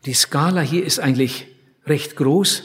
Die 0.05 0.13
Skala 0.13 0.61
hier 0.61 0.85
ist 0.85 1.01
eigentlich 1.01 1.47
recht 1.85 2.15
groß, 2.15 2.63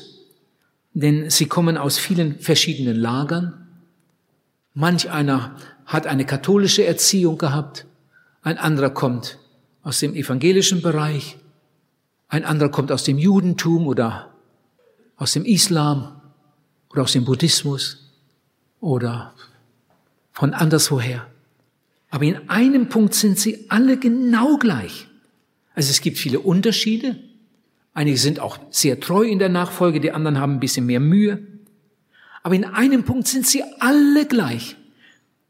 denn 0.94 1.28
sie 1.28 1.46
kommen 1.46 1.76
aus 1.76 1.98
vielen 1.98 2.38
verschiedenen 2.38 2.96
Lagern. 2.96 3.66
Manch 4.72 5.10
einer 5.10 5.56
hat 5.86 6.06
eine 6.06 6.24
katholische 6.24 6.86
Erziehung 6.86 7.36
gehabt, 7.36 7.84
ein 8.42 8.58
anderer 8.58 8.90
kommt 8.90 9.40
aus 9.82 9.98
dem 9.98 10.14
evangelischen 10.14 10.82
Bereich, 10.82 11.36
ein 12.28 12.44
anderer 12.44 12.70
kommt 12.70 12.92
aus 12.92 13.02
dem 13.02 13.18
Judentum 13.18 13.88
oder 13.88 14.32
aus 15.16 15.32
dem 15.32 15.44
Islam 15.44 16.17
oder 16.90 17.02
aus 17.02 17.12
dem 17.12 17.24
Buddhismus 17.24 18.10
oder 18.80 19.34
von 20.32 20.54
anderswoher. 20.54 21.26
Aber 22.10 22.24
in 22.24 22.48
einem 22.48 22.88
Punkt 22.88 23.14
sind 23.14 23.38
sie 23.38 23.66
alle 23.68 23.98
genau 23.98 24.56
gleich. 24.56 25.08
Also 25.74 25.90
es 25.90 26.00
gibt 26.00 26.18
viele 26.18 26.40
Unterschiede. 26.40 27.16
Einige 27.92 28.16
sind 28.16 28.40
auch 28.40 28.58
sehr 28.70 29.00
treu 29.00 29.22
in 29.24 29.38
der 29.38 29.48
Nachfolge, 29.48 30.00
die 30.00 30.12
anderen 30.12 30.38
haben 30.38 30.54
ein 30.54 30.60
bisschen 30.60 30.86
mehr 30.86 31.00
Mühe. 31.00 31.46
Aber 32.42 32.54
in 32.54 32.64
einem 32.64 33.04
Punkt 33.04 33.28
sind 33.28 33.46
sie 33.46 33.62
alle 33.80 34.26
gleich. 34.26 34.76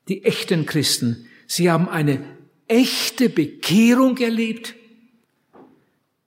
Die 0.08 0.24
echten 0.24 0.66
Christen, 0.66 1.26
sie 1.46 1.70
haben 1.70 1.88
eine 1.88 2.24
echte 2.66 3.28
Bekehrung 3.28 4.16
erlebt. 4.18 4.74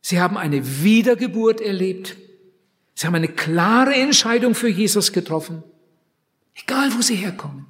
Sie 0.02 0.20
haben 0.20 0.38
eine 0.38 0.84
Wiedergeburt 0.84 1.62
erlebt. 1.62 2.18
Sie 3.02 3.08
haben 3.08 3.16
eine 3.16 3.30
klare 3.30 3.96
Entscheidung 3.96 4.54
für 4.54 4.70
Jesus 4.70 5.12
getroffen. 5.12 5.64
Egal, 6.54 6.94
wo 6.96 7.02
sie 7.02 7.16
herkommen. 7.16 7.66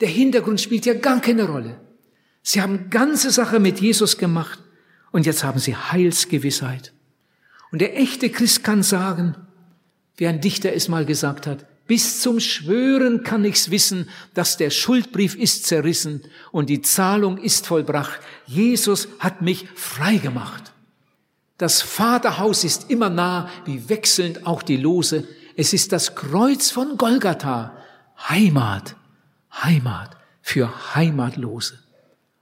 Der 0.00 0.08
Hintergrund 0.08 0.60
spielt 0.60 0.84
ja 0.84 0.94
gar 0.94 1.20
keine 1.20 1.44
Rolle. 1.44 1.80
Sie 2.42 2.60
haben 2.60 2.90
ganze 2.90 3.30
Sache 3.30 3.60
mit 3.60 3.78
Jesus 3.78 4.18
gemacht 4.18 4.58
und 5.12 5.26
jetzt 5.26 5.44
haben 5.44 5.60
sie 5.60 5.76
Heilsgewissheit. 5.76 6.92
Und 7.70 7.80
der 7.80 7.96
echte 7.96 8.28
Christ 8.28 8.64
kann 8.64 8.82
sagen, 8.82 9.36
wie 10.16 10.26
ein 10.26 10.40
Dichter 10.40 10.72
es 10.72 10.88
mal 10.88 11.04
gesagt 11.04 11.46
hat, 11.46 11.64
bis 11.86 12.20
zum 12.20 12.40
Schwören 12.40 13.22
kann 13.22 13.44
ich's 13.44 13.70
wissen, 13.70 14.08
dass 14.34 14.56
der 14.56 14.70
Schuldbrief 14.70 15.36
ist 15.36 15.66
zerrissen 15.66 16.22
und 16.50 16.68
die 16.68 16.82
Zahlung 16.82 17.38
ist 17.38 17.68
vollbracht. 17.68 18.18
Jesus 18.44 19.06
hat 19.20 19.40
mich 19.40 19.68
frei 19.76 20.16
gemacht. 20.16 20.72
Das 21.58 21.80
Vaterhaus 21.80 22.64
ist 22.64 22.90
immer 22.90 23.08
nah, 23.08 23.48
wie 23.64 23.88
wechselnd 23.88 24.46
auch 24.46 24.62
die 24.62 24.76
Lose. 24.76 25.26
Es 25.56 25.72
ist 25.72 25.92
das 25.92 26.14
Kreuz 26.14 26.70
von 26.70 26.98
Golgatha. 26.98 27.76
Heimat, 28.28 28.96
Heimat 29.52 30.16
für 30.42 30.94
Heimatlose. 30.94 31.78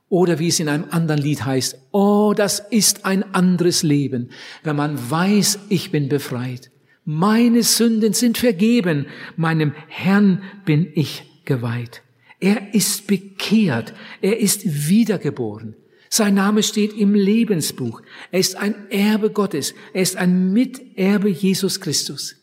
Oder 0.08 0.38
wie 0.38 0.48
es 0.48 0.60
in 0.60 0.68
einem 0.68 0.86
anderen 0.90 1.20
Lied 1.20 1.44
heißt, 1.44 1.76
oh, 1.90 2.34
das 2.36 2.60
ist 2.60 3.04
ein 3.04 3.34
anderes 3.34 3.82
Leben, 3.82 4.30
wenn 4.62 4.76
man 4.76 5.10
weiß, 5.10 5.60
ich 5.68 5.90
bin 5.90 6.08
befreit. 6.08 6.70
Meine 7.04 7.62
Sünden 7.62 8.12
sind 8.12 8.38
vergeben, 8.38 9.06
meinem 9.36 9.74
Herrn 9.88 10.42
bin 10.64 10.90
ich 10.94 11.24
geweiht. 11.44 12.02
Er 12.40 12.74
ist 12.74 13.06
bekehrt, 13.06 13.94
er 14.20 14.38
ist 14.38 14.88
wiedergeboren. 14.88 15.76
Sein 16.16 16.34
Name 16.34 16.62
steht 16.62 16.92
im 16.92 17.12
Lebensbuch. 17.12 18.00
Er 18.30 18.38
ist 18.38 18.54
ein 18.54 18.88
Erbe 18.88 19.30
Gottes. 19.30 19.74
Er 19.92 20.02
ist 20.02 20.14
ein 20.14 20.52
Miterbe 20.52 21.28
Jesus 21.28 21.80
Christus. 21.80 22.36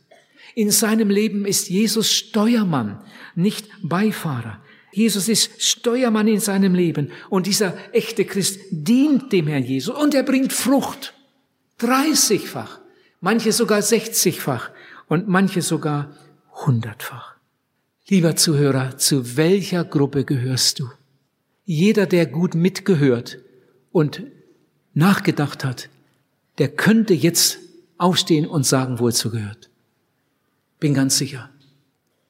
In 0.56 0.72
seinem 0.72 1.10
Leben 1.10 1.46
ist 1.46 1.70
Jesus 1.70 2.12
Steuermann, 2.12 3.02
nicht 3.34 3.70
Beifahrer. 3.82 4.60
Jesus 4.92 5.30
ist 5.30 5.62
Steuermann 5.64 6.28
in 6.28 6.42
seinem 6.42 6.76
Leben 6.76 7.12
und 7.30 7.48
dieser 7.48 7.78
echte 7.94 8.26
Christ 8.26 8.60
dient 8.72 9.32
dem 9.32 9.48
Herrn 9.48 9.64
Jesus 9.64 9.96
und 9.96 10.14
er 10.16 10.24
bringt 10.24 10.52
Frucht. 10.52 11.14
30-fach, 11.80 12.82
manche 13.22 13.54
sogar 13.54 13.80
60-fach 13.80 14.72
und 15.08 15.30
manche 15.30 15.62
sogar 15.62 16.14
100-fach. 16.66 17.36
Lieber 18.10 18.36
Zuhörer, 18.36 18.98
zu 18.98 19.38
welcher 19.38 19.86
Gruppe 19.86 20.26
gehörst 20.26 20.80
du? 20.80 20.90
Jeder, 21.64 22.06
der 22.06 22.26
gut 22.26 22.54
mitgehört 22.54 23.38
und 23.92 24.24
nachgedacht 24.94 25.64
hat, 25.64 25.90
der 26.58 26.70
könnte 26.70 27.14
jetzt 27.14 27.60
aufstehen 27.98 28.48
und 28.48 28.66
sagen, 28.66 29.00
wo 29.00 29.08
er 29.08 29.14
zugehört. 29.14 29.70
Bin 30.80 30.94
ganz 30.94 31.18
sicher. 31.18 31.50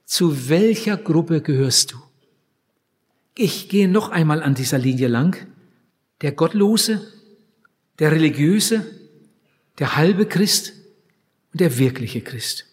Zu 0.05 0.49
welcher 0.49 0.97
Gruppe 0.97 1.41
gehörst 1.41 1.93
du? 1.93 1.97
Ich 3.35 3.69
gehe 3.69 3.87
noch 3.87 4.09
einmal 4.09 4.43
an 4.43 4.55
dieser 4.55 4.77
Linie 4.77 5.07
lang. 5.07 5.47
Der 6.19 6.33
Gottlose, 6.33 7.07
der 7.99 8.11
Religiöse, 8.11 8.85
der 9.79 9.95
halbe 9.95 10.25
Christ 10.25 10.73
und 11.53 11.61
der 11.61 11.77
wirkliche 11.77 12.21
Christ. 12.21 12.65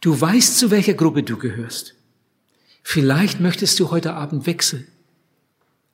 Du 0.00 0.20
weißt, 0.20 0.58
zu 0.58 0.70
welcher 0.70 0.94
Gruppe 0.94 1.22
du 1.22 1.38
gehörst. 1.38 1.94
Vielleicht 2.82 3.40
möchtest 3.40 3.80
du 3.80 3.90
heute 3.90 4.14
Abend 4.14 4.46
wechseln. 4.46 4.86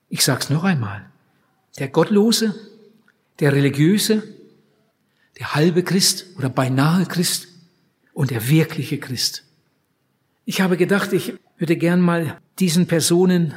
Ich 0.09 0.23
sag's 0.23 0.49
noch 0.49 0.63
einmal. 0.63 1.09
Der 1.79 1.87
Gottlose, 1.87 2.55
der 3.39 3.53
Religiöse, 3.53 4.23
der 5.39 5.55
halbe 5.55 5.83
Christ 5.83 6.27
oder 6.37 6.49
beinahe 6.49 7.05
Christ 7.05 7.47
und 8.13 8.31
der 8.31 8.47
wirkliche 8.47 8.99
Christ. 8.99 9.43
Ich 10.45 10.61
habe 10.61 10.77
gedacht, 10.77 11.13
ich 11.13 11.33
würde 11.57 11.77
gern 11.77 12.01
mal 12.01 12.37
diesen 12.59 12.87
Personen, 12.87 13.53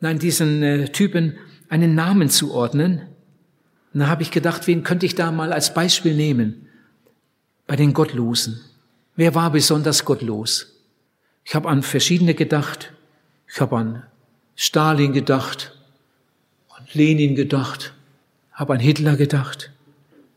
nein, 0.00 0.18
diesen 0.18 0.62
äh, 0.62 0.88
Typen 0.90 1.36
einen 1.68 1.94
Namen 1.94 2.30
zuordnen. 2.30 3.02
Und 3.92 4.00
da 4.00 4.06
habe 4.08 4.22
ich 4.22 4.30
gedacht, 4.30 4.66
wen 4.66 4.84
könnte 4.84 5.06
ich 5.06 5.14
da 5.14 5.32
mal 5.32 5.52
als 5.52 5.74
Beispiel 5.74 6.14
nehmen? 6.14 6.66
Bei 7.66 7.76
den 7.76 7.92
Gottlosen. 7.92 8.60
Wer 9.16 9.34
war 9.34 9.50
besonders 9.50 10.04
gottlos? 10.04 10.74
Ich 11.44 11.54
habe 11.54 11.68
an 11.68 11.82
verschiedene 11.82 12.34
gedacht. 12.34 12.92
Ich 13.48 13.60
habe 13.60 13.76
an 13.76 14.02
Stalin 14.54 15.12
gedacht, 15.12 15.77
Lenin 16.92 17.34
gedacht, 17.34 17.94
habe 18.52 18.74
an 18.74 18.80
Hitler 18.80 19.16
gedacht 19.16 19.72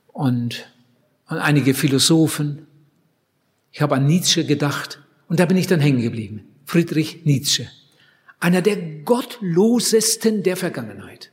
und 0.08 0.70
an 1.26 1.38
einige 1.40 1.74
Philosophen. 1.74 2.68
Ich 3.72 3.82
habe 3.82 3.96
an 3.96 4.06
Nietzsche 4.06 4.46
gedacht 4.46 5.00
und 5.28 5.40
da 5.40 5.46
bin 5.46 5.58
ich 5.58 5.68
dann 5.68 5.80
hängen 5.80 6.02
geblieben. 6.02 6.46
Friedrich 6.66 7.26
Nietzsche. 7.26 7.68
Einer 8.40 8.62
der 8.62 8.78
gottlosesten 9.04 10.44
der 10.44 10.58
Vergangenheit. 10.58 11.32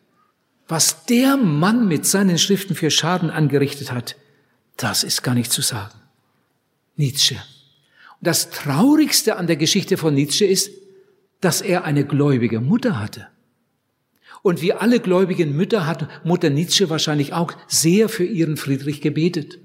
Was 0.69 1.07
der 1.07 1.37
Mann 1.37 1.89
mit 1.89 2.07
seinen 2.07 2.39
Schriften 2.39 2.75
für 2.75 2.91
Schaden 2.91 3.31
angerichtet 3.31 3.91
hat, 3.91 4.17
das 4.77 5.03
ist 5.03 5.23
gar 5.23 5.35
nicht 5.35 5.51
zu 5.51 5.63
sagen. 5.63 5.95
Nietzsche. 6.97 7.35
Und 7.35 8.27
das 8.27 8.51
Traurigste 8.51 9.37
an 9.37 9.47
der 9.47 9.57
Geschichte 9.57 9.97
von 9.97 10.15
Nietzsche 10.15 10.45
ist, 10.45 10.71
dass 11.41 11.61
er 11.61 11.85
eine 11.85 12.05
gläubige 12.05 12.61
Mutter 12.61 13.01
hatte. 13.01 13.29
Und 14.49 14.63
wie 14.63 14.73
alle 14.73 14.99
gläubigen 14.99 15.55
Mütter 15.55 15.87
hat 15.87 16.09
Mutter 16.25 16.49
Nietzsche 16.49 16.89
wahrscheinlich 16.89 17.35
auch 17.35 17.53
sehr 17.67 18.09
für 18.09 18.25
ihren 18.25 18.57
Friedrich 18.57 19.03
gebetet. 19.03 19.59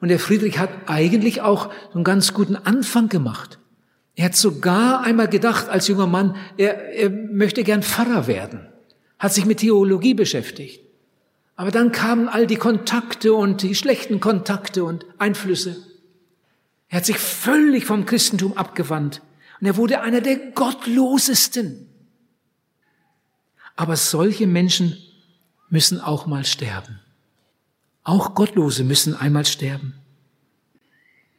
Und 0.00 0.08
der 0.08 0.18
Friedrich 0.18 0.58
hat 0.58 0.70
eigentlich 0.86 1.42
auch 1.42 1.70
einen 1.92 2.02
ganz 2.02 2.32
guten 2.32 2.56
Anfang 2.56 3.10
gemacht. 3.10 3.58
Er 4.14 4.24
hat 4.24 4.34
sogar 4.34 5.02
einmal 5.02 5.28
gedacht, 5.28 5.68
als 5.68 5.88
junger 5.88 6.06
Mann, 6.06 6.36
er, 6.56 6.94
er 6.94 7.10
möchte 7.10 7.64
gern 7.64 7.82
Pfarrer 7.82 8.26
werden, 8.26 8.66
hat 9.18 9.34
sich 9.34 9.44
mit 9.44 9.58
Theologie 9.58 10.14
beschäftigt. 10.14 10.80
Aber 11.54 11.70
dann 11.70 11.92
kamen 11.92 12.28
all 12.28 12.46
die 12.46 12.56
Kontakte 12.56 13.34
und 13.34 13.60
die 13.60 13.74
schlechten 13.74 14.20
Kontakte 14.20 14.84
und 14.84 15.04
Einflüsse. 15.18 15.76
Er 16.88 16.96
hat 16.96 17.04
sich 17.04 17.18
völlig 17.18 17.84
vom 17.84 18.06
Christentum 18.06 18.56
abgewandt 18.56 19.20
und 19.60 19.66
er 19.66 19.76
wurde 19.76 20.00
einer 20.00 20.22
der 20.22 20.36
gottlosesten. 20.36 21.85
Aber 23.76 23.96
solche 23.96 24.46
Menschen 24.46 24.98
müssen 25.68 26.00
auch 26.00 26.26
mal 26.26 26.44
sterben. 26.44 27.00
Auch 28.02 28.34
Gottlose 28.34 28.84
müssen 28.84 29.14
einmal 29.14 29.44
sterben. 29.46 29.94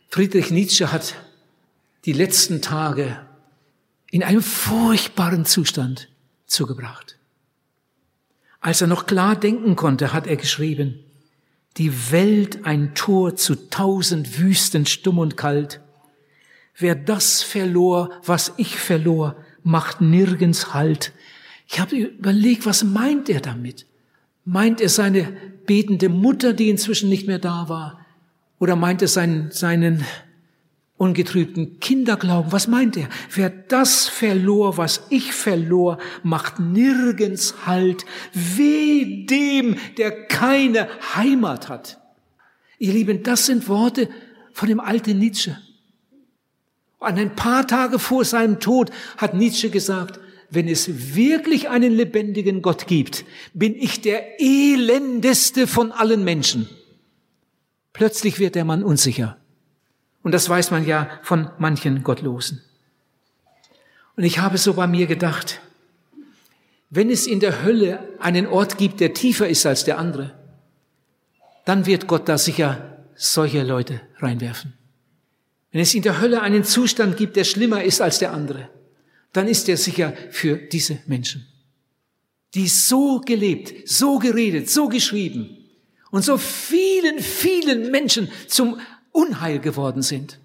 Friedrich 0.10 0.52
Nietzsche 0.52 0.92
hat 0.92 1.16
die 2.06 2.14
letzten 2.14 2.62
Tage 2.62 3.20
in 4.12 4.24
einem 4.24 4.42
furchtbaren 4.42 5.46
Zustand 5.46 6.10
zugebracht. 6.46 7.18
Als 8.60 8.82
er 8.82 8.88
noch 8.88 9.06
klar 9.06 9.36
denken 9.36 9.76
konnte, 9.76 10.14
hat 10.14 10.28
er 10.28 10.38
geschrieben, 10.38 11.04
die 11.78 12.12
Welt 12.12 12.66
ein 12.66 12.96
Tor 12.96 13.36
zu 13.36 13.70
tausend 13.70 14.40
Wüsten 14.40 14.86
stumm 14.86 15.20
und 15.20 15.38
kalt. 15.38 15.80
Wer 16.76 16.96
das 16.96 17.44
verlor, 17.44 18.12
was 18.24 18.54
ich 18.58 18.78
verlor, 18.78 19.36
macht 19.64 20.02
nirgends 20.02 20.74
Halt. 20.74 21.12
Ich 21.68 21.80
habe 21.80 21.98
überlegt, 21.98 22.66
was 22.66 22.84
meint 22.84 23.30
er 23.30 23.42
damit? 23.42 23.86
Meint 24.46 24.80
er 24.80 24.90
seine 24.90 25.36
betende 25.66 26.10
Mutter, 26.10 26.54
die 26.54 26.70
inzwischen 26.70 27.10
nicht 27.10 27.28
mehr 27.28 27.40
da 27.40 27.68
war? 27.68 28.06
Oder 28.60 28.76
meint 28.76 29.02
er 29.02 29.10
seinen, 29.10 29.52
seinen 29.52 30.06
ungetrübten 30.96 31.80
Kinderglauben? 31.80 32.54
Was 32.54 32.68
meint 32.68 32.96
er? 32.96 33.10
Wer 33.34 33.50
das 33.50 34.08
verlor, 34.08 34.78
was 34.78 35.04
ich 35.10 35.34
verlor, 35.34 35.98
macht 36.24 36.60
nirgends 36.60 37.66
Halt. 37.66 38.06
Weh 38.34 39.26
dem, 39.26 39.76
der 39.98 40.28
keine 40.28 40.88
Heimat 41.16 41.68
hat. 41.68 42.00
Ihr 42.80 42.94
Lieben, 42.94 43.24
das 43.24 43.46
sind 43.46 43.68
Worte 43.68 44.10
von 44.54 44.70
dem 44.70 44.80
alten 44.80 45.20
Nietzsche. 45.20 45.58
An 47.00 47.18
ein 47.18 47.36
paar 47.36 47.68
Tage 47.68 48.00
vor 48.00 48.24
seinem 48.24 48.60
Tod 48.60 48.90
hat 49.18 49.34
Nietzsche 49.34 49.70
gesagt, 49.70 50.20
wenn 50.50 50.68
es 50.68 51.16
wirklich 51.16 51.70
einen 51.70 51.94
lebendigen 51.94 52.62
Gott 52.62 52.88
gibt, 52.88 53.26
bin 53.54 53.76
ich 53.76 54.02
der 54.02 54.40
elendeste 54.42 55.68
von 55.68 55.92
allen 55.92 56.24
Menschen. 56.24 56.70
Plötzlich 57.94 58.40
wird 58.40 58.56
der 58.56 58.66
Mann 58.66 58.84
unsicher. 58.84 59.38
Und 60.24 60.32
das 60.34 60.48
weiß 60.48 60.72
man 60.72 60.86
ja 60.86 61.10
von 61.24 61.50
manchen 61.58 62.04
Gottlosen. 62.04 62.62
Und 64.16 64.24
ich 64.24 64.40
habe 64.40 64.58
so 64.58 64.74
bei 64.74 64.88
mir 64.88 65.08
gedacht, 65.08 65.62
wenn 66.90 67.10
es 67.10 67.28
in 67.28 67.40
der 67.40 67.64
Hölle 67.64 68.00
einen 68.20 68.48
Ort 68.48 68.78
gibt, 68.78 69.00
der 69.00 69.14
tiefer 69.14 69.48
ist 69.48 69.66
als 69.66 69.84
der 69.84 69.98
andere, 69.98 70.34
dann 71.66 71.86
wird 71.86 72.08
Gott 72.08 72.30
da 72.30 72.38
sicher 72.38 72.98
solche 73.16 73.64
Leute 73.64 74.02
reinwerfen. 74.20 74.74
Wenn 75.72 75.82
es 75.82 75.94
in 75.94 76.02
der 76.02 76.22
Hölle 76.22 76.42
einen 76.42 76.64
Zustand 76.64 77.18
gibt, 77.18 77.36
der 77.36 77.44
schlimmer 77.44 77.84
ist 77.84 78.02
als 78.02 78.20
der 78.20 78.32
andere, 78.32 78.70
dann 79.34 79.48
ist 79.48 79.70
er 79.70 79.78
sicher 79.78 80.14
für 80.32 80.58
diese 80.58 81.00
Menschen, 81.06 81.46
die 82.54 82.68
so 82.68 83.22
gelebt, 83.22 83.88
so 83.88 84.20
geredet, 84.20 84.70
so 84.70 84.88
geschrieben 84.88 85.58
und 86.12 86.24
so 86.24 86.38
vielen, 86.38 87.20
vielen 87.20 87.92
Menschen 87.92 88.30
zum 88.48 88.80
Unheil 89.12 89.60
geworden 89.60 90.02
sind. 90.02 90.40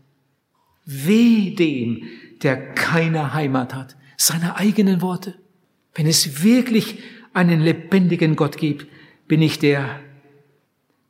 Weh 0.84 1.54
dem, 1.54 2.08
der 2.42 2.74
keine 2.74 3.34
Heimat 3.34 3.74
hat, 3.74 3.96
seine 4.16 4.56
eigenen 4.56 5.00
Worte. 5.00 5.34
Wenn 5.94 6.06
es 6.06 6.42
wirklich 6.42 6.98
einen 7.32 7.60
lebendigen 7.60 8.36
Gott 8.36 8.56
gibt, 8.56 8.86
bin 9.28 9.42
ich 9.42 9.58
der, 9.58 10.00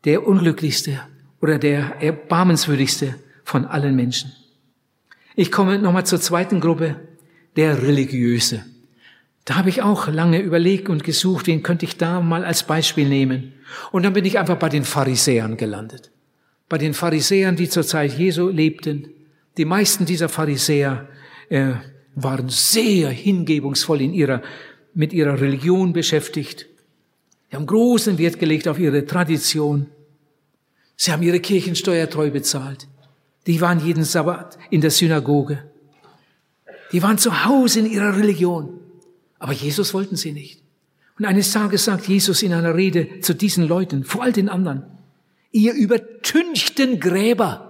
der 0.05 0.27
unglücklichste 0.27 1.01
oder 1.41 1.59
der 1.59 2.03
erbarmenswürdigste 2.03 3.17
von 3.45 3.65
allen 3.65 3.97
Menschen. 3.97 4.33
Ich 5.35 5.51
komme 5.51 5.79
nochmal 5.79 6.07
zur 6.07 6.21
zweiten 6.21 6.61
Gruppe, 6.61 7.01
der 7.57 7.83
Religiöse. 7.83 8.65
Da 9.45 9.57
habe 9.57 9.69
ich 9.69 9.83
auch 9.83 10.09
lange 10.09 10.41
überlegt 10.41 10.88
und 10.88 11.03
gesucht, 11.03 11.47
wen 11.47 11.62
könnte 11.62 11.85
ich 11.85 11.97
da 11.97 12.21
mal 12.21 12.45
als 12.45 12.65
Beispiel 12.65 13.09
nehmen. 13.09 13.55
Und 13.91 14.05
dann 14.05 14.12
bin 14.12 14.25
ich 14.25 14.38
einfach 14.38 14.59
bei 14.59 14.69
den 14.69 14.85
Pharisäern 14.85 15.57
gelandet. 15.57 16.11
Bei 16.69 16.79
den 16.79 16.95
Pharisäern, 16.95 17.57
die 17.57 17.69
zur 17.69 17.83
Zeit 17.83 18.17
Jesu 18.17 18.49
lebten. 18.49 19.09
Die 19.57 19.65
meisten 19.65 20.07
dieser 20.07 20.29
Pharisäer 20.29 21.09
äh, 21.49 21.73
waren 22.15 22.49
sehr 22.49 23.11
hingebungsvoll 23.11 24.01
in 24.01 24.15
ihrer, 24.15 24.43
mit 24.95 25.12
ihrer 25.12 25.41
Religion 25.41 25.93
beschäftigt. 25.93 26.67
Sie 27.51 27.57
haben 27.57 27.67
großen 27.67 28.17
Wert 28.19 28.38
gelegt 28.38 28.69
auf 28.69 28.79
ihre 28.79 29.05
Tradition. 29.05 29.88
Sie 30.97 31.12
haben 31.12 31.23
ihre 31.23 31.41
Kirchensteuer 31.41 32.09
treu 32.09 32.31
bezahlt. 32.31 32.87
Die 33.47 33.61
waren 33.61 33.85
jeden 33.85 34.05
Sabbat 34.05 34.57
in 34.71 34.81
der 34.81 34.91
Synagoge. 34.91 35.65
Die 36.92 37.02
waren 37.02 37.18
zu 37.18 37.44
Hause 37.44 37.81
in 37.81 37.87
ihrer 37.87 38.16
Religion. 38.16 38.78
Aber 39.38 39.52
Jesus 39.52 39.94
wollten 39.94 40.16
sie 40.16 40.33
nicht. 40.33 40.62
Und 41.18 41.24
eines 41.24 41.52
Tages 41.52 41.85
sagt 41.85 42.07
Jesus 42.07 42.42
in 42.42 42.52
einer 42.52 42.74
Rede 42.74 43.20
zu 43.20 43.35
diesen 43.35 43.66
Leuten, 43.66 44.05
vor 44.05 44.22
all 44.22 44.33
den 44.33 44.48
anderen, 44.48 44.85
ihr 45.50 45.74
übertünchten 45.74 47.00
Gräber. 47.00 47.68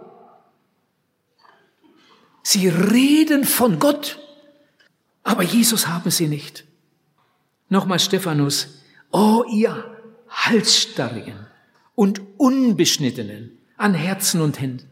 Sie 2.43 2.69
reden 2.69 3.45
von 3.45 3.79
Gott, 3.79 4.19
Aber 5.23 5.43
Jesus 5.43 5.87
haben 5.87 6.11
sie 6.11 6.29
nicht. 6.29 6.65
Nochmal 7.69 8.01
Stephanus. 8.01 8.69
Oh, 9.13 9.45
ihr 9.51 9.85
Halsstarrigen 10.29 11.47
und 11.95 12.21
Unbeschnittenen 12.39 13.59
an 13.77 13.95
Herzen 13.95 14.41
und 14.41 14.61
Händen. 14.61 14.89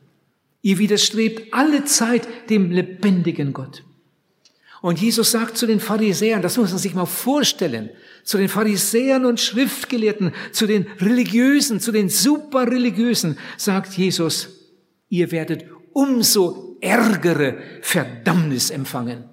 Ihr 0.63 0.79
widerstrebt 0.79 1.53
alle 1.53 1.85
Zeit 1.85 2.29
dem 2.51 2.71
lebendigen 2.71 3.53
Gott. 3.53 3.83
Und 4.83 5.01
Jesus 5.01 5.31
sagt 5.31 5.59
zu 5.59 5.67
den 5.67 5.81
Pharisäern, 5.81 6.41
das 6.41 6.57
muss 6.57 6.71
man 6.71 6.79
sich 6.79 6.95
mal 6.95 7.07
vorstellen, 7.07 7.91
zu 8.25 8.39
den 8.39 8.49
Pharisäern 8.49 9.27
und 9.27 9.41
Schriftgelehrten, 9.41 10.33
zu 10.53 10.67
den 10.67 10.87
Religiösen, 11.01 11.81
zu 11.81 11.93
den 11.93 12.09
Superreligiösen, 12.09 13.39
sagt 13.59 13.93
Jesus, 13.93 14.49
ihr 15.09 15.33
werdet 15.33 15.67
umso 15.93 16.79
ärgere 16.81 17.59
Verdammnis 17.83 18.71
empfangen. 18.71 19.25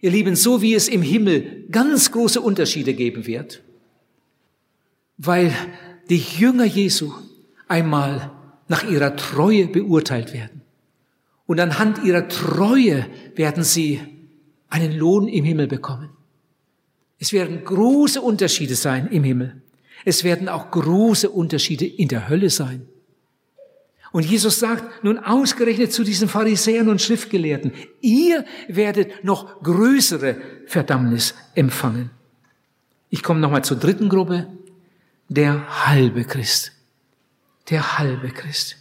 Ihr 0.00 0.10
Lieben, 0.10 0.34
so 0.34 0.60
wie 0.62 0.74
es 0.74 0.88
im 0.88 1.02
Himmel 1.02 1.66
ganz 1.70 2.10
große 2.10 2.40
Unterschiede 2.40 2.94
geben 2.94 3.26
wird, 3.26 3.62
weil 5.16 5.52
die 6.08 6.18
Jünger 6.18 6.64
Jesu 6.64 7.12
einmal 7.68 8.32
nach 8.68 8.88
ihrer 8.88 9.16
Treue 9.16 9.66
beurteilt 9.66 10.32
werden. 10.32 10.62
Und 11.46 11.60
anhand 11.60 12.04
ihrer 12.04 12.28
Treue 12.28 13.06
werden 13.34 13.62
sie 13.62 14.00
einen 14.70 14.92
Lohn 14.92 15.28
im 15.28 15.44
Himmel 15.44 15.66
bekommen. 15.66 16.10
Es 17.18 17.32
werden 17.32 17.64
große 17.64 18.20
Unterschiede 18.20 18.74
sein 18.74 19.08
im 19.08 19.24
Himmel. 19.24 19.60
Es 20.04 20.24
werden 20.24 20.48
auch 20.48 20.70
große 20.70 21.28
Unterschiede 21.30 21.86
in 21.86 22.08
der 22.08 22.28
Hölle 22.28 22.50
sein. 22.50 22.86
Und 24.10 24.24
Jesus 24.24 24.58
sagt 24.58 25.04
nun 25.04 25.18
ausgerechnet 25.18 25.92
zu 25.92 26.02
diesen 26.02 26.28
Pharisäern 26.28 26.88
und 26.88 27.02
Schriftgelehrten, 27.02 27.72
ihr 28.00 28.44
werdet 28.68 29.24
noch 29.24 29.62
größere 29.62 30.36
Verdammnis 30.66 31.34
empfangen. 31.54 32.10
Ich 33.10 33.22
komme 33.22 33.40
nochmal 33.40 33.64
zur 33.64 33.76
dritten 33.76 34.08
Gruppe, 34.08 34.46
der 35.28 35.86
halbe 35.86 36.24
Christ. 36.24 36.72
Der 37.68 37.98
halbe 37.98 38.30
Christ. 38.30 38.76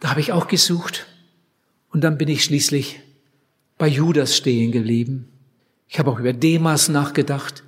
Da 0.00 0.10
habe 0.10 0.20
ich 0.20 0.32
auch 0.32 0.48
gesucht 0.48 1.06
und 1.90 2.02
dann 2.02 2.18
bin 2.18 2.28
ich 2.28 2.42
schließlich 2.42 3.00
bei 3.82 3.88
Judas 3.88 4.36
stehen 4.36 4.70
geblieben. 4.70 5.26
Ich 5.88 5.98
habe 5.98 6.08
auch 6.08 6.20
über 6.20 6.32
Demas 6.32 6.88
nachgedacht. 6.88 7.64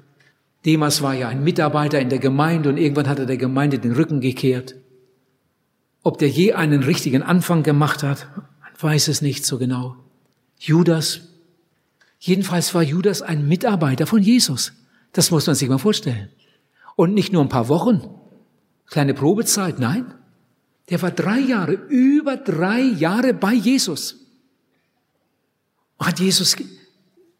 Demas 0.64 1.03
war 1.03 1.12
ja 1.12 1.27
ein 1.27 1.42
Mitarbeiter 1.42 1.98
in 1.98 2.09
der 2.09 2.20
Gemeinde 2.20 2.68
und 2.68 2.77
irgendwann 2.77 3.09
hat 3.09 3.18
er 3.18 3.27
der 3.27 3.37
Gemeinde 3.37 3.81
den 3.81 3.90
Rücken 3.90 4.20
gekehrt. 4.20 4.77
Ob 6.05 6.18
der 6.18 6.29
je 6.29 6.53
einen 6.53 6.85
richtigen 6.85 7.24
Anfang 7.24 7.64
gemacht 7.64 8.05
hat, 8.05 8.29
man 8.37 8.70
weiß 8.81 9.09
es 9.09 9.22
nicht 9.22 9.44
so 9.44 9.59
genau. 9.59 9.96
Judas, 10.57 11.22
jedenfalls 12.20 12.72
war 12.77 12.85
Judas 12.85 13.20
ein 13.20 13.48
Mitarbeiter 13.48 14.07
von 14.07 14.22
Jesus. 14.22 14.72
Das 15.11 15.33
muss 15.33 15.48
man 15.48 15.57
sich 15.57 15.68
mal 15.68 15.79
vorstellen. 15.79 16.29
Und 16.94 17.12
nicht 17.12 17.33
nur 17.33 17.42
ein 17.42 17.48
paar 17.48 17.66
Wochen, 17.66 18.09
kleine 18.87 19.14
Probezeit, 19.14 19.81
nein. 19.81 20.14
Der 20.90 21.03
war 21.03 21.11
drei 21.11 21.40
Jahre, 21.40 21.72
über 21.72 22.37
drei 22.37 22.83
Jahre 22.83 23.35
bei 23.35 23.53
Jesus. 23.53 24.23
Hat 26.04 26.20
Jesus, 26.20 26.56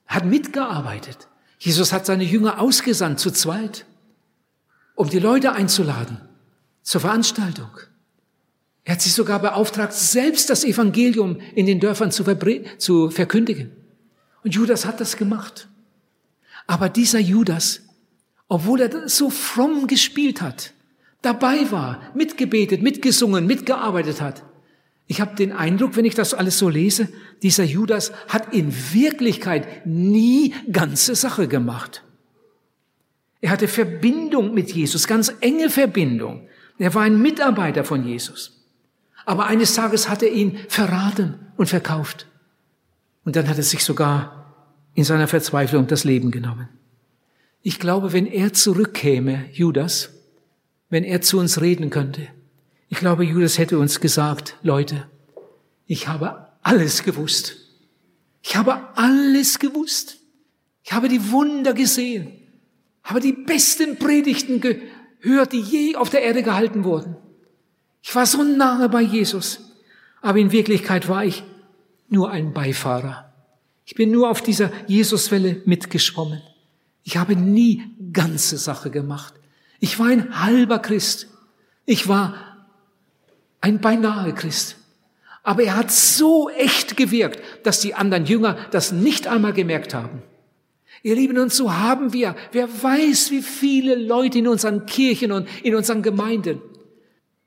hat 0.07 0.25
mitgearbeitet. 0.25 1.29
Jesus 1.59 1.93
hat 1.93 2.07
seine 2.07 2.25
Jünger 2.25 2.61
ausgesandt 2.61 3.21
zu 3.21 3.31
zweit, 3.31 3.87
um 4.95 5.09
die 5.09 5.19
Leute 5.19 5.53
einzuladen 5.53 6.21
zur 6.83 7.01
Veranstaltung. 7.01 7.71
Er 8.85 8.95
hat 8.95 9.03
sich 9.03 9.15
sogar 9.15 9.39
beauftragt, 9.39 9.95
selbst 9.95 10.51
das 10.51 10.65
Evangelium 10.65 11.41
in 11.55 11.67
den 11.67 11.81
Dörfern 11.81 12.11
zu, 12.11 12.25
zu 12.79 13.11
verkündigen. 13.11 13.73
Und 14.43 14.55
Judas 14.55 14.85
hat 14.85 15.01
das 15.01 15.17
gemacht. 15.17 15.69
Aber 16.67 16.89
dieser 16.89 17.19
Judas 17.19 17.81
obwohl 18.49 18.83
er 18.83 19.09
so 19.09 19.31
fromm 19.31 19.87
gespielt 19.87 20.41
hat, 20.41 20.73
dabei 21.23 21.71
war, 21.71 22.01
mitgebetet, 22.15 22.83
mitgesungen, 22.83 23.47
mitgearbeitet 23.47 24.21
hat. 24.21 24.45
Ich 25.07 25.21
habe 25.21 25.37
den 25.37 25.53
Eindruck, 25.53 25.97
wenn 25.97 26.05
ich 26.05 26.15
das 26.15 26.33
alles 26.35 26.59
so 26.59 26.69
lese, 26.69 27.09
dieser 27.43 27.65
Judas 27.65 28.13
hat 28.29 28.55
in 28.55 28.73
Wirklichkeit 28.93 29.87
nie 29.87 30.55
ganze 30.73 31.15
Sache 31.15 31.47
gemacht. 31.47 32.03
Er 33.41 33.51
hatte 33.51 33.69
Verbindung 33.69 34.55
mit 34.55 34.73
Jesus, 34.73 35.07
ganz 35.07 35.35
enge 35.41 35.69
Verbindung. 35.69 36.49
Er 36.79 36.95
war 36.95 37.03
ein 37.03 37.21
Mitarbeiter 37.21 37.85
von 37.85 38.07
Jesus. 38.07 38.65
Aber 39.27 39.47
eines 39.47 39.75
Tages 39.75 40.09
hat 40.09 40.23
er 40.23 40.33
ihn 40.33 40.59
verraten 40.69 41.39
und 41.57 41.69
verkauft. 41.69 42.27
Und 43.25 43.37
dann 43.37 43.49
hat 43.49 43.59
er 43.59 43.63
sich 43.63 43.85
sogar 43.85 44.55
in 44.95 45.05
seiner 45.05 45.29
Verzweiflung 45.29 45.87
das 45.87 46.05
Leben 46.05 46.31
genommen. 46.31 46.69
Ich 47.63 47.79
glaube, 47.79 48.13
wenn 48.13 48.27
er 48.27 48.53
zurückkäme, 48.53 49.47
Judas, 49.53 50.11
wenn 50.91 51.05
er 51.05 51.21
zu 51.21 51.39
uns 51.39 51.61
reden 51.61 51.91
könnte, 51.91 52.29
ich 52.95 53.01
glaube, 53.01 53.25
Judas 53.25 53.59
hätte 53.59 53.81
uns 53.81 53.99
gesagt, 53.99 54.55
Leute, 54.63 55.09
ich 55.89 56.07
habe 56.07 56.47
alles 56.63 57.03
gewusst. 57.03 57.57
Ich 58.41 58.55
habe 58.55 58.81
alles 58.95 59.59
gewusst. 59.59 60.19
Ich 60.85 60.93
habe 60.93 61.09
die 61.09 61.33
Wunder 61.33 61.75
gesehen, 61.75 62.31
habe 63.03 63.19
die 63.19 63.33
besten 63.33 63.99
Predigten 63.99 64.61
gehört, 64.61 65.53
die 65.53 65.61
je 65.61 65.97
auf 65.97 66.09
der 66.09 66.23
Erde 66.23 66.45
gehalten 66.45 66.85
wurden. 66.85 67.17
Ich 68.01 68.15
war 68.15 68.27
so 68.27 68.45
nahe 68.45 68.89
bei 68.89 69.03
Jesus, 69.03 69.73
aber 70.23 70.39
in 70.39 70.53
Wirklichkeit 70.53 71.09
war 71.09 71.25
ich 71.25 71.43
nur 72.09 72.31
ein 72.31 72.53
Beifahrer. 72.53 73.33
Ich 73.85 73.97
bin 73.97 74.13
nur 74.13 74.31
auf 74.31 74.41
dieser 74.41 74.71
Jesuswelle 74.87 75.63
mitgeschwommen. 75.65 76.43
Ich 77.03 77.17
habe 77.17 77.35
nie 77.35 77.83
ganze 78.13 78.57
Sache 78.57 78.93
gemacht. 78.93 79.35
Ich 79.81 79.99
war 79.99 80.07
ein 80.07 80.41
halber 80.45 80.79
Christ. 80.79 81.27
Ich 81.87 82.07
war 82.07 82.54
ein 83.65 83.81
beinahe 83.81 84.35
Christ. 84.35 84.77
Aber 85.43 85.63
er 85.63 85.77
hat 85.77 85.91
so 85.91 86.51
echt 86.51 86.99
gewirkt, 86.99 87.41
dass 87.65 87.81
die 87.81 87.95
anderen 87.95 88.27
Jünger 88.27 88.59
das 88.73 88.93
nicht 88.93 89.27
einmal 89.27 89.55
gemerkt 89.55 89.95
haben. 89.95 90.23
Ihr 91.03 91.15
Lieben, 91.15 91.39
und 91.39 91.53
so 91.53 91.73
haben 91.73 92.13
wir, 92.13 92.37
wer 92.53 92.69
weiß, 92.83 93.31
wie 93.31 93.41
viele 93.43 93.95
Leute 93.95 94.39
in 94.39 94.49
unseren 94.49 94.85
Kirchen 94.85 95.33
und 95.33 95.49
in 95.63 95.75
unseren 95.75 96.03
Gemeinden, 96.03 96.61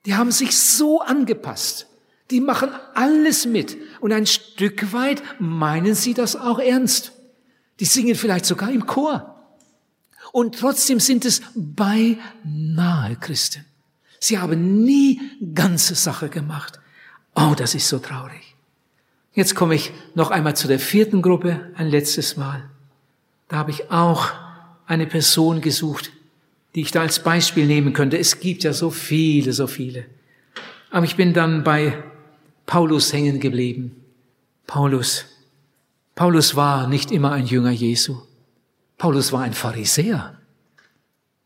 die 0.05 0.15
haben 0.15 0.31
sich 0.31 0.57
so 0.57 1.01
angepasst. 1.01 1.87
Die 2.31 2.41
machen 2.41 2.71
alles 2.95 3.45
mit. 3.45 3.77
Und 3.99 4.11
ein 4.11 4.25
Stück 4.25 4.93
weit 4.93 5.21
meinen 5.39 5.93
sie 5.93 6.15
das 6.15 6.35
auch 6.35 6.59
ernst. 6.59 7.11
Die 7.79 7.85
singen 7.85 8.15
vielleicht 8.15 8.45
sogar 8.45 8.71
im 8.71 8.87
Chor. 8.87 9.35
Und 10.31 10.57
trotzdem 10.59 10.99
sind 10.99 11.25
es 11.25 11.41
beinahe 11.55 13.15
Christen. 13.19 13.65
Sie 14.19 14.39
haben 14.39 14.83
nie 14.83 15.19
ganze 15.53 15.95
Sache 15.95 16.29
gemacht. 16.29 16.79
Oh, 17.35 17.53
das 17.55 17.75
ist 17.75 17.87
so 17.87 17.99
traurig. 17.99 18.55
Jetzt 19.33 19.53
komme 19.53 19.75
ich 19.75 19.91
noch 20.15 20.31
einmal 20.31 20.55
zu 20.55 20.67
der 20.67 20.79
vierten 20.79 21.21
Gruppe, 21.21 21.71
ein 21.75 21.87
letztes 21.89 22.37
Mal. 22.37 22.63
Da 23.47 23.57
habe 23.57 23.71
ich 23.71 23.91
auch 23.91 24.31
eine 24.87 25.05
Person 25.05 25.61
gesucht, 25.61 26.11
die 26.73 26.81
ich 26.81 26.91
da 26.91 27.01
als 27.01 27.21
Beispiel 27.21 27.67
nehmen 27.67 27.93
könnte. 27.93 28.17
Es 28.17 28.39
gibt 28.39 28.63
ja 28.63 28.73
so 28.73 28.89
viele, 28.89 29.53
so 29.53 29.67
viele. 29.67 30.05
Aber 30.89 31.05
ich 31.05 31.15
bin 31.15 31.33
dann 31.33 31.63
bei 31.63 32.03
Paulus 32.65 33.13
hängen 33.13 33.39
geblieben. 33.39 33.95
Paulus. 34.65 35.25
Paulus 36.15 36.55
war 36.55 36.87
nicht 36.87 37.11
immer 37.11 37.31
ein 37.31 37.45
Jünger 37.45 37.71
Jesu. 37.71 38.21
Paulus 38.97 39.31
war 39.31 39.41
ein 39.41 39.53
Pharisäer. 39.53 40.39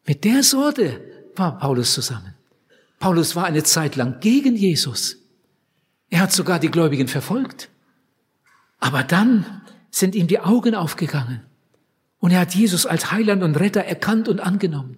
Mit 0.08 0.24
der 0.24 0.44
Sorte 0.44 1.02
war 1.36 1.58
Paulus 1.60 1.94
zusammen. 1.94 2.31
Paulus 3.02 3.36
war 3.36 3.44
eine 3.44 3.64
Zeit 3.64 3.98
lang 3.98 4.22
gegen 4.22 4.56
Jesus. 4.56 5.18
Er 6.10 6.22
hat 6.22 6.32
sogar 6.32 6.60
die 6.60 6.72
Gläubigen 6.72 7.10
verfolgt. 7.10 7.70
Aber 8.80 9.04
dann 9.04 9.62
sind 9.90 10.16
ihm 10.16 10.28
die 10.28 10.40
Augen 10.40 10.74
aufgegangen 10.74 11.42
und 12.20 12.32
er 12.32 12.40
hat 12.40 12.56
Jesus 12.56 12.86
als 12.86 13.12
Heiland 13.12 13.44
und 13.44 13.60
Retter 13.60 13.84
erkannt 13.84 14.30
und 14.30 14.40
angenommen. 14.40 14.98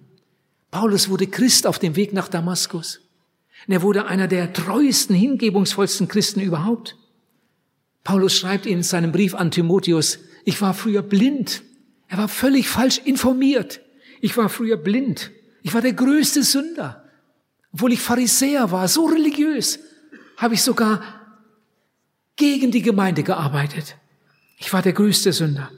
Paulus 0.70 1.08
wurde 1.08 1.26
Christ 1.26 1.66
auf 1.66 1.80
dem 1.80 1.96
Weg 1.96 2.12
nach 2.12 2.28
Damaskus. 2.28 3.00
Und 3.66 3.72
er 3.72 3.82
wurde 3.82 4.06
einer 4.06 4.28
der 4.28 4.52
treuesten, 4.52 5.16
hingebungsvollsten 5.16 6.06
Christen 6.06 6.40
überhaupt. 6.40 6.96
Paulus 8.04 8.36
schreibt 8.36 8.66
in 8.66 8.84
seinem 8.84 9.10
Brief 9.10 9.34
an 9.34 9.50
Timotheus, 9.50 10.20
ich 10.44 10.60
war 10.60 10.74
früher 10.74 11.02
blind 11.02 11.64
er 12.08 12.18
war 12.18 12.28
völlig 12.28 12.68
falsch 12.68 12.98
informiert. 13.04 13.80
Ich 14.20 14.36
war 14.36 14.48
früher 14.48 14.76
blind. 14.76 15.32
Ich 15.62 15.74
war 15.74 15.80
der 15.80 15.94
größte 15.94 16.42
Sünder. 16.42 17.03
Obwohl 17.74 17.92
ich 17.92 18.00
Pharisäer 18.00 18.70
war, 18.70 18.86
so 18.86 19.06
religiös, 19.06 19.80
habe 20.36 20.54
ich 20.54 20.62
sogar 20.62 21.02
gegen 22.36 22.70
die 22.70 22.82
Gemeinde 22.82 23.24
gearbeitet. 23.24 23.96
Ich 24.58 24.72
war 24.72 24.80
der 24.80 24.92
größte 24.92 25.32
Sünder. 25.32 25.70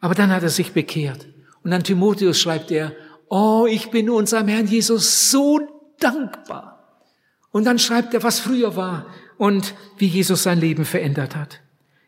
Aber 0.00 0.14
dann 0.14 0.30
hat 0.30 0.44
er 0.44 0.48
sich 0.48 0.72
bekehrt. 0.72 1.26
Und 1.64 1.72
an 1.72 1.82
Timotheus 1.82 2.38
schreibt 2.38 2.70
er, 2.70 2.92
oh, 3.28 3.66
ich 3.68 3.90
bin 3.90 4.10
unserem 4.10 4.46
Herrn 4.46 4.68
Jesus 4.68 5.30
so 5.32 5.60
dankbar. 5.98 7.02
Und 7.50 7.64
dann 7.64 7.80
schreibt 7.80 8.14
er, 8.14 8.22
was 8.22 8.38
früher 8.38 8.76
war 8.76 9.06
und 9.36 9.74
wie 9.98 10.06
Jesus 10.06 10.44
sein 10.44 10.60
Leben 10.60 10.84
verändert 10.84 11.34
hat. 11.34 11.60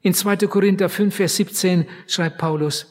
In 0.02 0.14
2. 0.14 0.36
Korinther 0.46 0.88
5, 0.88 1.12
Vers 1.12 1.34
17 1.34 1.86
schreibt 2.06 2.38
Paulus, 2.38 2.86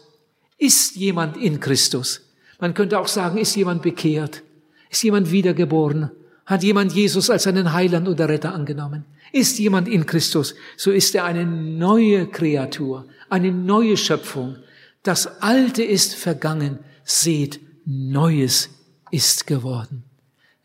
ist 0.57 0.97
jemand 0.97 1.37
in 1.37 1.61
Christus? 1.61 2.29
Man 2.59 2.73
könnte 2.73 2.99
auch 2.99 3.07
sagen, 3.07 3.37
ist 3.37 3.55
jemand 3.55 3.83
bekehrt? 3.83 4.43
Ist 4.89 5.03
jemand 5.03 5.31
wiedergeboren? 5.31 6.11
Hat 6.45 6.63
jemand 6.63 6.93
Jesus 6.93 7.29
als 7.29 7.43
seinen 7.43 7.73
Heiland 7.73 8.07
oder 8.07 8.29
Retter 8.29 8.53
angenommen? 8.53 9.05
Ist 9.31 9.57
jemand 9.57 9.87
in 9.87 10.05
Christus, 10.05 10.55
so 10.77 10.91
ist 10.91 11.15
er 11.15 11.25
eine 11.25 11.45
neue 11.45 12.27
Kreatur, 12.27 13.07
eine 13.29 13.51
neue 13.51 13.97
Schöpfung. 13.97 14.57
Das 15.03 15.41
Alte 15.41 15.83
ist 15.83 16.15
vergangen, 16.15 16.79
seht, 17.03 17.59
Neues 17.85 18.69
ist 19.11 19.45
geworden. 19.45 20.03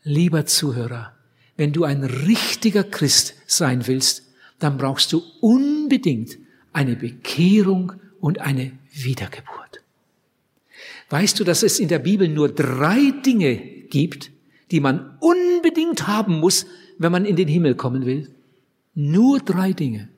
Lieber 0.03 0.45
Zuhörer, 0.45 1.13
wenn 1.57 1.73
du 1.73 1.83
ein 1.83 2.03
richtiger 2.03 2.83
Christ 2.83 3.35
sein 3.45 3.85
willst, 3.85 4.23
dann 4.59 4.77
brauchst 4.77 5.11
du 5.13 5.23
unbedingt 5.39 6.37
eine 6.73 6.95
Bekehrung 6.95 7.93
und 8.19 8.39
eine 8.39 8.71
Wiedergeburt. 8.91 9.81
Weißt 11.09 11.39
du, 11.39 11.43
dass 11.43 11.61
es 11.61 11.79
in 11.79 11.89
der 11.89 11.99
Bibel 11.99 12.27
nur 12.27 12.49
drei 12.49 13.11
Dinge 13.25 13.57
gibt, 13.57 14.31
die 14.71 14.79
man 14.79 15.17
unbedingt 15.19 16.07
haben 16.07 16.39
muss, 16.39 16.65
wenn 16.97 17.11
man 17.11 17.25
in 17.25 17.35
den 17.35 17.47
Himmel 17.47 17.75
kommen 17.75 18.05
will? 18.05 18.29
Nur 18.93 19.39
drei 19.39 19.73
Dinge. 19.73 20.09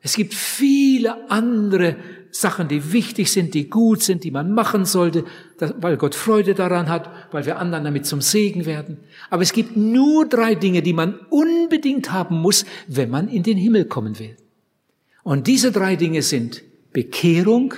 Es 0.00 0.16
gibt 0.16 0.34
viele 0.34 1.30
andere 1.30 1.96
Sachen, 2.30 2.68
die 2.68 2.92
wichtig 2.92 3.30
sind, 3.30 3.54
die 3.54 3.70
gut 3.70 4.02
sind, 4.02 4.24
die 4.24 4.30
man 4.30 4.52
machen 4.52 4.84
sollte, 4.84 5.24
weil 5.78 5.96
Gott 5.96 6.14
Freude 6.14 6.54
daran 6.54 6.88
hat, 6.88 7.08
weil 7.32 7.46
wir 7.46 7.58
anderen 7.58 7.84
damit 7.84 8.06
zum 8.06 8.20
Segen 8.20 8.66
werden. 8.66 8.98
Aber 9.30 9.42
es 9.42 9.52
gibt 9.52 9.76
nur 9.76 10.28
drei 10.28 10.56
Dinge, 10.56 10.82
die 10.82 10.92
man 10.92 11.14
unbedingt 11.30 12.12
haben 12.12 12.40
muss, 12.40 12.66
wenn 12.88 13.08
man 13.08 13.28
in 13.28 13.44
den 13.44 13.56
Himmel 13.56 13.84
kommen 13.84 14.18
will. 14.18 14.36
Und 15.22 15.46
diese 15.46 15.72
drei 15.72 15.96
Dinge 15.96 16.22
sind 16.22 16.62
Bekehrung 16.92 17.74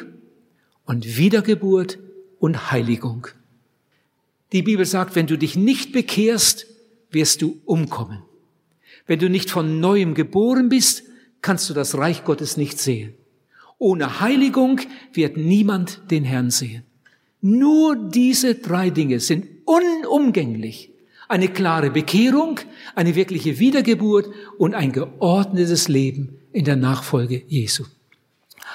und 0.85 1.17
Wiedergeburt 1.19 1.99
und 2.39 2.73
Heiligung. 2.73 3.29
Die 4.53 4.63
Bibel 4.63 4.85
sagt, 4.85 5.17
wenn 5.17 5.27
du 5.27 5.37
dich 5.37 5.57
nicht 5.57 5.93
bekehrst, 5.93 6.67
wirst 7.11 7.43
du 7.43 7.61
umkommen. 7.65 8.23
Wenn 9.07 9.19
du 9.19 9.29
nicht 9.29 9.51
von 9.51 9.81
neuem 9.81 10.15
geboren 10.15 10.69
bist, 10.69 11.05
kannst 11.43 11.69
du 11.71 11.75
das 11.75 11.97
Reich 11.97 12.25
Gottes 12.25 12.57
nicht 12.57 12.79
sehen. 12.79 13.15
Ohne 13.79 14.21
Heiligung 14.21 14.81
wird 15.13 15.37
niemand 15.37 16.01
den 16.11 16.25
Herrn 16.25 16.51
sehen. 16.51 16.85
Nur 17.41 17.97
diese 17.97 18.55
drei 18.55 18.91
Dinge 18.91 19.21
sind 19.21 19.47
unumgänglich. 19.65 20.91
Eine 21.29 21.49
klare 21.49 21.91
Bekehrung, 21.91 22.61
eine 22.95 23.15
wirkliche 23.15 23.59
Wiedergeburt 23.59 24.29
und 24.59 24.75
ein 24.75 24.93
geordnetes 24.93 25.89
Leben 25.89 26.39
in 26.53 26.65
der 26.65 26.77
Nachfolge 26.77 27.43
Jesu. 27.49 27.85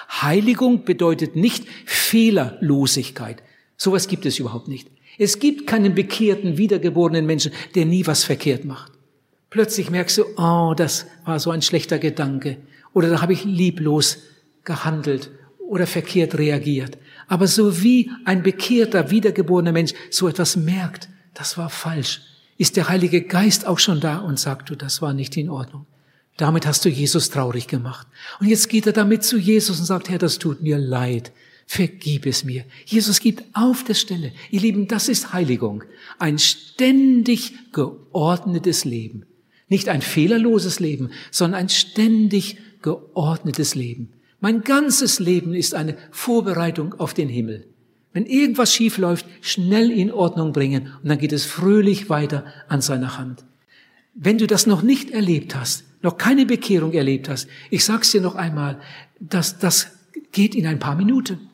Heiligung 0.10 0.84
bedeutet 0.84 1.36
nicht 1.36 1.66
Fehlerlosigkeit. 1.86 3.42
Sowas 3.82 4.08
gibt 4.08 4.28
es 4.28 4.38
überhaupt 4.38 4.68
nicht. 4.68 4.92
Es 5.18 5.40
gibt 5.40 5.66
keinen 5.66 5.96
bekehrten, 5.96 6.60
wiedergeborenen 6.60 7.26
Menschen, 7.26 7.52
der 7.74 7.88
nie 7.88 8.06
was 8.06 8.24
verkehrt 8.24 8.64
macht. 8.64 8.92
Plötzlich 9.50 9.90
merkst 9.90 10.20
du, 10.20 10.26
oh, 10.38 10.76
das 10.78 11.08
war 11.26 11.40
so 11.40 11.50
ein 11.50 11.64
schlechter 11.64 11.98
Gedanke. 11.98 12.58
Oder 12.94 13.10
da 13.10 13.22
habe 13.24 13.34
ich 13.34 13.44
lieblos 13.44 14.20
gehandelt 14.66 15.32
oder 15.68 15.88
verkehrt 15.88 16.38
reagiert. 16.38 17.00
Aber 17.28 17.48
so 17.48 17.82
wie 17.82 18.12
ein 18.24 18.44
bekehrter, 18.44 19.10
wiedergeborener 19.10 19.72
Mensch 19.72 19.94
so 20.12 20.28
etwas 20.28 20.56
merkt, 20.56 21.10
das 21.34 21.58
war 21.58 21.72
falsch, 21.72 22.22
ist 22.60 22.78
der 22.78 22.88
Heilige 22.88 23.24
Geist 23.24 23.66
auch 23.66 23.80
schon 23.80 24.00
da 24.00 24.20
und 24.20 24.40
sagt 24.40 24.70
du, 24.70 24.76
das 24.76 25.02
war 25.02 25.16
nicht 25.16 25.36
in 25.38 25.50
Ordnung. 25.50 25.88
Damit 26.38 26.68
hast 26.68 26.86
du 26.86 26.90
Jesus 26.90 27.32
traurig 27.32 27.66
gemacht. 27.66 28.06
Und 28.40 28.46
jetzt 28.46 28.70
geht 28.70 28.86
er 28.86 28.94
damit 28.94 29.24
zu 29.24 29.40
Jesus 29.40 29.80
und 29.80 29.88
sagt, 29.88 30.08
Herr, 30.08 30.20
das 30.20 30.38
tut 30.38 30.62
mir 30.62 30.78
leid. 30.78 31.32
Vergib 31.74 32.26
es 32.26 32.44
mir. 32.44 32.66
Jesus 32.86 33.22
gibt 33.22 33.46
auf 33.54 33.86
der 33.86 33.94
Stelle. 33.94 34.34
Ihr 34.50 34.60
Lieben, 34.60 34.90
das 34.90 35.08
ist 35.08 35.32
Heiligung. 35.32 35.86
Ein 36.20 36.38
ständig 36.38 37.54
geordnetes 37.72 38.84
Leben. 38.84 39.26
Nicht 39.70 39.88
ein 39.88 40.02
fehlerloses 40.02 40.82
Leben, 40.82 41.12
sondern 41.32 41.62
ein 41.62 41.70
ständig 41.70 42.58
geordnetes 42.82 43.74
Leben. 43.74 44.10
Mein 44.42 44.66
ganzes 44.66 45.22
Leben 45.22 45.54
ist 45.54 45.74
eine 45.74 45.96
Vorbereitung 46.12 46.94
auf 46.96 47.14
den 47.14 47.30
Himmel. 47.30 47.70
Wenn 48.12 48.26
irgendwas 48.26 48.74
schief 48.76 48.98
läuft, 48.98 49.26
schnell 49.40 49.92
in 49.92 50.12
Ordnung 50.12 50.52
bringen 50.52 50.92
und 51.02 51.08
dann 51.08 51.20
geht 51.20 51.32
es 51.32 51.46
fröhlich 51.46 52.10
weiter 52.10 52.44
an 52.68 52.82
seiner 52.82 53.18
Hand. 53.18 53.46
Wenn 54.14 54.38
du 54.38 54.46
das 54.46 54.68
noch 54.68 54.82
nicht 54.82 55.12
erlebt 55.12 55.56
hast, 55.56 55.86
noch 56.02 56.18
keine 56.18 56.46
Bekehrung 56.46 56.92
erlebt 56.92 57.30
hast, 57.30 57.48
ich 57.70 57.86
sag's 57.86 58.12
dir 58.12 58.20
noch 58.20 58.36
einmal, 58.36 58.82
dass 59.22 59.58
das 59.58 59.88
geht 60.34 60.54
in 60.54 60.68
ein 60.68 60.80
paar 60.80 60.98
Minuten. 60.98 61.48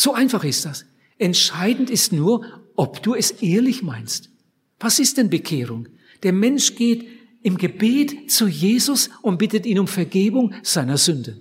So 0.00 0.14
einfach 0.14 0.44
ist 0.44 0.64
das. 0.64 0.84
Entscheidend 1.18 1.90
ist 1.90 2.12
nur, 2.12 2.44
ob 2.76 3.02
du 3.02 3.16
es 3.16 3.32
ehrlich 3.42 3.82
meinst. 3.82 4.30
Was 4.78 5.00
ist 5.00 5.16
denn 5.16 5.28
Bekehrung? 5.28 5.88
Der 6.22 6.32
Mensch 6.32 6.76
geht 6.76 7.08
im 7.42 7.58
Gebet 7.58 8.30
zu 8.30 8.46
Jesus 8.46 9.10
und 9.22 9.38
bittet 9.38 9.66
ihn 9.66 9.80
um 9.80 9.88
Vergebung 9.88 10.54
seiner 10.62 10.98
Sünden. 10.98 11.40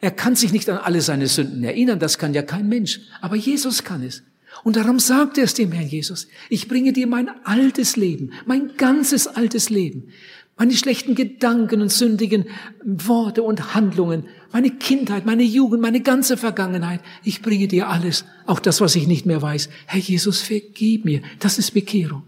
Er 0.00 0.10
kann 0.10 0.34
sich 0.34 0.52
nicht 0.52 0.68
an 0.68 0.78
alle 0.78 1.00
seine 1.00 1.28
Sünden 1.28 1.62
erinnern, 1.62 2.00
das 2.00 2.18
kann 2.18 2.34
ja 2.34 2.42
kein 2.42 2.68
Mensch, 2.68 3.02
aber 3.20 3.36
Jesus 3.36 3.84
kann 3.84 4.02
es. 4.02 4.24
Und 4.64 4.74
darum 4.74 4.98
sagt 4.98 5.38
er 5.38 5.44
es 5.44 5.54
dem 5.54 5.70
Herrn 5.70 5.86
Jesus, 5.86 6.26
ich 6.48 6.66
bringe 6.66 6.92
dir 6.92 7.06
mein 7.06 7.30
altes 7.44 7.94
Leben, 7.94 8.32
mein 8.46 8.76
ganzes 8.76 9.28
altes 9.28 9.70
Leben, 9.70 10.08
meine 10.56 10.74
schlechten 10.74 11.14
Gedanken 11.14 11.80
und 11.80 11.92
sündigen 11.92 12.46
Worte 12.84 13.44
und 13.44 13.76
Handlungen, 13.76 14.24
meine 14.52 14.70
Kindheit, 14.70 15.24
meine 15.24 15.42
Jugend, 15.42 15.80
meine 15.80 16.00
ganze 16.00 16.36
Vergangenheit. 16.36 17.00
Ich 17.24 17.42
bringe 17.42 17.68
dir 17.68 17.88
alles, 17.88 18.24
auch 18.46 18.60
das, 18.60 18.80
was 18.80 18.94
ich 18.94 19.06
nicht 19.06 19.26
mehr 19.26 19.40
weiß. 19.40 19.68
Herr 19.86 20.00
Jesus, 20.00 20.40
vergib 20.40 21.04
mir. 21.04 21.22
Das 21.38 21.58
ist 21.58 21.72
Bekehrung. 21.72 22.24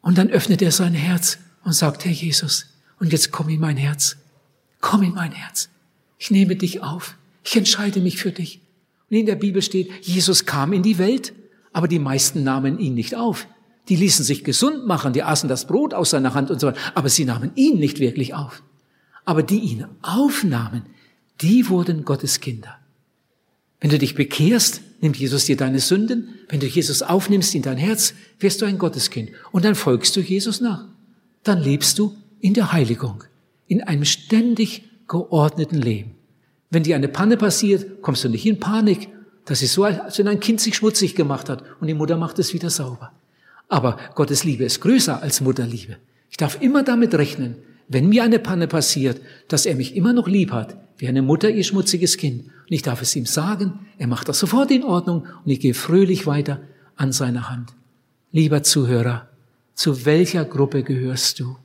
Und 0.00 0.18
dann 0.18 0.30
öffnet 0.30 0.62
er 0.62 0.72
sein 0.72 0.94
Herz 0.94 1.38
und 1.64 1.72
sagt, 1.72 2.04
Herr 2.04 2.12
Jesus, 2.12 2.66
und 2.98 3.12
jetzt 3.12 3.32
komm 3.32 3.48
in 3.48 3.60
mein 3.60 3.76
Herz. 3.76 4.16
Komm 4.80 5.02
in 5.02 5.14
mein 5.14 5.32
Herz. 5.32 5.68
Ich 6.18 6.30
nehme 6.30 6.56
dich 6.56 6.82
auf. 6.82 7.16
Ich 7.44 7.56
entscheide 7.56 8.00
mich 8.00 8.18
für 8.18 8.32
dich. 8.32 8.60
Und 9.10 9.16
in 9.16 9.26
der 9.26 9.34
Bibel 9.34 9.62
steht, 9.62 9.90
Jesus 10.02 10.46
kam 10.46 10.72
in 10.72 10.82
die 10.82 10.98
Welt, 10.98 11.32
aber 11.72 11.88
die 11.88 11.98
meisten 11.98 12.44
nahmen 12.44 12.78
ihn 12.78 12.94
nicht 12.94 13.14
auf. 13.14 13.46
Die 13.88 13.96
ließen 13.96 14.24
sich 14.24 14.44
gesund 14.44 14.86
machen, 14.86 15.12
die 15.12 15.22
aßen 15.22 15.48
das 15.48 15.66
Brot 15.66 15.94
aus 15.94 16.10
seiner 16.10 16.34
Hand 16.34 16.50
und 16.50 16.60
so 16.60 16.68
weiter, 16.68 16.78
aber 16.94 17.08
sie 17.08 17.24
nahmen 17.24 17.50
ihn 17.56 17.78
nicht 17.78 17.98
wirklich 17.98 18.34
auf. 18.34 18.62
Aber 19.30 19.44
die 19.44 19.60
ihn 19.60 19.86
aufnahmen, 20.02 20.86
die 21.40 21.68
wurden 21.68 22.04
Gottes 22.04 22.40
Kinder. 22.40 22.80
Wenn 23.78 23.90
du 23.90 23.96
dich 23.96 24.16
bekehrst, 24.16 24.80
nimmt 25.00 25.16
Jesus 25.16 25.44
dir 25.44 25.56
deine 25.56 25.78
Sünden. 25.78 26.30
Wenn 26.48 26.58
du 26.58 26.66
Jesus 26.66 27.00
aufnimmst 27.00 27.54
in 27.54 27.62
dein 27.62 27.76
Herz, 27.76 28.12
wirst 28.40 28.60
du 28.60 28.66
ein 28.66 28.76
Gotteskind. 28.76 29.30
Und 29.52 29.64
dann 29.64 29.76
folgst 29.76 30.16
du 30.16 30.20
Jesus 30.20 30.60
nach. 30.60 30.84
Dann 31.44 31.62
lebst 31.62 32.00
du 32.00 32.16
in 32.40 32.54
der 32.54 32.72
Heiligung, 32.72 33.22
in 33.68 33.84
einem 33.84 34.04
ständig 34.04 34.82
geordneten 35.06 35.80
Leben. 35.80 36.16
Wenn 36.70 36.82
dir 36.82 36.96
eine 36.96 37.06
Panne 37.06 37.36
passiert, 37.36 38.02
kommst 38.02 38.24
du 38.24 38.28
nicht 38.30 38.46
in 38.46 38.58
Panik. 38.58 39.10
Das 39.44 39.62
ist 39.62 39.74
so, 39.74 39.84
als 39.84 40.18
wenn 40.18 40.26
ein 40.26 40.40
Kind 40.40 40.60
sich 40.60 40.74
schmutzig 40.74 41.14
gemacht 41.14 41.48
hat 41.48 41.62
und 41.80 41.86
die 41.86 41.94
Mutter 41.94 42.16
macht 42.16 42.40
es 42.40 42.52
wieder 42.52 42.68
sauber. 42.68 43.12
Aber 43.68 43.96
Gottes 44.16 44.42
Liebe 44.42 44.64
ist 44.64 44.80
größer 44.80 45.22
als 45.22 45.40
Mutterliebe. 45.40 45.98
Ich 46.30 46.36
darf 46.36 46.60
immer 46.60 46.82
damit 46.82 47.14
rechnen, 47.14 47.58
wenn 47.92 48.08
mir 48.08 48.22
eine 48.22 48.38
Panne 48.38 48.68
passiert, 48.68 49.20
dass 49.48 49.66
er 49.66 49.74
mich 49.74 49.96
immer 49.96 50.12
noch 50.12 50.28
lieb 50.28 50.52
hat, 50.52 50.76
wie 50.96 51.08
eine 51.08 51.22
Mutter 51.22 51.50
ihr 51.50 51.64
schmutziges 51.64 52.18
Kind. 52.18 52.44
Und 52.44 52.52
ich 52.68 52.82
darf 52.82 53.02
es 53.02 53.16
ihm 53.16 53.26
sagen, 53.26 53.80
er 53.98 54.06
macht 54.06 54.28
das 54.28 54.38
sofort 54.38 54.70
in 54.70 54.84
Ordnung 54.84 55.26
und 55.44 55.50
ich 55.50 55.58
gehe 55.58 55.74
fröhlich 55.74 56.24
weiter 56.24 56.60
an 56.94 57.10
seiner 57.10 57.50
Hand. 57.50 57.72
Lieber 58.30 58.62
Zuhörer, 58.62 59.28
zu 59.74 60.06
welcher 60.06 60.44
Gruppe 60.44 60.84
gehörst 60.84 61.40
du? 61.40 61.56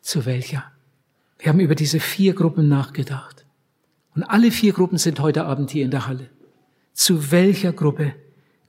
Zu 0.00 0.24
welcher? 0.24 0.64
Wir 1.38 1.50
haben 1.50 1.60
über 1.60 1.74
diese 1.74 2.00
vier 2.00 2.32
Gruppen 2.32 2.68
nachgedacht. 2.70 3.44
Und 4.14 4.22
alle 4.22 4.50
vier 4.50 4.72
Gruppen 4.72 4.96
sind 4.96 5.20
heute 5.20 5.44
Abend 5.44 5.70
hier 5.70 5.84
in 5.84 5.90
der 5.90 6.06
Halle. 6.06 6.30
Zu 6.94 7.32
welcher 7.32 7.74
Gruppe 7.74 8.14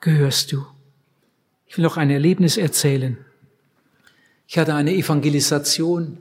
gehörst 0.01 0.51
du? 0.51 0.65
Ich 1.67 1.77
will 1.77 1.83
noch 1.83 1.95
ein 1.95 2.09
Erlebnis 2.09 2.57
erzählen. 2.57 3.17
Ich 4.45 4.57
hatte 4.57 4.75
eine 4.75 4.93
Evangelisation 4.93 6.17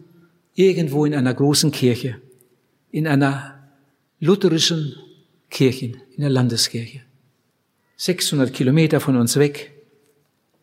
irgendwo 0.61 1.05
in 1.05 1.15
einer 1.15 1.33
großen 1.33 1.71
Kirche, 1.71 2.21
in 2.91 3.07
einer 3.07 3.59
lutherischen 4.19 4.95
Kirche, 5.49 5.87
in 6.15 6.21
der 6.21 6.31
Landeskirche. 6.31 7.01
600 7.97 8.53
Kilometer 8.53 9.01
von 9.01 9.17
uns 9.17 9.37
weg. 9.37 9.73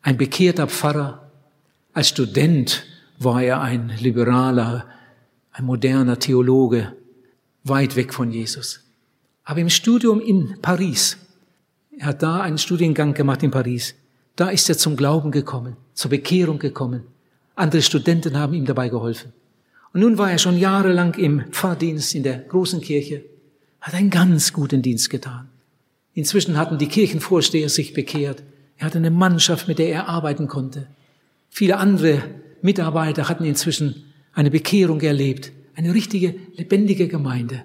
Ein 0.01 0.17
bekehrter 0.17 0.67
Pfarrer. 0.67 1.31
Als 1.93 2.09
Student 2.09 2.85
war 3.19 3.41
er 3.41 3.61
ein 3.61 3.91
liberaler, 3.99 4.87
ein 5.51 5.65
moderner 5.65 6.19
Theologe, 6.19 6.93
weit 7.63 7.95
weg 7.95 8.13
von 8.13 8.31
Jesus. 8.31 8.81
Aber 9.43 9.59
im 9.59 9.69
Studium 9.69 10.19
in 10.19 10.59
Paris, 10.61 11.17
er 11.97 12.07
hat 12.07 12.21
da 12.21 12.41
einen 12.41 12.57
Studiengang 12.57 13.13
gemacht 13.13 13.41
in 13.43 13.51
Paris, 13.51 13.95
da 14.35 14.49
ist 14.49 14.69
er 14.69 14.77
zum 14.77 14.95
Glauben 14.95 15.31
gekommen, 15.31 15.75
zur 15.93 16.11
Bekehrung 16.11 16.59
gekommen. 16.59 17.03
Andere 17.55 17.81
Studenten 17.81 18.37
haben 18.37 18.53
ihm 18.53 18.65
dabei 18.65 18.89
geholfen. 18.89 19.33
Und 19.97 20.03
nun 20.03 20.19
war 20.19 20.29
er 20.29 20.37
schon 20.37 20.59
jahrelang 20.59 21.15
im 21.15 21.45
Pfarrdienst 21.49 22.13
in 22.13 22.21
der 22.21 22.37
großen 22.37 22.81
Kirche, 22.81 23.23
hat 23.81 23.95
einen 23.95 24.11
ganz 24.11 24.53
guten 24.53 24.83
Dienst 24.83 25.09
getan. 25.09 25.49
Inzwischen 26.13 26.55
hatten 26.55 26.77
die 26.77 26.87
Kirchenvorsteher 26.87 27.67
sich 27.67 27.95
bekehrt. 27.95 28.43
Er 28.77 28.85
hatte 28.85 28.99
eine 28.99 29.09
Mannschaft, 29.09 29.67
mit 29.67 29.79
der 29.79 29.89
er 29.89 30.07
arbeiten 30.07 30.47
konnte. 30.47 30.85
Viele 31.49 31.77
andere 31.77 32.21
Mitarbeiter 32.61 33.27
hatten 33.27 33.43
inzwischen 33.43 34.03
eine 34.33 34.51
Bekehrung 34.51 35.01
erlebt, 35.01 35.51
eine 35.73 35.95
richtige, 35.95 36.35
lebendige 36.53 37.07
Gemeinde. 37.07 37.63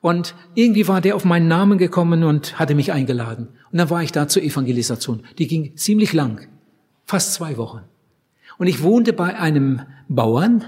Und 0.00 0.36
irgendwie 0.54 0.86
war 0.86 1.00
der 1.00 1.16
auf 1.16 1.24
meinen 1.24 1.48
Namen 1.48 1.76
gekommen 1.76 2.22
und 2.22 2.56
hatte 2.56 2.76
mich 2.76 2.92
eingeladen. 2.92 3.48
Und 3.72 3.78
dann 3.78 3.90
war 3.90 4.04
ich 4.04 4.12
da 4.12 4.28
zur 4.28 4.44
Evangelisation. 4.44 5.24
Die 5.38 5.48
ging 5.48 5.76
ziemlich 5.76 6.12
lang, 6.12 6.46
fast 7.04 7.34
zwei 7.34 7.56
Wochen. 7.56 7.80
Und 8.58 8.68
ich 8.68 8.80
wohnte 8.80 9.12
bei 9.12 9.36
einem 9.36 9.80
Bauern, 10.08 10.66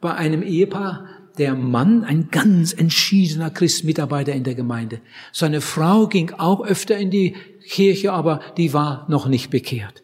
bei 0.00 0.14
einem 0.14 0.42
Ehepaar, 0.42 1.06
der 1.38 1.54
Mann, 1.54 2.04
ein 2.04 2.30
ganz 2.30 2.72
entschiedener 2.72 3.50
Christmitarbeiter 3.50 4.32
in 4.32 4.44
der 4.44 4.54
Gemeinde. 4.54 5.00
Seine 5.32 5.60
Frau 5.60 6.08
ging 6.08 6.32
auch 6.32 6.64
öfter 6.64 6.96
in 6.96 7.10
die 7.10 7.36
Kirche, 7.68 8.12
aber 8.12 8.40
die 8.56 8.72
war 8.72 9.06
noch 9.08 9.28
nicht 9.28 9.50
bekehrt. 9.50 10.02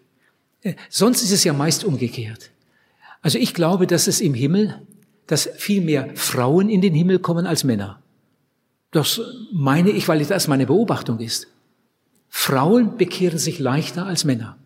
Äh, 0.62 0.74
sonst 0.88 1.22
ist 1.22 1.32
es 1.32 1.44
ja 1.44 1.52
meist 1.52 1.84
umgekehrt. 1.84 2.50
Also 3.20 3.38
ich 3.38 3.54
glaube, 3.54 3.86
dass 3.86 4.06
es 4.06 4.20
im 4.20 4.34
Himmel, 4.34 4.80
dass 5.26 5.48
viel 5.56 5.80
mehr 5.80 6.10
Frauen 6.14 6.68
in 6.68 6.82
den 6.82 6.94
Himmel 6.94 7.18
kommen 7.18 7.46
als 7.46 7.64
Männer. 7.64 8.00
Das 8.90 9.20
meine 9.52 9.90
ich, 9.90 10.06
weil 10.06 10.24
das 10.24 10.46
meine 10.46 10.66
Beobachtung 10.66 11.18
ist. 11.18 11.48
Frauen 12.28 12.96
bekehren 12.96 13.38
sich 13.38 13.58
leichter 13.58 14.06
als 14.06 14.24
Männer. 14.24 14.56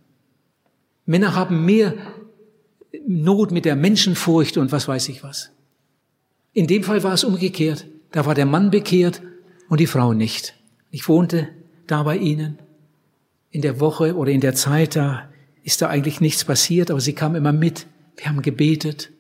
Männer 1.07 1.35
haben 1.35 1.65
mehr 1.65 1.95
Not 3.07 3.51
mit 3.51 3.65
der 3.65 3.77
Menschenfurcht 3.77 4.57
und 4.57 4.73
was 4.73 4.89
weiß 4.89 5.09
ich 5.09 5.23
was. 5.23 5.51
In 6.53 6.67
dem 6.67 6.83
Fall 6.83 7.03
war 7.03 7.13
es 7.13 7.25
umgekehrt. 7.25 7.87
Da 8.13 8.27
war 8.27 8.35
der 8.35 8.47
Mann 8.47 8.71
bekehrt 8.71 9.23
und 9.69 9.81
die 9.81 9.87
Frau 9.87 10.15
nicht. 10.15 10.55
Ich 10.91 11.09
wohnte 11.09 11.49
da 11.87 12.03
bei 12.03 12.17
ihnen. 12.17 12.59
In 13.51 13.63
der 13.63 13.81
Woche 13.81 14.17
oder 14.17 14.33
in 14.33 14.41
der 14.41 14.55
Zeit, 14.55 14.97
da 14.97 15.29
ist 15.63 15.83
da 15.83 15.89
eigentlich 15.89 16.21
nichts 16.21 16.45
passiert, 16.45 16.91
aber 16.91 17.01
sie 17.01 17.13
kam 17.13 17.35
immer 17.35 17.53
mit. 17.53 17.87
Wir 18.17 18.27
haben 18.27 18.43
gebetet. 18.43 19.11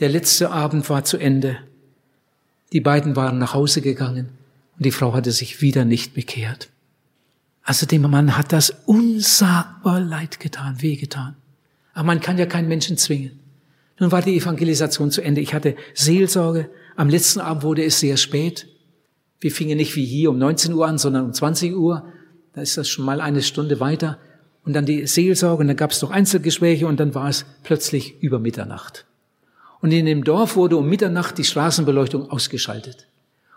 Der 0.00 0.08
letzte 0.08 0.50
Abend 0.50 0.88
war 0.90 1.04
zu 1.04 1.16
Ende. 1.16 1.58
Die 2.72 2.80
beiden 2.80 3.16
waren 3.16 3.38
nach 3.38 3.54
Hause 3.54 3.80
gegangen 3.80 4.30
und 4.76 4.86
die 4.86 4.92
Frau 4.92 5.12
hatte 5.12 5.32
sich 5.32 5.60
wieder 5.60 5.84
nicht 5.84 6.14
bekehrt. 6.14 6.70
Also 7.62 7.86
dem 7.86 8.02
Mann 8.02 8.36
hat 8.36 8.52
das 8.52 8.70
unsagbar 8.86 10.00
leid 10.00 10.40
getan, 10.40 10.80
wehgetan. 10.80 11.36
Aber 11.94 12.06
man 12.06 12.20
kann 12.20 12.38
ja 12.38 12.46
keinen 12.46 12.68
Menschen 12.68 12.96
zwingen. 12.96 13.38
Nun 13.98 14.12
war 14.12 14.22
die 14.22 14.36
Evangelisation 14.36 15.10
zu 15.10 15.20
Ende. 15.20 15.40
Ich 15.40 15.54
hatte 15.54 15.76
Seelsorge. 15.94 16.70
Am 16.96 17.08
letzten 17.08 17.40
Abend 17.40 17.62
wurde 17.62 17.84
es 17.84 18.00
sehr 18.00 18.16
spät. 18.16 18.66
Wir 19.40 19.50
fingen 19.50 19.76
nicht 19.76 19.96
wie 19.96 20.04
hier 20.04 20.30
um 20.30 20.38
19 20.38 20.72
Uhr 20.72 20.86
an, 20.86 20.98
sondern 20.98 21.26
um 21.26 21.32
20 21.32 21.76
Uhr. 21.76 22.04
Da 22.52 22.62
ist 22.62 22.76
das 22.76 22.88
schon 22.88 23.04
mal 23.04 23.20
eine 23.20 23.42
Stunde 23.42 23.80
weiter. 23.80 24.18
Und 24.64 24.74
dann 24.74 24.86
die 24.86 25.06
Seelsorge 25.06 25.60
und 25.60 25.68
dann 25.68 25.76
gab 25.76 25.90
es 25.90 26.02
noch 26.02 26.10
Einzelgespräche 26.10 26.86
und 26.86 27.00
dann 27.00 27.14
war 27.14 27.28
es 27.28 27.46
plötzlich 27.62 28.20
über 28.22 28.38
Mitternacht. 28.38 29.06
Und 29.80 29.92
in 29.92 30.06
dem 30.06 30.24
Dorf 30.24 30.56
wurde 30.56 30.76
um 30.76 30.88
Mitternacht 30.88 31.38
die 31.38 31.44
Straßenbeleuchtung 31.44 32.30
ausgeschaltet. 32.30 33.06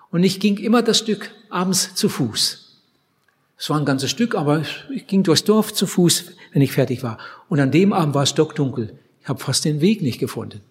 Und 0.09 0.23
ich 0.23 0.39
ging 0.39 0.57
immer 0.57 0.81
das 0.81 0.99
Stück 0.99 1.31
abends 1.49 1.95
zu 1.95 2.07
Fuß. 2.07 2.62
Es 3.57 3.69
war 3.69 3.77
ein 3.77 3.85
ganzes 3.85 4.11
Stück, 4.11 4.35
aber 4.35 4.63
ich 4.93 5.07
ging 5.07 5.23
durchs 5.23 5.43
Dorf 5.43 5.73
zu 5.73 5.87
Fuß, 5.87 6.31
wenn 6.51 6.61
ich 6.61 6.71
fertig 6.71 7.03
war. 7.03 7.17
Und 7.49 7.59
an 7.59 7.71
dem 7.71 7.93
Abend 7.93 8.15
war 8.15 8.23
es 8.23 8.29
stockdunkel. 8.29 8.97
Ich 9.21 9.29
habe 9.29 9.39
fast 9.39 9.65
den 9.65 9.81
Weg 9.81 10.01
nicht 10.01 10.19
gefunden. 10.19 10.61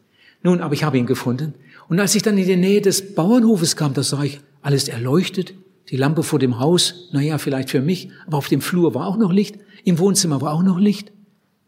Nun, 0.43 0.61
aber 0.61 0.75
ich 0.75 0.85
habe 0.85 0.99
ihn 0.99 1.07
gefunden. 1.07 1.55
Und 1.89 2.01
als 2.01 2.15
ich 2.15 2.23
dann 2.23 2.37
in 2.37 2.47
die 2.47 2.57
Nähe 2.57 2.81
des 2.81 3.15
Bauernhofes 3.15 3.77
kam, 3.77 3.95
da 3.95 4.03
sah 4.03 4.23
ich 4.23 4.41
alles 4.61 4.89
erleuchtet. 4.89 5.55
Die 5.91 5.97
Lampe 5.97 6.23
vor 6.23 6.39
dem 6.39 6.59
Haus, 6.59 7.09
naja, 7.13 7.39
vielleicht 7.39 7.71
für 7.71 7.81
mich, 7.81 8.11
aber 8.27 8.39
auf 8.39 8.49
dem 8.49 8.61
Flur 8.61 8.95
war 8.95 9.07
auch 9.07 9.17
noch 9.17 9.33
Licht. 9.33 9.59
Im 9.85 9.99
Wohnzimmer 9.99 10.41
war 10.41 10.53
auch 10.53 10.63
noch 10.63 10.79
Licht. 10.79 11.13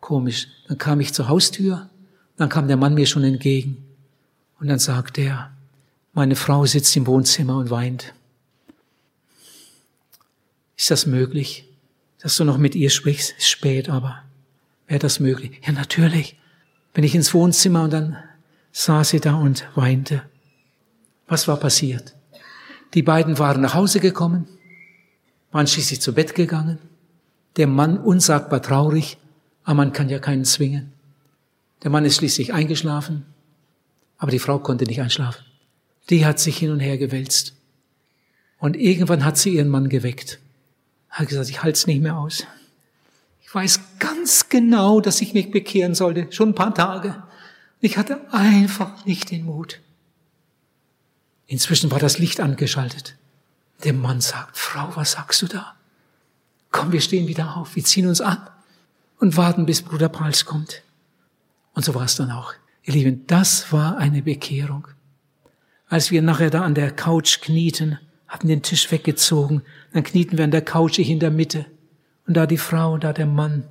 Komisch. 0.01 0.49
Dann 0.69 0.79
kam 0.79 1.01
ich 1.01 1.13
zur 1.13 1.29
Haustür 1.29 1.89
dann 2.37 2.49
kam 2.49 2.67
der 2.67 2.77
Mann 2.77 2.95
mir 2.95 3.07
schon 3.07 3.25
entgegen 3.25 3.77
und 4.59 4.69
dann 4.69 4.79
sagte 4.79 5.23
er, 5.23 5.53
meine 6.13 6.37
Frau 6.37 6.67
sitzt 6.67 6.97
im 6.97 7.07
Wohnzimmer 7.07 7.57
und 7.57 7.71
weint. 7.71 8.15
Ist 10.77 10.91
das 10.91 11.07
möglich, 11.07 11.69
dass 12.21 12.37
du 12.37 12.45
noch 12.45 12.59
mit 12.59 12.75
ihr 12.75 12.91
sprichst? 12.91 13.35
Ist 13.39 13.49
spät, 13.49 13.89
aber 13.89 14.23
wäre 14.87 14.99
das 14.99 15.21
möglich? 15.21 15.61
Ja, 15.65 15.73
natürlich. 15.73 16.39
Bin 16.93 17.05
ich 17.05 17.15
ins 17.15 17.35
Wohnzimmer 17.35 17.85
und 17.85 17.93
dann 17.93 18.17
saß 18.73 19.11
sie 19.11 19.21
da 19.21 19.35
und 19.35 19.69
weinte. 19.75 20.23
Was 21.27 21.49
war 21.49 21.57
passiert? 21.57 22.15
Die 22.95 23.03
beiden 23.03 23.39
waren 23.39 23.61
nach 23.61 23.75
Hause 23.75 23.99
gekommen, 24.01 24.47
waren 25.51 25.67
schließlich 25.67 26.01
zu 26.01 26.13
Bett 26.13 26.35
gegangen. 26.35 26.79
Der 27.57 27.67
Mann 27.67 27.99
unsagbar 27.99 28.63
traurig, 28.63 29.17
aber 29.65 29.75
man 29.75 29.93
kann 29.93 30.09
ja 30.09 30.19
keinen 30.19 30.45
zwingen. 30.45 30.93
Der 31.83 31.91
Mann 31.91 32.05
ist 32.05 32.17
schließlich 32.17 32.53
eingeschlafen, 32.53 33.27
aber 34.19 34.31
die 34.31 34.39
Frau 34.39 34.59
konnte 34.59 34.85
nicht 34.85 35.01
einschlafen. 35.01 35.45
Die 36.11 36.25
hat 36.25 36.39
sich 36.39 36.57
hin 36.57 36.71
und 36.71 36.81
her 36.81 36.99
gewälzt. 36.99 37.55
Und 38.59 38.77
irgendwann 38.77 39.25
hat 39.25 39.37
sie 39.37 39.57
ihren 39.57 39.69
Mann 39.69 39.89
geweckt. 39.89 40.41
Hat 41.15 41.29
gesagt, 41.29 41.49
ich 41.49 41.63
halte 41.63 41.77
es 41.77 41.87
nicht 41.87 42.03
mehr 42.03 42.19
aus. 42.19 42.45
Ich 43.41 43.55
weiß 43.55 43.79
ganz 44.01 44.49
genau, 44.49 45.01
dass 45.01 45.21
ich 45.21 45.33
mich 45.33 45.53
bekehren 45.53 45.95
sollte, 45.95 46.27
schon 46.33 46.49
ein 46.49 46.55
paar 46.57 46.75
Tage. 46.75 47.23
Ich 47.81 47.97
hatte 47.97 48.21
einfach 48.33 49.05
nicht 49.07 49.31
den 49.31 49.45
Mut. 49.45 49.81
Inzwischen 51.47 51.93
war 51.93 52.01
das 52.01 52.19
Licht 52.19 52.41
angeschaltet. 52.41 53.17
Der 53.85 53.93
Mann 53.93 54.21
sagt, 54.21 54.59
Frau, 54.59 54.91
was 54.97 55.13
sagst 55.13 55.41
du 55.43 55.47
da? 55.47 55.77
Komm, 56.73 56.91
wir 56.91 57.01
stehen 57.01 57.29
wieder 57.29 57.57
auf, 57.57 57.77
wir 57.77 57.85
ziehen 57.85 58.09
uns 58.09 58.21
an 58.21 58.39
und 59.21 59.37
warten, 59.37 59.67
bis 59.67 59.83
Bruder 59.83 60.09
Pals 60.09 60.45
kommt. 60.45 60.83
Und 61.75 61.85
so 61.85 61.95
war 61.95 62.07
es 62.07 62.17
dann 62.17 62.33
auch. 62.33 62.55
Ihr 62.83 62.95
Lieben, 62.95 63.25
das 63.29 63.73
war 63.73 63.99
eine 63.99 64.23
Bekehrung. 64.23 64.89
Als 65.87 66.11
wir 66.11 66.23
nachher 66.23 66.51
da 66.51 66.63
an 66.63 66.75
der 66.75 66.91
Couch 66.91 67.41
knieten, 67.41 68.01
hatten 68.35 68.49
den 68.49 68.63
Tisch 68.63 68.91
weggezogen, 68.91 69.63
dann 69.93 70.05
knieten 70.05 70.37
wir 70.37 70.45
an 70.45 70.51
der 70.51 70.63
Couch, 70.63 70.99
ich 70.99 71.09
in 71.09 71.21
der 71.21 71.31
Mitte. 71.31 71.67
Und 72.27 72.37
da 72.37 72.47
die 72.47 72.59
Frau, 72.59 72.99
da 72.99 73.13
der 73.13 73.27
Mann. 73.27 73.65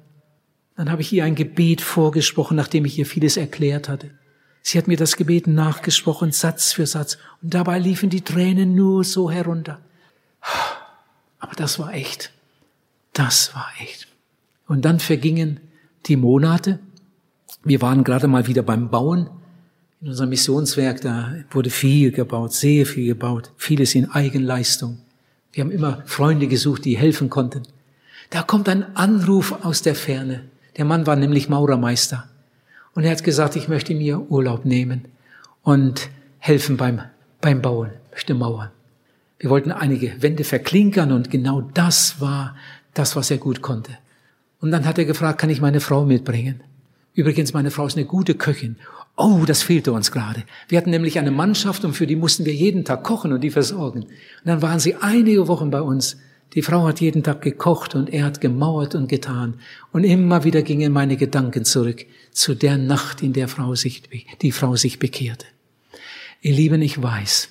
Dann 0.76 0.90
habe 0.90 1.02
ich 1.02 1.14
ihr 1.14 1.24
ein 1.24 1.36
Gebet 1.36 1.82
vorgesprochen, 1.82 2.58
nachdem 2.58 2.86
ich 2.86 2.98
ihr 2.98 3.06
vieles 3.06 3.38
erklärt 3.38 3.90
hatte. 3.90 4.12
Sie 4.62 4.78
hat 4.78 4.88
mir 4.88 4.98
das 4.98 5.18
Gebet 5.18 5.46
nachgesprochen, 5.46 6.32
Satz 6.32 6.72
für 6.72 6.88
Satz. 6.88 7.18
Und 7.42 7.54
dabei 7.54 7.78
liefen 7.78 8.10
die 8.10 8.22
Tränen 8.22 8.74
nur 8.74 9.04
so 9.04 9.30
herunter. 9.30 9.80
Aber 11.40 11.54
das 11.56 11.78
war 11.78 11.94
echt. 11.94 12.32
Das 13.12 13.54
war 13.54 13.68
echt. 13.80 14.08
Und 14.68 14.86
dann 14.86 15.00
vergingen 15.00 15.60
die 16.06 16.16
Monate 16.16 16.80
wir 17.64 17.82
waren 17.82 18.04
gerade 18.04 18.28
mal 18.28 18.48
wieder 18.48 18.64
beim 18.64 18.90
Bauen 18.90 19.30
in 20.04 20.10
unserem 20.10 20.30
Missionswerk. 20.30 21.02
Da 21.02 21.34
wurde 21.52 21.70
viel 21.70 22.12
gebaut, 22.12 22.54
sehr 22.54 22.86
viel 22.86 23.08
gebaut, 23.08 23.52
vieles 23.56 23.96
in 23.96 24.12
Eigenleistung. 24.12 24.98
Wir 25.54 25.64
haben 25.64 25.72
immer 25.72 26.04
Freunde 26.06 26.48
gesucht, 26.48 26.84
die 26.84 26.98
helfen 26.98 27.30
konnten. 27.30 27.64
Da 28.30 28.44
kommt 28.44 28.68
ein 28.68 28.96
Anruf 28.98 29.54
aus 29.64 29.82
der 29.82 29.96
Ferne. 29.96 30.42
Der 30.76 30.86
Mann 30.86 31.08
war 31.08 31.16
nämlich 31.16 31.48
Maurermeister. 31.48 32.28
Und 32.96 33.06
er 33.06 33.12
hat 33.12 33.24
gesagt, 33.24 33.56
ich 33.56 33.70
möchte 33.70 33.96
mir 33.96 34.30
Urlaub 34.30 34.66
nehmen 34.66 35.06
und 35.62 36.10
helfen 36.40 36.76
beim, 36.76 37.02
beim 37.40 37.62
Bauen, 37.62 37.92
möchte 38.12 38.34
mauern. 38.34 38.72
Wir 39.40 39.50
wollten 39.50 39.72
einige 39.72 40.22
Wände 40.22 40.44
verklinkern 40.44 41.12
und 41.12 41.30
genau 41.32 41.62
das 41.62 42.20
war 42.20 42.56
das, 42.94 43.16
was 43.16 43.32
er 43.32 43.38
gut 43.38 43.62
konnte. 43.62 43.98
Und 44.60 44.72
dann 44.72 44.86
hat 44.86 44.98
er 44.98 45.06
gefragt, 45.06 45.40
kann 45.40 45.50
ich 45.50 45.62
meine 45.62 45.80
Frau 45.80 46.06
mitbringen? 46.06 46.62
Übrigens, 47.14 47.54
meine 47.54 47.72
Frau 47.72 47.86
ist 47.86 47.96
eine 47.96 48.06
gute 48.06 48.36
Köchin. 48.36 48.78
Oh, 49.16 49.44
das 49.46 49.62
fehlte 49.62 49.94
uns 49.94 50.12
gerade. 50.12 50.44
Wir 50.68 50.78
hatten 50.78 50.90
nämlich 50.90 51.20
eine 51.20 51.32
Mannschaft 51.32 51.86
und 51.86 51.94
für 51.94 52.08
die 52.08 52.16
mussten 52.16 52.46
wir 52.46 52.54
jeden 52.54 52.84
Tag 52.84 53.04
kochen 53.04 53.32
und 53.32 53.42
die 53.42 53.52
versorgen. 53.52 54.04
Und 54.04 54.12
dann 54.46 54.62
waren 54.62 54.80
sie 54.80 54.96
einige 54.96 55.48
Wochen 55.48 55.70
bei 55.70 55.82
uns. 55.82 56.18
Die 56.56 56.64
Frau 56.64 56.86
hat 56.86 57.00
jeden 57.00 57.24
Tag 57.24 57.42
gekocht 57.42 57.96
und 57.96 58.12
er 58.12 58.26
hat 58.26 58.42
gemauert 58.42 58.96
und 58.96 59.08
getan. 59.08 59.56
Und 59.92 60.04
immer 60.04 60.44
wieder 60.44 60.62
gingen 60.64 60.92
meine 60.92 61.18
Gedanken 61.18 61.66
zurück 61.66 62.06
zu 62.32 62.56
der 62.56 62.78
Nacht, 62.78 63.22
in 63.22 63.34
der 63.34 63.48
Frau 63.48 63.76
sich, 63.76 64.04
die 64.42 64.52
Frau 64.52 64.76
sich 64.76 65.00
bekehrte. 65.00 65.46
Ihr 66.42 66.54
Lieben, 66.54 66.82
ich 66.82 67.02
weiß, 67.02 67.50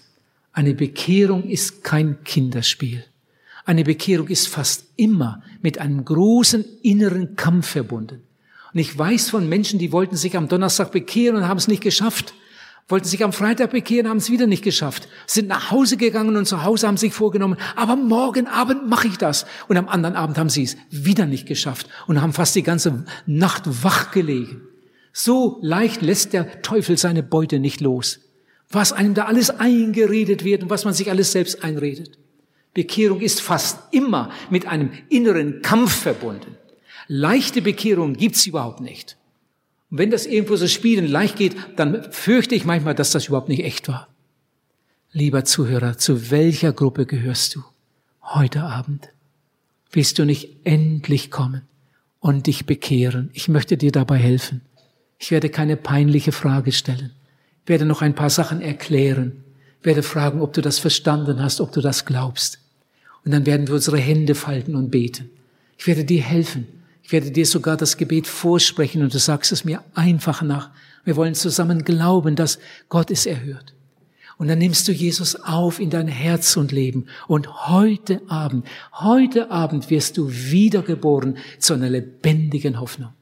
eine 0.53 0.75
Bekehrung 0.75 1.45
ist 1.45 1.83
kein 1.83 2.23
Kinderspiel. 2.25 3.05
Eine 3.65 3.85
Bekehrung 3.85 4.29
ist 4.29 4.49
fast 4.49 4.87
immer 4.97 5.43
mit 5.63 5.79
einem 5.79 6.05
großen 6.05 6.65
inneren 6.83 7.37
Kampf 7.37 7.69
verbunden. 7.69 8.23
Und 8.73 8.81
ich 8.81 8.97
weiß 8.97 9.31
von 9.31 9.49
Menschen, 9.49 9.79
die 9.79 9.93
wollten 9.93 10.17
sich 10.17 10.37
am 10.37 10.49
Donnerstag 10.49 10.93
bekehren 10.93 11.37
und 11.37 11.49
haben 11.49 11.59
es 11.59 11.69
nicht 11.69 11.83
geschafft. 11.83 12.35
Wollten 12.89 13.07
sich 13.07 13.23
am 13.23 13.33
Freitag 13.33 13.71
bekehren, 13.71 14.09
haben 14.09 14.17
es 14.17 14.31
wieder 14.31 14.47
nicht 14.47 14.65
geschafft. 14.65 15.09
Sind 15.27 15.49
nach 15.49 15.71
Hause 15.71 15.97
gegangen 15.97 16.37
und 16.37 16.47
zu 16.47 16.65
Hause 16.65 16.89
haben 16.89 16.97
sich 16.97 17.13
vorgenommen, 17.13 17.57
aber 17.77 17.97
morgen 17.97 18.47
Abend 18.47 18.89
mache 18.89 19.09
ich 19.09 19.19
das. 19.19 19.47
Und 19.69 19.77
am 19.77 19.89
anderen 19.89 20.17
Abend 20.17 20.37
haben 20.37 20.51
sie 20.51 20.65
es 20.65 20.77
wieder 20.91 21.27
nicht 21.27 21.47
geschafft 21.47 21.89
und 22.07 22.21
haben 22.21 22.33
fast 22.33 22.55
die 22.55 22.63
ganze 22.63 23.05
Nacht 23.27 23.85
wach 23.85 24.11
gelegen. 24.11 24.63
So 25.13 25.59
leicht 25.63 26.03
lässt 26.03 26.33
der 26.33 26.63
Teufel 26.63 26.97
seine 26.97 27.23
Beute 27.23 27.59
nicht 27.59 27.81
los. 27.81 28.21
Was 28.71 28.93
einem 28.93 29.15
da 29.15 29.27
alles 29.27 29.51
eingeredet 29.51 30.45
wird 30.45 30.63
und 30.63 30.71
was 30.71 30.85
man 30.85 30.95
sich 30.95 31.11
alles 31.11 31.33
selbst 31.33 31.63
einredet. 31.63 32.19
Bekehrung 32.75 33.21
ist 33.21 33.43
fast 33.43 33.79
immer 33.91 34.31
mit 34.49 34.67
einem 34.67 34.91
inneren 35.11 35.61
Kampf 35.61 35.95
verbunden. 35.95 36.57
Leichte 37.09 37.63
Bekehrung 37.63 38.15
gibt's 38.15 38.47
überhaupt 38.47 38.81
nicht. 38.81 39.17
Und 39.91 39.99
wenn 39.99 40.11
das 40.11 40.27
irgendwo 40.27 40.57
so 40.57 40.67
spielen 40.69 41.07
leicht 41.07 41.37
geht, 41.37 41.55
dann 41.77 42.11
fürchte 42.13 42.55
ich 42.55 42.65
manchmal, 42.65 42.95
dass 42.95 43.11
das 43.11 43.29
überhaupt 43.29 43.49
nicht 43.49 43.65
echt 43.65 43.89
war. 43.89 44.09
Lieber 45.13 45.45
Zuhörer, 45.45 45.99
zu 45.99 46.31
welcher 46.31 46.73
Gruppe 46.73 47.05
gehörst 47.05 47.55
du 47.55 47.63
heute 48.23 48.63
Abend? 48.63 49.11
Willst 49.91 50.19
du 50.19 50.25
nicht 50.25 50.57
endlich 50.65 51.31
kommen 51.31 51.63
und 52.21 52.47
dich 52.47 52.65
bekehren? 52.65 53.29
Ich 53.35 53.49
möchte 53.49 53.77
dir 53.77 53.93
dabei 53.93 54.17
helfen. 54.17 54.63
Ich 55.19 55.31
werde 55.31 55.51
keine 55.51 55.77
peinliche 55.77 56.33
Frage 56.33 56.73
stellen. 56.73 57.13
Ich 57.65 57.69
werde 57.69 57.85
noch 57.85 58.01
ein 58.01 58.15
paar 58.15 58.31
Sachen 58.31 58.63
erklären. 58.63 59.45
Ich 59.81 59.87
werde 59.87 60.03
fragen, 60.03 60.41
ob 60.41 60.55
du 60.55 60.63
das 60.63 60.79
verstanden 60.79 61.43
hast, 61.43 61.61
ob 61.61 61.73
du 61.73 61.83
das 61.83 62.07
glaubst. 62.07 62.59
Und 63.25 63.33
dann 63.33 63.45
werden 63.45 63.67
wir 63.69 63.75
unsere 63.75 63.99
Hände 63.99 64.35
falten 64.35 64.75
und 64.75 64.91
beten. 64.91 65.29
Ich 65.77 65.87
werde 65.87 66.05
dir 66.05 66.23
helfen. 66.23 66.67
Ich 67.13 67.15
werde 67.15 67.31
dir 67.31 67.45
sogar 67.45 67.77
das 67.77 67.99
Gebet 67.99 68.27
vorsprechen 68.27 69.03
und 69.03 69.13
du 69.13 69.19
sagst 69.19 69.53
es 69.53 69.67
mir 69.67 69.85
einfach 69.93 70.41
nach. 70.41 70.71
Wir 71.05 71.15
wollen 71.15 71.35
zusammen 71.35 71.85
glauben, 71.85 72.37
dass 72.37 72.59
Gott 72.89 73.11
es 73.11 73.27
erhört. 73.27 73.75
Und 74.39 74.49
dann 74.49 74.59
nimmst 74.59 74.89
du 74.89 74.93
Jesus 74.93 75.37
auf 75.37 75.79
in 75.79 75.91
dein 75.91 76.09
Herz 76.09 76.57
und 76.57 76.73
Leben. 76.73 77.05
Und 77.29 77.69
heute 77.69 78.23
Abend, 78.29 78.67
heute 78.95 79.51
Abend 79.51 79.91
wirst 79.91 80.17
du 80.17 80.31
wiedergeboren 80.33 81.37
zu 81.59 81.75
einer 81.75 81.91
lebendigen 81.91 82.81
Hoffnung. 82.81 83.13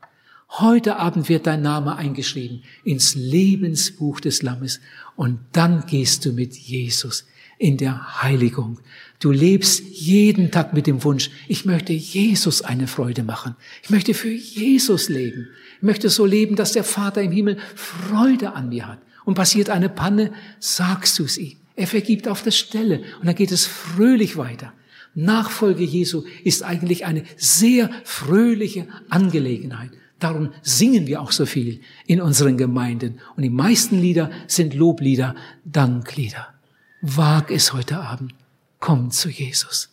Heute 0.50 0.98
Abend 0.98 1.28
wird 1.28 1.48
dein 1.48 1.62
Name 1.62 1.96
eingeschrieben 1.96 2.62
ins 2.84 3.16
Lebensbuch 3.16 4.20
des 4.20 4.42
Lammes. 4.42 4.80
Und 5.16 5.40
dann 5.50 5.84
gehst 5.86 6.24
du 6.24 6.32
mit 6.32 6.54
Jesus 6.54 7.26
in 7.58 7.76
der 7.76 8.22
Heiligung. 8.22 8.78
Du 9.20 9.30
lebst 9.32 9.82
jeden 9.92 10.50
Tag 10.50 10.72
mit 10.72 10.86
dem 10.86 11.04
Wunsch, 11.04 11.30
ich 11.46 11.66
möchte 11.66 11.92
Jesus 11.92 12.62
eine 12.62 12.86
Freude 12.86 13.22
machen. 13.22 13.54
Ich 13.82 13.90
möchte 13.90 14.14
für 14.14 14.32
Jesus 14.32 15.10
leben. 15.10 15.48
Ich 15.76 15.82
möchte 15.82 16.08
so 16.08 16.24
leben, 16.24 16.56
dass 16.56 16.72
der 16.72 16.84
Vater 16.84 17.22
im 17.22 17.30
Himmel 17.30 17.58
Freude 17.74 18.54
an 18.54 18.70
mir 18.70 18.88
hat. 18.88 18.98
Und 19.26 19.34
passiert 19.34 19.68
eine 19.68 19.90
Panne, 19.90 20.32
sagst 20.58 21.18
du 21.18 21.24
es 21.24 21.36
ihm. 21.36 21.58
Er 21.76 21.86
vergibt 21.86 22.28
auf 22.28 22.42
der 22.42 22.50
Stelle 22.50 23.02
und 23.20 23.26
dann 23.26 23.34
geht 23.34 23.52
es 23.52 23.66
fröhlich 23.66 24.38
weiter. 24.38 24.72
Nachfolge 25.14 25.84
Jesu 25.84 26.24
ist 26.42 26.62
eigentlich 26.62 27.04
eine 27.04 27.24
sehr 27.36 27.90
fröhliche 28.04 28.86
Angelegenheit. 29.10 29.90
Darum 30.18 30.50
singen 30.62 31.06
wir 31.06 31.20
auch 31.20 31.32
so 31.32 31.44
viel 31.44 31.80
in 32.06 32.22
unseren 32.22 32.56
Gemeinden. 32.56 33.20
Und 33.36 33.42
die 33.42 33.50
meisten 33.50 34.00
Lieder 34.00 34.30
sind 34.46 34.72
Loblieder, 34.72 35.34
Danklieder. 35.64 36.54
Wag 37.02 37.50
es 37.50 37.74
heute 37.74 37.98
Abend. 37.98 38.32
Komm 38.80 39.10
zu 39.10 39.28
Jesus. 39.28 39.90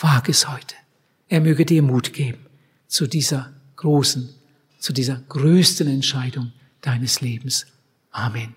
Wag 0.00 0.28
es 0.28 0.48
heute. 0.48 0.74
Er 1.28 1.40
möge 1.40 1.64
dir 1.64 1.82
Mut 1.82 2.12
geben 2.12 2.46
zu 2.88 3.06
dieser 3.06 3.52
großen, 3.76 4.34
zu 4.78 4.92
dieser 4.92 5.22
größten 5.28 5.88
Entscheidung 5.88 6.52
deines 6.80 7.20
Lebens. 7.20 7.66
Amen. 8.10 8.54